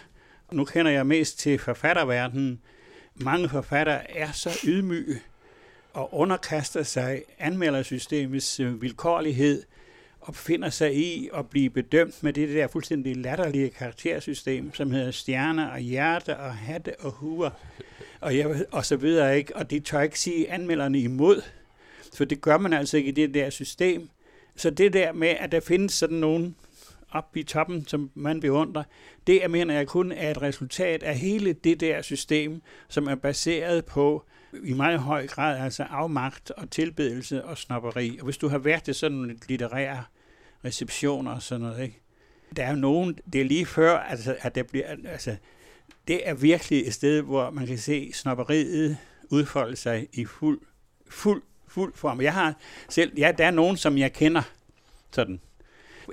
Nu 0.52 0.64
kender 0.64 0.92
jeg 0.92 1.06
mest 1.06 1.38
til 1.38 1.58
forfatterverdenen. 1.58 2.60
Mange 3.14 3.48
forfattere 3.48 4.16
er 4.16 4.32
så 4.32 4.50
ydmyge 4.66 5.20
og 5.92 6.14
underkaster 6.14 6.82
sig 6.82 7.22
anmeldersystemets 7.38 8.60
øh, 8.60 8.82
vilkårlighed 8.82 9.62
og 10.20 10.36
finder 10.36 10.70
sig 10.70 10.96
i 10.96 11.28
at 11.34 11.48
blive 11.48 11.70
bedømt 11.70 12.22
med 12.22 12.32
det 12.32 12.48
der 12.48 12.66
fuldstændig 12.66 13.16
latterlige 13.16 13.70
karaktersystem, 13.70 14.74
som 14.74 14.90
hedder 14.90 15.10
stjerner 15.10 15.66
og 15.68 15.78
hjerte 15.78 16.36
og 16.36 16.54
hatte 16.54 17.00
og 17.00 17.10
huer 17.10 17.50
og, 18.20 18.36
jeg, 18.36 18.64
og 18.72 18.84
så 18.84 18.96
videre. 18.96 19.38
Ikke? 19.38 19.56
Og 19.56 19.70
det 19.70 19.84
tør 19.84 20.00
ikke 20.00 20.20
sige 20.20 20.50
anmelderne 20.50 21.00
imod, 21.00 21.42
for 22.14 22.24
det 22.24 22.40
gør 22.40 22.58
man 22.58 22.72
altså 22.72 22.96
ikke 22.96 23.08
i 23.08 23.12
det 23.12 23.34
der 23.34 23.50
system. 23.50 24.08
Så 24.56 24.70
det 24.70 24.92
der 24.92 25.12
med, 25.12 25.28
at 25.28 25.52
der 25.52 25.60
findes 25.60 25.92
sådan 25.92 26.16
nogen 26.16 26.56
op 27.10 27.36
i 27.36 27.42
toppen, 27.42 27.86
som 27.86 28.10
man 28.14 28.40
beundrer, 28.40 28.82
det 29.26 29.44
er, 29.44 29.48
mener 29.48 29.74
jeg 29.74 29.86
kun 29.86 30.12
er 30.12 30.30
et 30.30 30.42
resultat 30.42 31.02
af 31.02 31.18
hele 31.18 31.52
det 31.52 31.80
der 31.80 32.02
system, 32.02 32.62
som 32.88 33.06
er 33.06 33.14
baseret 33.14 33.84
på 33.84 34.24
i 34.64 34.72
meget 34.72 34.98
høj 34.98 35.26
grad 35.26 35.64
altså 35.64 35.82
afmagt 35.82 36.50
og 36.50 36.70
tilbedelse 36.70 37.44
og 37.44 37.58
snopperi. 37.58 38.18
Og 38.18 38.24
hvis 38.24 38.38
du 38.38 38.48
har 38.48 38.58
været 38.58 38.82
til 38.82 38.94
sådan 38.94 39.16
nogle 39.16 39.36
litterære 39.48 40.04
receptioner 40.64 41.34
og 41.34 41.42
sådan 41.42 41.66
noget, 41.66 41.82
ikke? 41.82 42.00
der 42.56 42.64
er 42.64 42.70
jo 42.70 42.76
nogen, 42.76 43.18
det 43.32 43.40
er 43.40 43.44
lige 43.44 43.66
før, 43.66 43.98
altså, 43.98 44.36
at 44.40 44.54
der 44.54 44.62
bliver, 44.62 44.86
altså, 45.04 45.36
det 46.08 46.28
er 46.28 46.34
virkelig 46.34 46.86
et 46.86 46.94
sted, 46.94 47.22
hvor 47.22 47.50
man 47.50 47.66
kan 47.66 47.78
se 47.78 48.12
snopperiet 48.12 48.96
udfolde 49.30 49.76
sig 49.76 50.08
i 50.12 50.24
fuld, 50.24 50.60
fuld, 51.10 51.42
fuld 51.68 51.94
form. 51.94 52.20
Jeg 52.20 52.34
har 52.34 52.54
selv, 52.88 53.12
ja, 53.18 53.32
der 53.38 53.46
er 53.46 53.50
nogen, 53.50 53.76
som 53.76 53.98
jeg 53.98 54.12
kender 54.12 54.42
sådan 55.10 55.40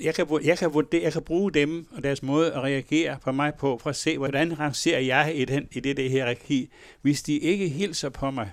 jeg 0.02 0.16
kan, 0.16 0.28
jeg, 0.44 0.58
kan 0.58 0.74
vurdere, 0.74 1.04
jeg 1.04 1.14
kan 1.14 1.22
bruge 1.22 1.52
dem 1.52 1.88
og 1.92 2.04
deres 2.04 2.24
måde 2.24 2.54
at 2.54 2.62
reagere 2.64 3.18
på 3.24 3.32
mig 3.32 3.54
på, 3.56 3.78
for 3.78 3.90
at 3.90 3.96
se, 3.96 4.18
hvordan 4.18 4.60
rangerer 4.60 5.00
jeg 5.00 5.36
i, 5.36 5.46
den, 5.46 5.68
i 5.72 5.80
det 5.80 5.98
der 5.98 6.10
hierarki. 6.10 6.70
Hvis 7.02 7.24
de 7.24 7.38
ikke 7.38 7.70
hilser 7.70 8.10
på 8.10 8.32
mig, 8.32 8.52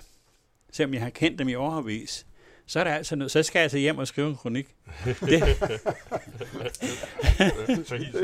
selvom 0.71 0.93
jeg 0.93 1.01
har 1.01 1.09
kendt 1.09 1.39
dem 1.39 1.49
i 1.49 1.55
overvis, 1.55 2.25
så 2.73 2.79
er 2.79 2.83
der 2.83 2.93
altså 2.93 3.15
noget, 3.15 3.31
så 3.31 3.43
skal 3.43 3.59
jeg 3.59 3.63
altså 3.63 3.77
hjem 3.77 3.97
og 3.97 4.07
skrive 4.07 4.29
en 4.29 4.35
kronik. 4.35 4.67
Det, 5.05 5.19
det 5.19 5.43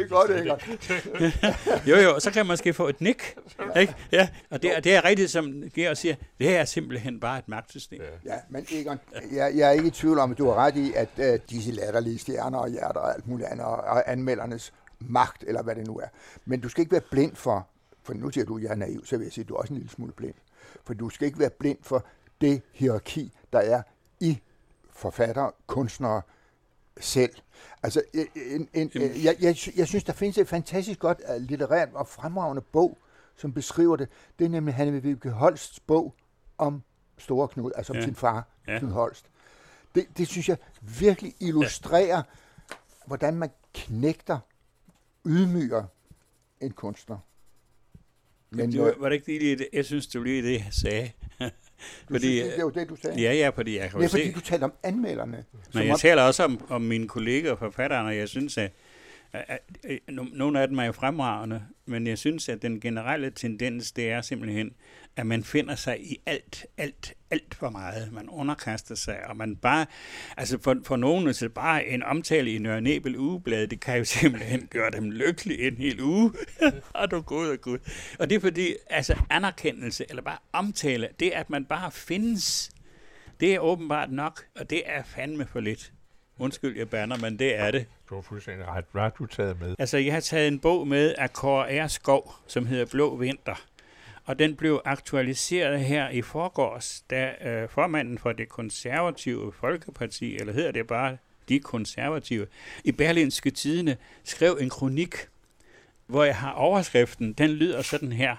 er 0.02 0.08
godt, 0.08 0.32
godt. 0.48 1.88
jo, 1.88 1.96
jo, 1.96 2.20
så 2.20 2.32
kan 2.32 2.40
man 2.40 2.48
måske 2.48 2.74
få 2.74 2.88
et 2.88 3.02
nik. 3.02 3.36
Ikke? 3.78 3.96
Ja, 4.12 4.30
og 4.50 4.62
det, 4.62 4.84
det 4.84 4.96
er 4.96 5.06
rigtigt, 5.06 5.32
som 5.32 5.64
Georg 5.74 5.98
siger, 5.98 6.16
det 6.40 6.58
er 6.58 6.66
simpelthen 6.66 7.20
bare 7.20 7.40
et 7.40 7.48
magtsystem. 7.48 8.02
Ja, 8.26 8.36
men 8.50 8.66
Egon, 8.72 9.00
jeg, 9.32 9.52
jeg 9.56 9.68
er 9.68 9.72
ikke 9.72 9.88
i 9.88 9.92
tvivl 9.92 10.20
om, 10.20 10.32
at 10.32 10.38
du 10.38 10.46
har 10.46 10.56
ret 10.56 10.76
i, 10.76 10.94
at 10.96 11.10
uh, 11.18 11.26
disse 11.50 11.72
latterlige 11.72 12.20
stjerner 12.20 12.58
og 12.58 12.70
hjerter 12.70 13.00
og 13.00 13.16
alt 13.16 13.28
muligt 13.28 13.50
andet, 13.50 13.66
og 13.66 14.12
anmeldernes 14.12 14.74
magt, 15.00 15.44
eller 15.48 15.64
hvad 15.64 15.76
det 15.76 15.88
nu 15.88 15.98
er. 15.98 16.08
Men 16.46 16.60
du 16.60 16.70
skal 16.70 16.82
ikke 16.82 16.92
være 16.92 17.02
blind 17.12 17.36
for, 17.36 17.68
for 18.04 18.14
nu 18.14 18.32
siger 18.32 18.46
du, 18.46 18.58
at 18.58 18.64
jeg 18.64 18.72
er 18.72 18.76
naiv, 18.76 19.06
så 19.06 19.18
vil 19.18 19.24
jeg 19.24 19.34
sige, 19.34 19.44
at 19.44 19.50
du 19.50 19.54
er 19.54 19.60
også 19.60 19.74
en 19.74 19.78
lille 19.78 19.92
smule 19.92 20.12
blind. 20.12 20.36
For 20.86 20.94
du 20.94 21.10
skal 21.10 21.26
ikke 21.26 21.40
være 21.40 21.50
blind 21.50 21.78
for 21.82 22.06
det 22.42 22.62
hierarki, 22.74 23.34
der 23.54 23.60
er 23.60 23.82
i 24.20 24.40
forfatter, 24.92 25.52
kunstnere 25.68 26.22
selv. 27.00 27.34
Altså, 27.84 28.02
en, 28.36 28.70
en, 28.74 28.92
jeg, 28.96 29.36
jeg, 29.42 29.56
jeg 29.76 29.88
synes, 29.88 30.04
der 30.04 30.14
findes 30.14 30.38
et 30.38 30.48
fantastisk 30.48 31.00
godt 31.00 31.22
uh, 31.36 31.42
litterært 31.42 31.90
og 31.94 32.08
fremragende 32.08 32.62
bog, 32.62 32.98
som 33.36 33.54
beskriver 33.54 33.96
det. 33.96 34.10
Det 34.40 34.46
er 34.46 34.50
nemlig 34.50 34.74
Hanne 34.74 34.92
Vibeke 34.92 35.30
Holsts 35.30 35.80
bog 35.80 36.16
om 36.58 36.84
Store 37.18 37.48
Knud, 37.48 37.72
altså 37.76 37.94
om 37.94 37.98
ja. 37.98 38.06
sin 38.06 38.16
far, 38.16 38.48
ja. 38.68 38.80
Knud 38.80 38.92
Holst. 38.92 39.26
Det, 39.96 40.08
det 40.18 40.28
synes 40.28 40.50
jeg 40.50 40.58
virkelig 40.82 41.34
illustrerer, 41.40 42.18
ja. 42.18 42.22
hvordan 43.06 43.36
man 43.36 43.50
knægter, 43.74 44.40
ydmyger 45.26 45.84
en 46.62 46.72
kunstner. 46.72 47.18
Men, 48.50 48.72
det 48.72 48.82
var, 48.82 48.94
var 48.98 49.10
det 49.10 49.16
ikke 49.16 49.28
lige 49.28 49.56
det, 49.56 49.68
jeg 49.74 49.86
synes, 49.86 50.08
det 50.08 50.20
var 50.20 50.26
lige 50.26 50.44
det, 50.44 50.54
jeg 50.54 50.68
sagde. 50.72 51.12
Fordi, 52.12 52.40
synes, 52.40 52.44
det 52.44 52.58
er 52.58 52.62
jo 52.62 52.70
det, 52.70 52.90
du 52.90 52.96
sagde. 52.96 53.22
Ja, 53.22 53.34
ja, 53.34 53.50
fordi 53.50 53.78
jeg 53.78 53.90
kan 53.90 54.02
ja, 54.02 54.08
fordi 54.08 54.24
se, 54.24 54.34
du 54.34 54.40
taler 54.40 54.64
om 54.64 54.74
anmelderne. 54.84 55.44
Men 55.74 55.84
jeg 55.84 55.94
om... 55.94 56.00
taler 56.00 56.22
også 56.22 56.44
om, 56.44 56.66
om 56.70 56.82
mine 56.82 57.08
kolleger 57.08 57.52
og 57.52 57.60
forfattere, 57.60 58.06
og 58.06 58.18
jeg 58.18 58.30
synes, 58.30 58.58
at 58.58 58.72
nogle 60.32 60.62
af 60.62 60.68
dem 60.68 60.80
er 60.80 60.84
jo 60.84 60.92
fremragende, 60.92 61.64
men 61.86 62.08
jeg 62.08 62.18
synes, 62.18 62.50
at 62.50 62.62
den 62.62 62.80
generelle 62.80 63.30
tendens, 63.30 63.92
det 63.92 64.12
er 64.12 64.22
simpelthen, 64.22 64.72
at 65.16 65.28
man 65.28 65.44
finder 65.44 65.76
sig 65.76 66.02
i 66.02 66.22
alt, 66.26 66.66
alt, 66.78 67.14
alt 67.32 67.56
for 67.56 67.70
meget. 67.70 68.14
Man 68.14 68.30
underkaster 68.30 68.96
sig, 68.96 69.28
og 69.28 69.38
man 69.38 69.56
bare, 69.56 69.86
altså 70.38 70.58
for, 70.62 70.76
for 70.86 70.96
nogen, 70.96 71.34
så 71.34 71.50
bare 71.50 71.86
en 71.86 72.04
omtale 72.04 72.54
i 72.54 72.58
Nørre 72.58 72.82
Nebel 72.82 73.18
ugeblad, 73.18 73.68
det 73.68 73.80
kan 73.80 73.98
jo 73.98 74.04
simpelthen 74.04 74.68
gøre 74.72 74.92
dem 74.92 75.12
lykkelige 75.12 75.68
en 75.68 75.78
hel 75.78 76.02
uge. 76.02 76.34
og 76.94 77.12
du 77.12 77.22
gud 77.22 77.48
og 77.48 77.62
gud. 77.62 77.78
Og 78.20 78.30
det 78.30 78.36
er 78.36 78.40
fordi, 78.40 78.74
altså 78.90 79.16
anerkendelse, 79.30 80.06
eller 80.10 80.22
bare 80.22 80.38
omtale, 80.54 81.10
det 81.20 81.30
at 81.30 81.50
man 81.50 81.66
bare 81.66 81.92
findes, 81.92 82.72
det 83.40 83.56
er 83.56 83.60
åbenbart 83.60 84.12
nok, 84.12 84.46
og 84.60 84.70
det 84.70 84.82
er 84.86 85.04
fandme 85.04 85.46
for 85.46 85.60
lidt. 85.60 85.94
Undskyld, 86.40 86.78
jeg 86.78 86.90
banner, 86.90 87.18
men 87.18 87.40
det 87.40 87.56
er 87.60 87.72
det. 87.72 87.86
Du 88.10 88.16
har 88.16 88.22
fuldstændig 88.22 88.68
ret. 88.68 88.86
Hvad 88.92 89.02
har 89.02 89.10
du 89.10 89.26
taget 89.26 89.60
med? 89.60 89.76
Altså, 89.80 89.98
jeg 89.98 90.14
har 90.14 90.20
taget 90.20 90.48
en 90.48 90.60
bog 90.60 90.88
med 90.88 91.16
af 91.18 91.34
Kåre 91.34 91.90
Skov, 91.90 92.34
som 92.48 92.66
hedder 92.66 92.86
Blå 92.86 93.16
Vinter 93.16 93.56
og 94.30 94.40
den 94.40 94.56
blev 94.56 94.82
aktualiseret 94.86 95.80
her 95.80 96.10
i 96.10 96.22
forgårs, 96.22 97.04
da 97.10 97.34
øh, 97.50 97.70
formanden 97.70 98.18
for 98.18 98.32
det 98.32 98.50
konservative 98.50 99.54
Folkeparti, 99.54 100.38
eller 100.38 100.54
hedder 100.54 100.72
det 100.72 100.88
bare 100.88 101.18
de 101.50 101.60
konservative, 101.60 102.48
i 102.84 102.92
Berlinske 102.92 103.52
Tidene 103.52 103.98
skrev 104.24 104.58
en 104.62 104.70
kronik, 104.70 105.16
hvor 106.08 106.24
jeg 106.24 106.36
har 106.36 106.52
overskriften, 106.52 107.34
den 107.34 107.50
lyder 107.50 107.82
sådan 107.82 108.12
her. 108.12 108.36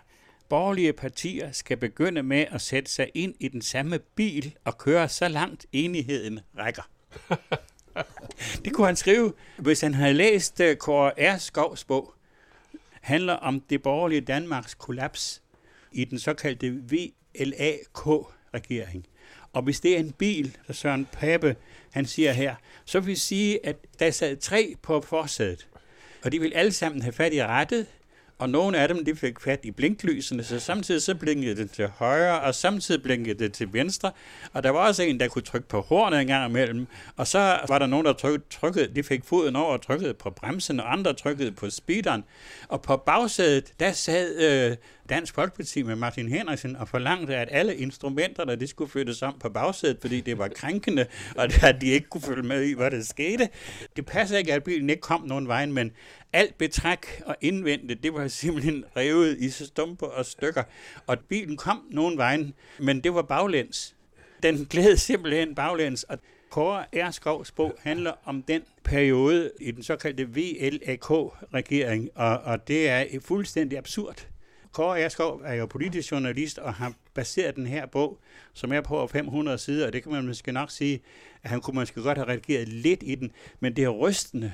Borgerlige 0.49 0.93
partier 0.93 1.53
skal 1.53 1.77
begynde 1.77 2.23
med 2.23 2.45
at 2.51 2.61
sætte 2.61 2.91
sig 2.91 3.11
ind 3.15 3.35
i 3.41 3.49
den 3.49 3.63
samme 3.63 3.99
bil 3.99 4.57
og 4.65 4.79
køre 4.79 5.09
så 5.09 5.29
langt 5.29 5.67
enigheden 5.73 6.41
rækker. 6.59 6.89
Det 8.65 8.73
kunne 8.73 8.87
han 8.87 8.97
skrive, 8.97 9.33
hvis 9.59 9.81
han 9.81 9.95
havde 9.95 10.15
læst 10.15 10.61
øh, 10.61 10.77
Kåre 10.77 11.35
R. 11.35 11.39
Skovs 11.39 11.85
bog. 11.85 12.15
handler 13.01 13.35
om 13.35 13.61
det 13.61 13.83
borgerlige 13.83 14.21
Danmarks 14.21 14.75
kollaps 14.75 15.43
i 15.93 16.05
den 16.05 16.19
såkaldte 16.19 16.83
VLAK-regering. 16.91 19.07
Og 19.53 19.63
hvis 19.63 19.81
det 19.81 19.95
er 19.95 19.99
en 19.99 20.13
bil, 20.13 20.57
så 20.67 20.73
Søren 20.73 21.09
Pape, 21.13 21.57
han 21.91 22.07
siger 22.07 22.33
her, 22.33 22.55
så 22.85 23.01
vil 23.01 23.21
sige, 23.21 23.67
at 23.67 23.77
der 23.99 24.11
sad 24.11 24.37
tre 24.37 24.75
på 24.83 25.01
forsædet, 25.01 25.69
og 26.25 26.33
de 26.33 26.41
vil 26.41 26.53
alle 26.55 26.73
sammen 26.73 27.03
have 27.03 27.13
fat 27.13 27.33
i 27.33 27.45
rettet, 27.45 27.87
og 28.41 28.51
nogle 28.51 28.79
af 28.79 28.89
dem 28.89 29.05
de 29.05 29.17
fik 29.17 29.41
fat 29.41 29.61
i 29.63 29.71
blinklysene, 29.71 30.45
så 30.45 30.61
samtidig 30.61 31.03
så 31.03 31.15
blinkede 31.15 31.57
det 31.57 31.71
til 31.71 31.89
højre, 31.89 32.41
og 32.41 32.55
samtidig 32.55 33.03
blinkede 33.03 33.39
det 33.39 33.53
til 33.53 33.73
venstre. 33.73 34.11
Og 34.53 34.63
der 34.63 34.71
var 34.71 34.79
også 34.79 35.03
en, 35.03 35.21
der 35.21 35.29
kunne 35.29 35.43
trykke 35.43 35.69
på 35.69 35.81
hornet 35.81 36.21
en 36.21 36.27
gang 36.27 36.51
imellem. 36.51 36.87
Og 37.17 37.27
så 37.27 37.59
var 37.69 37.79
der 37.79 37.87
nogen, 37.87 38.07
der 38.07 38.13
trykkede, 38.13 38.45
trykkede 38.51 38.95
de 38.95 39.03
fik 39.03 39.25
foden 39.25 39.57
over 39.57 39.73
og 39.73 39.83
trykkede 39.83 40.15
på 40.15 40.31
bremsen, 40.31 40.81
og 40.81 40.93
andre 40.93 41.13
trykkede 41.13 41.53
på 41.53 41.71
speederen. 41.71 42.25
Og 42.69 42.83
på 42.83 42.97
bagsædet, 42.97 43.73
der 43.81 43.93
sad 43.93 44.37
øh, 44.71 44.77
Dansk 45.11 45.35
Folkeparti 45.35 45.83
med 45.83 45.97
Martin 45.97 46.29
Henriksen 46.29 46.77
og 46.77 46.89
forlangte, 46.89 47.37
at 47.37 47.49
alle 47.51 47.77
instrumenterne 47.77 48.57
de 48.57 48.67
skulle 48.67 48.91
flyttes 48.91 49.23
om 49.23 49.37
på 49.41 49.49
bagsædet, 49.49 49.99
fordi 50.01 50.21
det 50.21 50.39
var 50.39 50.49
krænkende, 50.49 51.07
og 51.37 51.45
at 51.63 51.77
de 51.81 51.87
ikke 51.87 52.09
kunne 52.09 52.21
følge 52.21 52.43
med 52.43 52.63
i, 52.63 52.73
hvad 52.73 52.91
der 52.91 53.03
skete. 53.03 53.49
Det 53.97 54.07
passer 54.07 54.39
ikke, 54.39 54.53
at 54.53 54.65
bilen 54.65 54.91
ikke 54.91 55.01
kom 55.01 55.23
nogen 55.23 55.49
vej, 55.49 55.67
men 55.67 55.93
alt 56.33 56.59
betræk 56.59 57.23
og 57.27 57.37
indvendte, 57.41 57.95
det 57.95 58.15
var 58.15 58.29
simpelthen 58.43 58.85
revet 58.97 59.39
i 59.39 59.51
stumper 59.51 60.07
og 60.07 60.27
stykker. 60.27 60.63
Og 61.07 61.19
bilen 61.19 61.57
kom 61.57 61.83
nogen 61.91 62.19
vejen, 62.19 62.55
men 62.79 63.01
det 63.01 63.15
var 63.15 63.23
baglæns. 63.23 63.97
Den 64.43 64.67
glæde 64.71 64.97
simpelthen 64.97 65.55
baglæns, 65.55 66.03
og 66.03 66.19
Kåre 66.51 66.85
Erskovs 66.93 67.53
bog 67.53 67.79
handler 67.83 68.13
om 68.25 68.43
den 68.43 68.63
periode 68.85 69.51
i 69.61 69.71
den 69.71 69.83
såkaldte 69.83 70.29
VLAK-regering, 70.29 72.11
og, 72.15 72.39
og 72.39 72.69
det 72.69 72.89
er 72.89 73.05
fuldstændig 73.21 73.79
absurd. 73.79 74.27
Kåre 74.73 75.01
Erskov 75.01 75.41
er 75.45 75.55
jo 75.55 75.67
politisk 75.67 76.13
journalist 76.13 76.59
og 76.59 76.75
har 76.75 76.93
baseret 77.15 77.57
den 77.57 77.67
her 77.67 77.87
bog, 77.87 78.19
som 78.55 78.73
er 78.73 78.81
på 78.81 79.07
500 79.07 79.59
sider, 79.59 79.87
og 79.87 79.93
det 79.93 80.03
kan 80.03 80.13
man 80.13 80.27
måske 80.27 80.53
nok 80.53 80.71
sige, 80.71 81.03
at 81.43 81.51
han 81.51 81.61
kunne 81.61 81.75
måske 81.75 82.03
godt 82.03 82.19
have 82.19 82.29
redigeret 82.29 82.69
lidt 82.69 83.03
i 83.07 83.15
den, 83.15 83.33
men 83.61 83.77
det 83.77 83.85
er 83.85 83.89
rystende, 83.89 84.53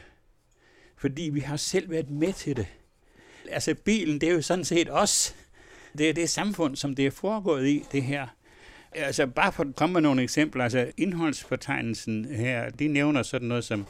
fordi 0.99 1.23
vi 1.23 1.41
har 1.41 1.57
selv 1.57 1.91
været 1.91 2.11
med 2.11 2.33
til 2.33 2.57
det. 2.57 2.67
Altså 3.51 3.75
bilen, 3.75 4.21
det 4.21 4.29
er 4.29 4.33
jo 4.33 4.43
sådan 4.43 4.65
set 4.65 4.89
os. 4.91 5.35
Det 5.99 6.09
er 6.09 6.13
det 6.13 6.31
samfund, 6.31 6.77
som 6.77 6.95
det 6.95 7.07
er 7.07 7.11
foregået 7.11 7.69
i, 7.69 7.85
det 7.93 8.03
her. 8.03 8.27
Altså 8.93 9.27
bare 9.27 9.53
for 9.53 9.65
at 9.65 9.77
komme 9.77 9.93
med 9.93 10.01
nogle 10.01 10.23
eksempler, 10.23 10.65
altså 10.65 10.91
indholdsfortegnelsen 10.97 12.25
her, 12.25 12.71
de 12.71 12.89
nævner 12.89 13.23
sådan 13.23 13.49
noget 13.49 13.65
som 13.65 13.87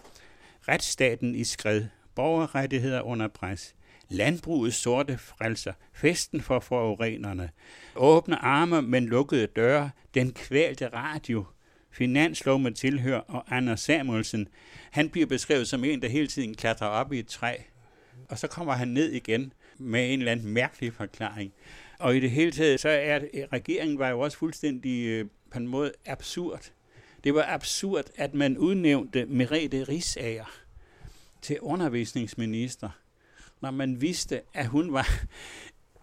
retsstaten 0.69 1.35
i 1.35 1.45
skred, 1.45 1.85
borgerrettigheder 2.15 3.01
under 3.03 3.29
pres, 3.29 3.75
landbrugets 4.09 4.77
sorte 4.77 5.19
frelser, 5.19 5.73
festen 5.93 6.41
for 6.41 6.61
forurenerne, 6.61 7.51
åbne 7.97 8.45
arme, 8.45 8.83
men 8.83 9.07
lukkede 9.07 9.47
døre, 9.47 9.91
den 10.15 10.33
kvælte 10.33 10.89
radio, 10.89 11.45
finanslov 11.97 12.59
med 12.59 12.73
tilhør 12.73 13.19
og 13.19 13.57
Anders 13.57 13.81
Samuelsen, 13.81 14.49
han 14.91 15.11
bliver 15.11 15.27
beskrevet 15.27 15.69
som 15.69 15.85
en, 15.85 16.03
der 16.03 16.09
hele 16.09 16.27
tiden 16.27 16.55
klatrer 16.55 16.87
op 16.87 17.13
i 17.13 17.19
et 17.19 17.27
træ, 17.27 17.57
og 18.29 18.39
så 18.39 18.47
kommer 18.47 18.73
han 18.73 18.89
ned 18.89 19.13
igen 19.13 19.53
med 19.79 20.13
en 20.13 20.19
eller 20.19 20.33
anden 20.33 20.49
mærkelig 20.49 20.93
forklaring. 20.93 21.53
Og 21.99 22.17
i 22.17 22.21
det 22.21 22.31
hele 22.31 22.51
taget, 22.51 22.81
så 22.81 22.89
er 22.89 23.19
det, 23.19 23.31
regeringen 23.53 23.99
var 23.99 24.09
jo 24.09 24.21
også 24.21 24.39
fuldstændig 24.39 25.07
øh, 25.07 25.27
på 25.51 25.59
en 25.59 25.69
måde 25.69 25.93
absurd. 26.07 26.73
Det 27.25 27.35
var 27.35 27.45
absurd, 27.49 28.05
at 28.17 28.35
man 28.35 28.59
udnævnte 28.59 29.27
Merete 29.27 29.85
Risager 29.85 30.61
til 31.43 31.61
undervisningsminister, 31.61 32.91
når 33.61 33.71
man 33.71 34.01
vidste, 34.01 34.41
at 34.55 34.67
hun 34.67 34.93
var 34.93 35.21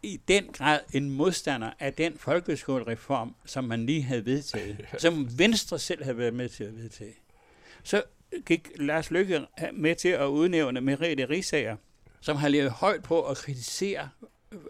i 0.03 0.19
den 0.27 0.45
grad 0.53 0.79
en 0.93 1.09
modstander 1.09 1.71
af 1.79 1.93
den 1.93 2.17
folkeskolereform, 2.17 3.35
som 3.45 3.63
man 3.63 3.85
lige 3.85 4.01
havde 4.01 4.25
vedtaget, 4.25 4.85
som 4.97 5.39
Venstre 5.39 5.79
selv 5.79 6.03
havde 6.03 6.17
været 6.17 6.33
med 6.33 6.49
til 6.49 6.63
at 6.63 6.75
vedtage. 6.75 7.13
Så 7.83 8.03
gik 8.45 8.69
Lars 8.75 9.11
Lykke 9.11 9.45
med 9.73 9.95
til 9.95 10.09
at 10.09 10.25
udnævne 10.25 10.81
Merete 10.81 11.29
Risager, 11.29 11.75
som 12.21 12.37
har 12.37 12.47
levet 12.47 12.71
højt 12.71 13.03
på 13.03 13.21
at 13.21 13.37
kritisere 13.37 14.09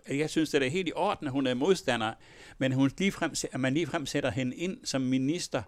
jeg 0.09 0.29
synes, 0.29 0.49
det 0.49 0.63
er 0.63 0.69
helt 0.69 0.87
i 0.87 0.91
orden, 0.95 1.27
at 1.27 1.33
hun 1.33 1.47
er 1.47 1.53
modstander, 1.53 2.13
men 2.57 2.71
hun 2.71 2.91
ligefrem, 2.97 3.31
at 3.51 3.59
man 3.59 3.73
ligefrem 3.73 4.05
sætter 4.05 4.31
hende 4.31 4.55
ind 4.55 4.77
som 4.83 5.01
minister. 5.01 5.61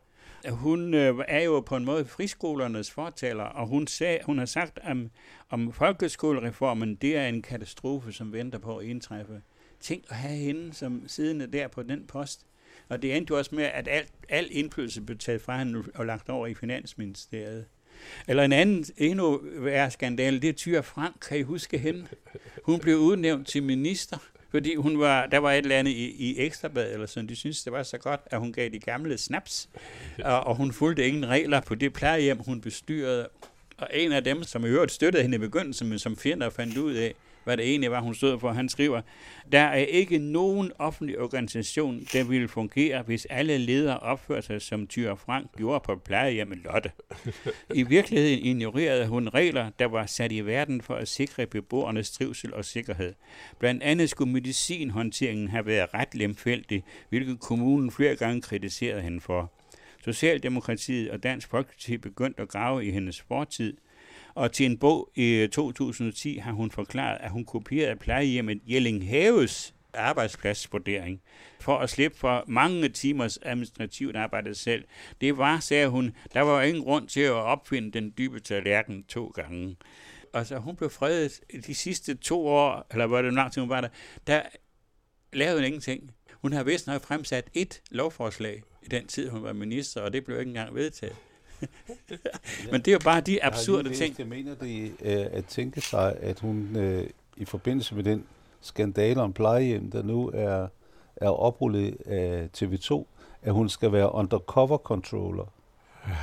Hun 0.50 0.94
øh, 0.94 1.16
er 1.28 1.42
jo 1.42 1.60
på 1.60 1.76
en 1.76 1.86
måde 1.86 2.06
friskolernes 2.06 2.92
fortaler, 2.92 3.44
og 3.44 3.68
hun, 3.68 3.88
sag, 3.88 4.22
hun 4.26 4.38
har 4.38 4.46
sagt 4.46 4.80
om, 4.84 5.10
om 5.50 5.74
folkeskolereformen, 5.74 6.96
det 6.96 7.18
er 7.18 7.28
en 7.28 7.42
katastrofe, 7.42 8.14
som 8.14 8.34
venter 8.34 8.60
på 8.60 8.78
at 8.78 8.86
indtræffe. 8.86 9.42
Tænk 9.82 10.04
at 10.10 10.16
have 10.16 10.38
hende 10.38 10.74
som 10.74 11.04
siddende 11.08 11.48
der 11.48 11.68
på 11.68 11.84
den 11.84 12.04
post. 12.08 12.46
Og 12.90 13.02
det 13.02 13.18
endte 13.18 13.32
jo 13.32 13.38
også 13.38 13.56
med, 13.56 13.64
at 13.64 13.88
alt, 13.88 14.12
al 14.30 14.48
indflydelse 14.52 15.02
blev 15.02 15.18
taget 15.18 15.42
fra 15.42 15.60
hende 15.60 15.84
og 15.96 16.06
lagt 16.06 16.30
over 16.30 16.48
i 16.48 16.54
Finansministeriet. 16.54 17.66
Eller 18.28 18.44
en 18.44 18.52
anden 18.52 18.86
endnu 18.98 19.42
værre 19.44 19.92
skandale, 19.92 20.40
det 20.40 20.50
er 20.50 20.54
Tyre 20.54 20.84
Frank. 20.84 21.16
Kan 21.30 21.38
I 21.38 21.42
huske 21.42 21.78
hende? 21.78 22.08
Hun 22.64 22.80
blev 22.80 22.98
udnævnt 22.98 23.48
til 23.48 23.64
minister, 23.64 24.18
fordi 24.50 24.76
hun 24.76 25.00
var, 25.00 25.26
der 25.26 25.38
var 25.38 25.52
et 25.52 25.58
eller 25.58 25.80
andet 25.80 25.92
i, 25.92 26.12
i 26.12 26.40
Ekstrabad, 26.40 26.94
eller 26.94 27.06
sådan, 27.06 27.30
de 27.30 27.36
synes 27.36 27.64
det 27.64 27.74
var 27.74 27.84
så 27.84 27.98
godt, 27.98 28.22
at 28.26 28.40
hun 28.40 28.54
gav 28.54 28.70
de 28.70 28.80
gamle 28.80 29.18
snaps, 29.18 29.70
og, 30.24 30.40
og 30.40 30.56
hun 30.56 30.74
fulgte 30.74 31.08
ingen 31.08 31.28
regler 31.28 31.62
på 31.62 31.76
det 31.76 31.94
plejehjem, 31.94 32.38
hun 32.38 32.62
bestyrede. 32.62 33.28
Og 33.78 33.88
en 33.94 34.12
af 34.12 34.24
dem, 34.24 34.44
som 34.44 34.66
i 34.66 34.68
øvrigt 34.68 34.92
støttede 34.92 35.24
hende 35.24 35.36
i 35.36 35.40
begyndelsen, 35.40 35.90
men 35.90 36.00
som 36.00 36.18
fjender 36.18 36.50
fandt 36.50 36.78
ud 36.78 36.94
af, 36.94 37.14
hvad 37.46 37.58
det 37.58 37.70
egentlig 37.70 37.92
var, 37.92 38.02
hun 38.02 38.16
stod 38.16 38.40
for. 38.40 38.52
Han 38.52 38.70
skriver, 38.70 39.02
der 39.52 39.60
er 39.60 39.76
ikke 39.76 40.18
nogen 40.18 40.72
offentlig 40.80 41.20
organisation, 41.20 42.08
der 42.14 42.24
ville 42.24 42.48
fungere, 42.48 43.02
hvis 43.02 43.26
alle 43.26 43.58
ledere 43.58 44.00
opførte 44.00 44.48
sig, 44.48 44.62
som 44.62 44.88
Tyre 44.88 45.18
Frank 45.18 45.48
gjorde 45.58 45.84
på 45.86 45.96
plejehjemmet 45.96 46.58
Lotte. 46.58 46.92
I 47.74 47.84
virkeligheden 47.84 48.40
ignorerede 48.40 49.08
hun 49.08 49.30
regler, 49.30 49.70
der 49.80 49.86
var 49.86 50.06
sat 50.06 50.32
i 50.32 50.42
verden 50.42 50.82
for 50.82 50.96
at 50.96 51.08
sikre 51.08 51.46
beboernes 51.46 52.12
trivsel 52.12 52.54
og 52.54 52.66
sikkerhed. 52.66 53.14
Blandt 53.60 53.84
andet 53.84 54.10
skulle 54.10 54.34
medicinhåndteringen 54.34 55.48
have 55.48 55.66
været 55.66 55.94
ret 55.94 56.16
lemfældig, 56.16 56.84
hvilket 57.10 57.40
kommunen 57.40 57.92
flere 57.92 58.16
gange 58.16 58.42
kritiserede 58.42 59.02
hende 59.02 59.22
for. 59.22 59.52
Socialdemokratiet 60.06 61.12
og 61.12 61.24
Dansk 61.24 61.50
Folkeparti 61.50 61.98
begyndte 61.98 62.42
at 62.42 62.50
grave 62.50 62.86
i 62.86 62.92
hendes 62.92 63.22
fortid, 63.22 63.78
og 64.36 64.52
til 64.52 64.66
en 64.66 64.78
bog 64.78 65.12
i 65.16 65.34
øh, 65.34 65.50
2010 65.50 66.38
har 66.38 66.52
hun 66.52 66.72
forklaret, 66.72 67.18
at 67.22 67.32
hun 67.32 67.46
kopierede 67.46 67.96
plejehjemmet 67.96 68.62
Jellinghaves 68.68 69.76
arbejdspladsvurdering 69.94 71.22
for 71.60 71.78
at 71.78 71.90
slippe 71.90 72.18
for 72.18 72.44
mange 72.48 72.90
timers 72.90 73.40
administrativt 73.42 74.16
arbejde 74.16 74.56
selv. 74.56 74.84
Det 75.22 75.38
var, 75.38 75.60
sagde 75.60 75.88
hun, 75.88 76.16
der 76.34 76.42
var 76.42 76.62
ingen 76.62 76.84
grund 76.84 77.08
til 77.08 77.22
at 77.22 77.32
opfinde 77.32 77.92
den 77.92 78.14
dybe 78.18 78.40
tallerken 78.40 79.04
to 79.04 79.28
gange. 79.28 79.76
Altså, 80.34 80.58
hun 80.58 80.76
blev 80.76 80.90
fredet 80.90 81.40
de 81.68 81.76
sidste 81.76 82.16
to 82.16 82.48
år, 82.48 82.88
eller 82.92 83.08
hvor 83.08 83.22
det 83.22 83.34
nok 83.34 83.52
tid 83.52 83.62
hun 83.62 83.70
var 83.70 83.82
der, 83.82 83.90
der 84.28 84.42
lavede 85.34 85.58
hun 85.58 85.66
ingenting. 85.66 86.12
Hun 86.34 86.54
har 86.54 86.64
vist 86.64 86.88
nok 86.88 87.02
fremsat 87.02 87.50
et 87.54 87.82
lovforslag 87.92 88.64
i 88.84 88.88
den 88.88 89.08
tid, 89.08 89.30
hun 89.30 89.44
var 89.44 89.54
minister, 89.54 90.02
og 90.02 90.14
det 90.14 90.26
blev 90.26 90.40
ikke 90.40 90.50
engang 90.50 90.76
vedtaget. 90.76 91.16
Men 92.72 92.82
det 92.82 92.88
er 92.88 92.92
jo 92.92 93.00
bare 93.04 93.22
de 93.22 93.44
absurde 93.44 93.90
jeg 93.90 93.98
ting. 93.98 94.16
Jeg 94.18 94.28
mener 94.28 94.56
det 94.56 94.92
øh, 95.02 95.26
at 95.32 95.46
tænke 95.46 95.82
sig, 95.82 96.16
at 96.22 96.40
hun 96.40 96.76
øh, 96.76 97.10
i 97.38 97.46
forbindelse 97.46 97.96
med 97.96 98.04
den 98.04 98.26
skandale 98.62 99.22
om 99.22 99.34
plejehjem, 99.34 99.92
der 99.92 100.04
nu 100.04 100.32
er, 100.34 100.68
er 101.16 101.30
oprullet 101.30 101.98
af 102.06 102.50
TV2, 102.58 103.06
at 103.42 103.54
hun 103.54 103.70
skal 103.70 103.92
være 103.92 104.14
undercover 104.14 104.78
controller. 104.78 105.52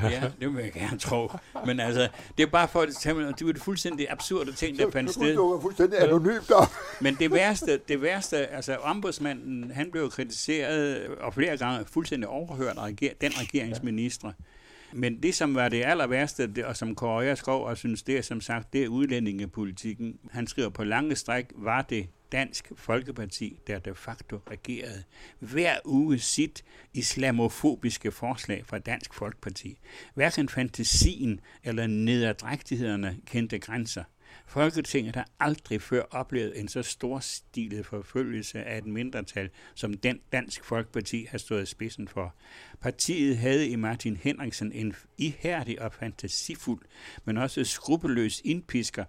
ja, 0.03 0.31
det 0.41 0.57
vil 0.57 0.65
jeg 0.65 0.73
gerne 0.73 0.99
tro. 0.99 1.31
Men 1.67 1.81
altså, 1.81 2.09
det 2.39 2.43
er 2.43 2.51
bare 2.51 2.69
for 2.69 2.81
at 2.81 2.89
det 2.89 3.57
er 3.57 3.59
fuldstændig 3.59 4.11
absurde 4.11 4.53
ting, 4.53 4.79
der 4.79 4.91
fandt 4.91 5.11
sted. 5.11 5.27
Det 5.27 5.37
er 5.37 5.61
fuldstændig 5.61 6.03
anonymt 6.03 6.51
op. 6.51 6.69
Men 7.01 7.15
det 7.15 7.33
værste, 7.33 7.81
det 7.89 8.03
værste, 8.03 8.47
altså 8.47 8.77
ombudsmanden, 8.77 9.71
han 9.71 9.91
blev 9.91 10.11
kritiseret 10.11 11.07
og 11.21 11.35
flere 11.35 11.57
gange 11.57 11.85
fuldstændig 11.87 12.29
overhørt 12.29 12.79
af 12.79 12.97
den 13.21 13.33
regeringsminister. 13.41 14.29
Ja 14.29 14.45
men 14.93 15.23
det, 15.23 15.35
som 15.35 15.55
var 15.55 15.69
det 15.69 15.85
aller 15.85 16.07
værste, 16.07 16.47
det, 16.47 16.65
og 16.65 16.77
som 16.77 16.95
Kåre 16.95 17.37
Skov 17.37 17.67
og 17.67 17.77
synes, 17.77 18.03
det 18.03 18.19
er 18.19 18.23
som 18.23 18.41
sagt, 18.41 18.73
det 18.73 18.85
er 18.85 18.89
udlændingepolitikken. 18.89 20.19
Han 20.31 20.47
skriver 20.47 20.69
på 20.69 20.85
lange 20.85 21.17
stræk, 21.17 21.47
var 21.55 21.83
det 21.83 22.09
Dansk 22.33 22.73
Folkeparti, 22.77 23.59
der 23.67 23.79
de 23.79 23.95
facto 23.95 24.41
regerede 24.51 25.03
hver 25.39 25.77
uge 25.85 26.19
sit 26.19 26.65
islamofobiske 26.95 28.13
forslag 28.13 28.67
fra 28.67 28.79
Dansk 28.79 29.15
Folkeparti. 29.15 29.79
Hverken 30.15 30.49
fantasien 30.49 31.41
eller 31.65 31.87
nederdrægtighederne 31.87 33.17
kendte 33.27 33.59
grænser. 33.59 34.05
Folketinget 34.53 35.17
har 35.17 35.29
aldrig 35.41 35.83
før 35.83 36.03
oplevet 36.11 36.61
en 36.61 36.69
så 36.69 36.83
storstilet 36.83 37.87
forfølgelse 37.87 38.65
af 38.65 38.79
et 38.79 38.87
mindretal, 38.87 39.51
som 39.75 39.95
den 39.95 40.21
Dansk 40.33 40.65
Folkeparti 40.65 41.27
har 41.31 41.39
stået 41.39 41.69
spidsen 41.69 42.09
for. 42.09 42.35
Partiet 42.81 43.37
havde 43.37 43.69
i 43.69 43.77
Martin 43.77 44.17
Henriksen 44.17 44.73
en 44.73 44.95
ihærdig 45.19 45.83
og 45.83 45.93
fantasifuld, 45.93 46.83
men 47.25 47.39
også 47.39 47.65
skrupelløs 47.65 48.41
indpisker, 48.45 49.05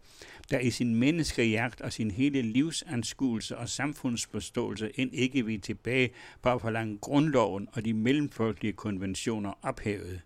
der 0.49 0.59
i 0.59 0.71
sin 0.71 0.95
menneskejagt 0.95 1.81
og 1.81 1.93
sin 1.93 2.11
hele 2.11 2.41
livsanskuelse 2.41 3.57
og 3.57 3.69
samfundsforståelse 3.69 4.91
end 4.95 5.13
ikke 5.13 5.45
vil 5.45 5.61
tilbage 5.61 6.09
på 6.41 6.49
at 6.49 6.61
forlange 6.61 6.97
grundloven 6.97 7.67
og 7.73 7.85
de 7.85 7.93
mellemfolkelige 7.93 8.73
konventioner 8.73 9.53
ophævet. 9.61 10.21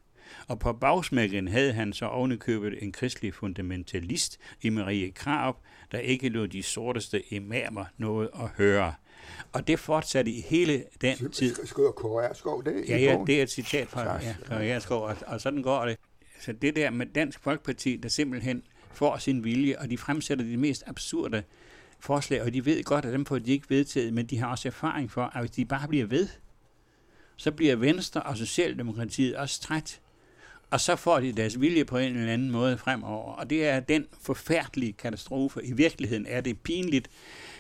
Og 0.48 0.60
på 0.60 0.74
bagsmækken 0.74 1.48
havde 1.48 1.74
han 1.74 1.94
så 1.94 2.06
ovenikøbet 2.06 2.84
en 2.84 2.92
kristelig 2.92 3.34
fundamentalist 3.34 4.38
i 4.62 4.70
Marie 4.70 5.12
Krab, 5.12 5.56
der 5.92 5.98
ikke 5.98 6.30
lod 6.30 6.48
de 6.48 6.64
sorteste 6.64 7.34
imamer 7.34 7.86
noget 7.98 8.30
at 8.34 8.50
høre. 8.58 8.94
Og 9.54 9.68
det 9.68 9.80
fortsatte 9.80 10.32
i 10.32 10.42
hele 10.42 10.84
den 11.02 11.32
tid. 11.32 11.56
Skriver 11.66 11.92
Kåre 11.92 12.26
Erskov 12.26 12.64
det? 12.64 12.86
Ja, 12.90 12.98
ja, 12.98 13.18
det 13.28 13.40
er 13.40 13.44
et 13.44 13.50
citat 13.50 13.88
fra 13.88 14.24
ja, 14.24 14.36
Kåre 14.46 14.68
Erskov, 14.68 15.04
og, 15.04 15.16
og 15.28 15.42
sådan 15.42 15.62
går 15.62 15.86
det. 15.86 15.98
Så 16.40 16.52
det 16.52 16.76
der 16.76 16.90
med 16.90 17.06
Dansk 17.06 17.40
Folkeparti, 17.40 17.96
der 17.96 18.10
simpelthen 18.10 18.64
får 18.92 19.18
sin 19.18 19.44
vilje, 19.44 19.80
og 19.80 19.90
de 19.90 19.98
fremsætter 19.98 20.46
de 20.46 20.58
mest 20.58 20.84
absurde 20.88 21.44
forslag, 22.00 22.42
og 22.42 22.54
de 22.54 22.66
ved 22.66 22.84
godt, 22.84 23.06
at 23.06 23.14
dem 23.14 23.26
får 23.26 23.40
de 23.40 23.52
ikke 23.52 23.70
vedtaget, 23.70 24.14
men 24.14 24.26
de 24.26 24.38
har 24.38 24.48
også 24.48 24.68
erfaring 24.68 25.12
for, 25.12 25.24
at 25.24 25.42
hvis 25.42 25.52
de 25.52 25.66
bare 25.66 25.88
bliver 25.88 26.06
ved, 26.06 26.28
så 27.36 27.52
bliver 27.52 27.76
Venstre 27.76 28.24
og 28.24 28.38
Socialdemokratiet 28.38 29.36
også 29.36 29.62
træt 29.62 30.02
og 30.72 30.82
så 30.82 30.96
får 30.96 31.20
de 31.20 31.32
deres 31.32 31.62
vilje 31.62 31.86
på 31.86 31.98
en 31.98 32.16
eller 32.16 32.34
anden 32.34 32.52
måde 32.52 32.78
fremover. 32.78 33.34
Og 33.34 33.50
det 33.50 33.68
er 33.68 33.80
den 33.80 34.06
forfærdelige 34.22 34.94
katastrofe. 34.94 35.64
I 35.64 35.72
virkeligheden 35.72 36.26
er 36.30 36.42
det 36.42 36.60
pinligt 36.60 37.10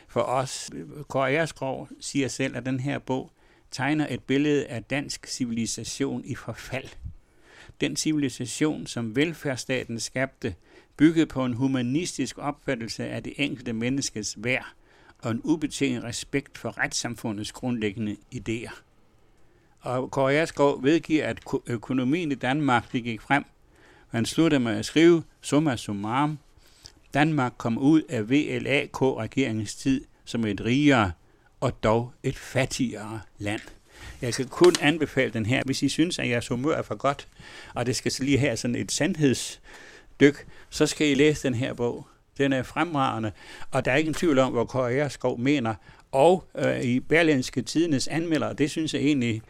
for 0.07 0.21
os. 0.21 0.69
Kåre 1.07 1.33
Erskrog 1.33 1.89
siger 1.99 2.27
selv, 2.27 2.57
at 2.57 2.65
den 2.65 2.79
her 2.79 2.99
bog 2.99 3.31
tegner 3.71 4.07
et 4.09 4.23
billede 4.23 4.67
af 4.67 4.83
dansk 4.83 5.27
civilisation 5.27 6.25
i 6.25 6.35
forfald. 6.35 6.87
Den 7.81 7.95
civilisation, 7.95 8.87
som 8.87 9.15
velfærdsstaten 9.15 9.99
skabte, 9.99 10.55
byggede 10.97 11.25
på 11.25 11.45
en 11.45 11.53
humanistisk 11.53 12.37
opfattelse 12.37 13.07
af 13.07 13.23
det 13.23 13.33
enkelte 13.37 13.73
menneskes 13.73 14.35
værd 14.37 14.65
og 15.19 15.31
en 15.31 15.41
ubetinget 15.43 16.03
respekt 16.03 16.57
for 16.57 16.77
retssamfundets 16.77 17.51
grundlæggende 17.51 18.17
idéer. 18.35 18.86
Og 19.87 20.11
Kåre 20.11 20.33
Jaskov 20.33 20.83
vedgiver, 20.83 21.25
at 21.25 21.39
økonomien 21.67 22.31
i 22.31 22.35
Danmark 22.35 22.91
det 22.91 23.03
gik 23.03 23.21
frem. 23.21 23.43
Han 24.09 24.25
slutter 24.25 24.59
med 24.59 24.77
at 24.77 24.85
skrive, 24.85 25.23
summa 25.41 25.75
summarum, 25.75 26.39
Danmark 27.13 27.53
kom 27.57 27.77
ud 27.77 28.01
af 28.01 28.29
VLAK-regeringens 28.29 29.75
tid 29.75 30.05
som 30.25 30.45
et 30.45 30.61
rigere 30.65 31.11
og 31.59 31.83
dog 31.83 32.13
et 32.23 32.37
fattigere 32.37 33.21
land. 33.37 33.61
Jeg 34.21 34.33
kan 34.33 34.47
kun 34.47 34.73
anbefale 34.81 35.31
den 35.31 35.45
her, 35.45 35.61
hvis 35.65 35.83
I 35.83 35.89
synes, 35.89 36.19
at 36.19 36.29
jeres 36.29 36.47
humør 36.47 36.75
er 36.75 36.81
for 36.81 36.95
godt, 36.95 37.27
og 37.75 37.85
det 37.85 37.95
skal 37.95 38.11
så 38.11 38.23
lige 38.23 38.37
have 38.37 38.57
sådan 38.57 38.75
et 38.75 38.91
sandhedsdyk, 38.91 40.47
så 40.69 40.85
skal 40.85 41.07
I 41.07 41.13
læse 41.13 41.47
den 41.47 41.53
her 41.53 41.73
bog. 41.73 42.07
Den 42.37 42.53
er 42.53 42.63
fremragende, 42.63 43.31
og 43.71 43.85
der 43.85 43.91
er 43.91 43.95
ikke 43.95 44.07
en 44.07 44.13
tvivl 44.13 44.39
om, 44.39 44.51
hvor 44.51 44.65
Kåre 44.65 45.37
mener. 45.37 45.75
Og 46.11 46.43
øh, 46.57 46.81
i 46.81 46.99
Berlinske 46.99 47.61
Tidenes 47.61 48.07
anmelder, 48.07 48.53
det 48.53 48.71
synes 48.71 48.93
jeg 48.93 49.01
egentlig 49.01 49.41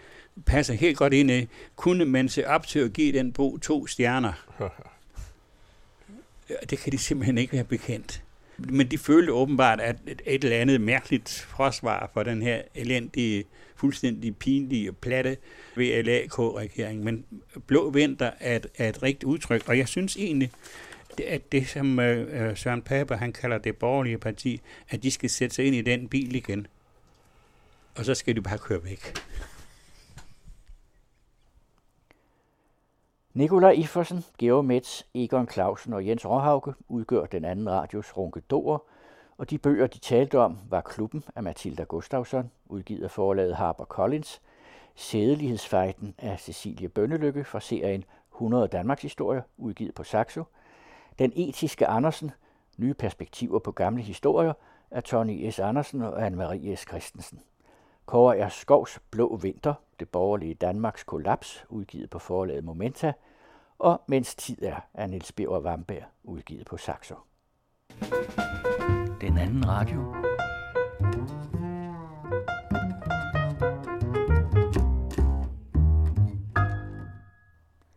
passer 0.46 0.74
helt 0.74 0.98
godt 0.98 1.14
ind 1.14 1.32
i, 1.32 1.48
kunne 1.76 2.06
man 2.06 2.30
se 2.30 2.48
op 2.48 2.68
til 2.68 2.80
at 2.80 2.94
give 2.94 3.18
den 3.18 3.34
bog 3.34 3.62
to 3.62 3.88
stjerner. 3.88 4.34
Det 6.70 6.80
kan 6.80 6.92
de 6.92 6.98
simpelthen 6.98 7.38
ikke 7.38 7.54
være 7.54 7.64
bekendt. 7.64 8.24
Men 8.58 8.92
de 8.92 8.98
følte 8.98 9.34
åbenbart, 9.34 9.80
at 9.80 9.96
et 10.26 10.44
eller 10.44 10.58
andet 10.58 10.82
mærkeligt 10.82 11.48
forsvar 11.50 12.10
for 12.14 12.24
den 12.24 12.42
her 12.42 12.62
elendige, 12.76 13.44
fuldstændig 13.76 14.38
pinlige 14.38 14.90
og 14.90 14.98
platte 14.98 15.38
VLAK-regering. 15.76 17.04
Men 17.04 17.26
blå 17.68 17.90
vinter 17.90 18.32
er 18.40 18.56
et, 18.56 18.68
er 18.78 18.90
et 18.90 19.04
rigtigt 19.04 19.24
udtryk, 19.24 19.70
og 19.70 19.78
jeg 19.78 19.88
synes 19.88 20.18
egentlig, 20.18 20.52
at 21.28 21.52
det 21.52 21.68
som 21.68 22.00
øh, 22.00 22.58
Søren 22.58 22.82
Pape, 22.82 23.16
han 23.16 23.34
kalder 23.34 23.58
det 23.58 23.76
borgerlige 23.76 24.18
parti, 24.18 24.62
at 24.90 25.04
de 25.04 25.12
skal 25.12 25.30
sætte 25.30 25.56
sig 25.56 25.66
ind 25.66 25.76
i 25.76 25.82
den 25.82 26.08
bil 26.08 26.36
igen. 26.36 26.68
Og 27.96 28.06
så 28.06 28.16
skal 28.16 28.36
de 28.36 28.42
bare 28.42 28.58
køre 28.58 28.84
væk. 28.84 29.14
Nikolaj 33.38 33.72
Iffersen, 33.72 34.26
Georg 34.38 34.66
Metz, 34.66 35.04
Egon 35.14 35.50
Clausen 35.50 35.94
og 35.94 36.08
Jens 36.08 36.26
Råhauke 36.26 36.74
udgør 36.88 37.26
den 37.26 37.46
anden 37.46 37.70
radios 37.70 38.18
runkedorer, 38.18 38.78
og 39.38 39.50
de 39.50 39.58
bøger, 39.58 39.88
de 39.88 40.00
talte 40.00 40.40
om, 40.40 40.58
var 40.70 40.82
Klubben 40.82 41.24
af 41.36 41.44
Mathilda 41.44 41.84
Gustafsson, 41.84 42.52
udgivet 42.66 43.04
af 43.04 43.12
forlaget 43.12 43.56
Harper 43.56 43.86
Collins, 43.86 44.42
Sædelighedsfejden 44.96 46.16
af 46.18 46.40
Cecilie 46.40 46.90
Bønnelykke 46.90 47.44
fra 47.44 47.60
serien 47.60 48.04
100 48.34 48.68
Danmarks 48.68 49.02
historier, 49.02 49.42
udgivet 49.58 49.94
på 49.94 50.04
Saxo, 50.04 50.44
Den 51.20 51.34
etiske 51.36 51.88
Andersen, 51.88 52.32
Nye 52.78 52.94
perspektiver 52.94 53.60
på 53.60 53.72
gamle 53.72 54.04
historier 54.04 54.54
af 54.92 55.04
Tony 55.04 55.50
S. 55.50 55.60
Andersen 55.60 56.02
og 56.02 56.28
Anne-Marie 56.28 56.76
S. 56.76 56.86
Christensen. 56.88 57.40
Kåre 58.06 58.46
R. 58.46 58.50
Skovs 58.50 59.00
Blå 59.12 59.36
Vinter, 59.36 59.74
det 60.00 60.10
borgerlige 60.10 60.54
Danmarks 60.54 61.04
kollaps, 61.04 61.66
udgivet 61.70 62.10
på 62.10 62.20
forlaget 62.20 62.64
Momenta, 62.64 63.14
og 63.80 64.02
Mens 64.08 64.36
tid 64.36 64.62
er 64.62 64.80
af 64.94 65.10
Niels 65.10 65.32
Bjørn 65.32 65.64
Vamberg, 65.64 66.04
udgivet 66.24 66.66
på 66.66 66.78
Saxo. 66.78 67.16
Den 69.22 69.38
anden 69.38 69.68
radio. 69.68 70.16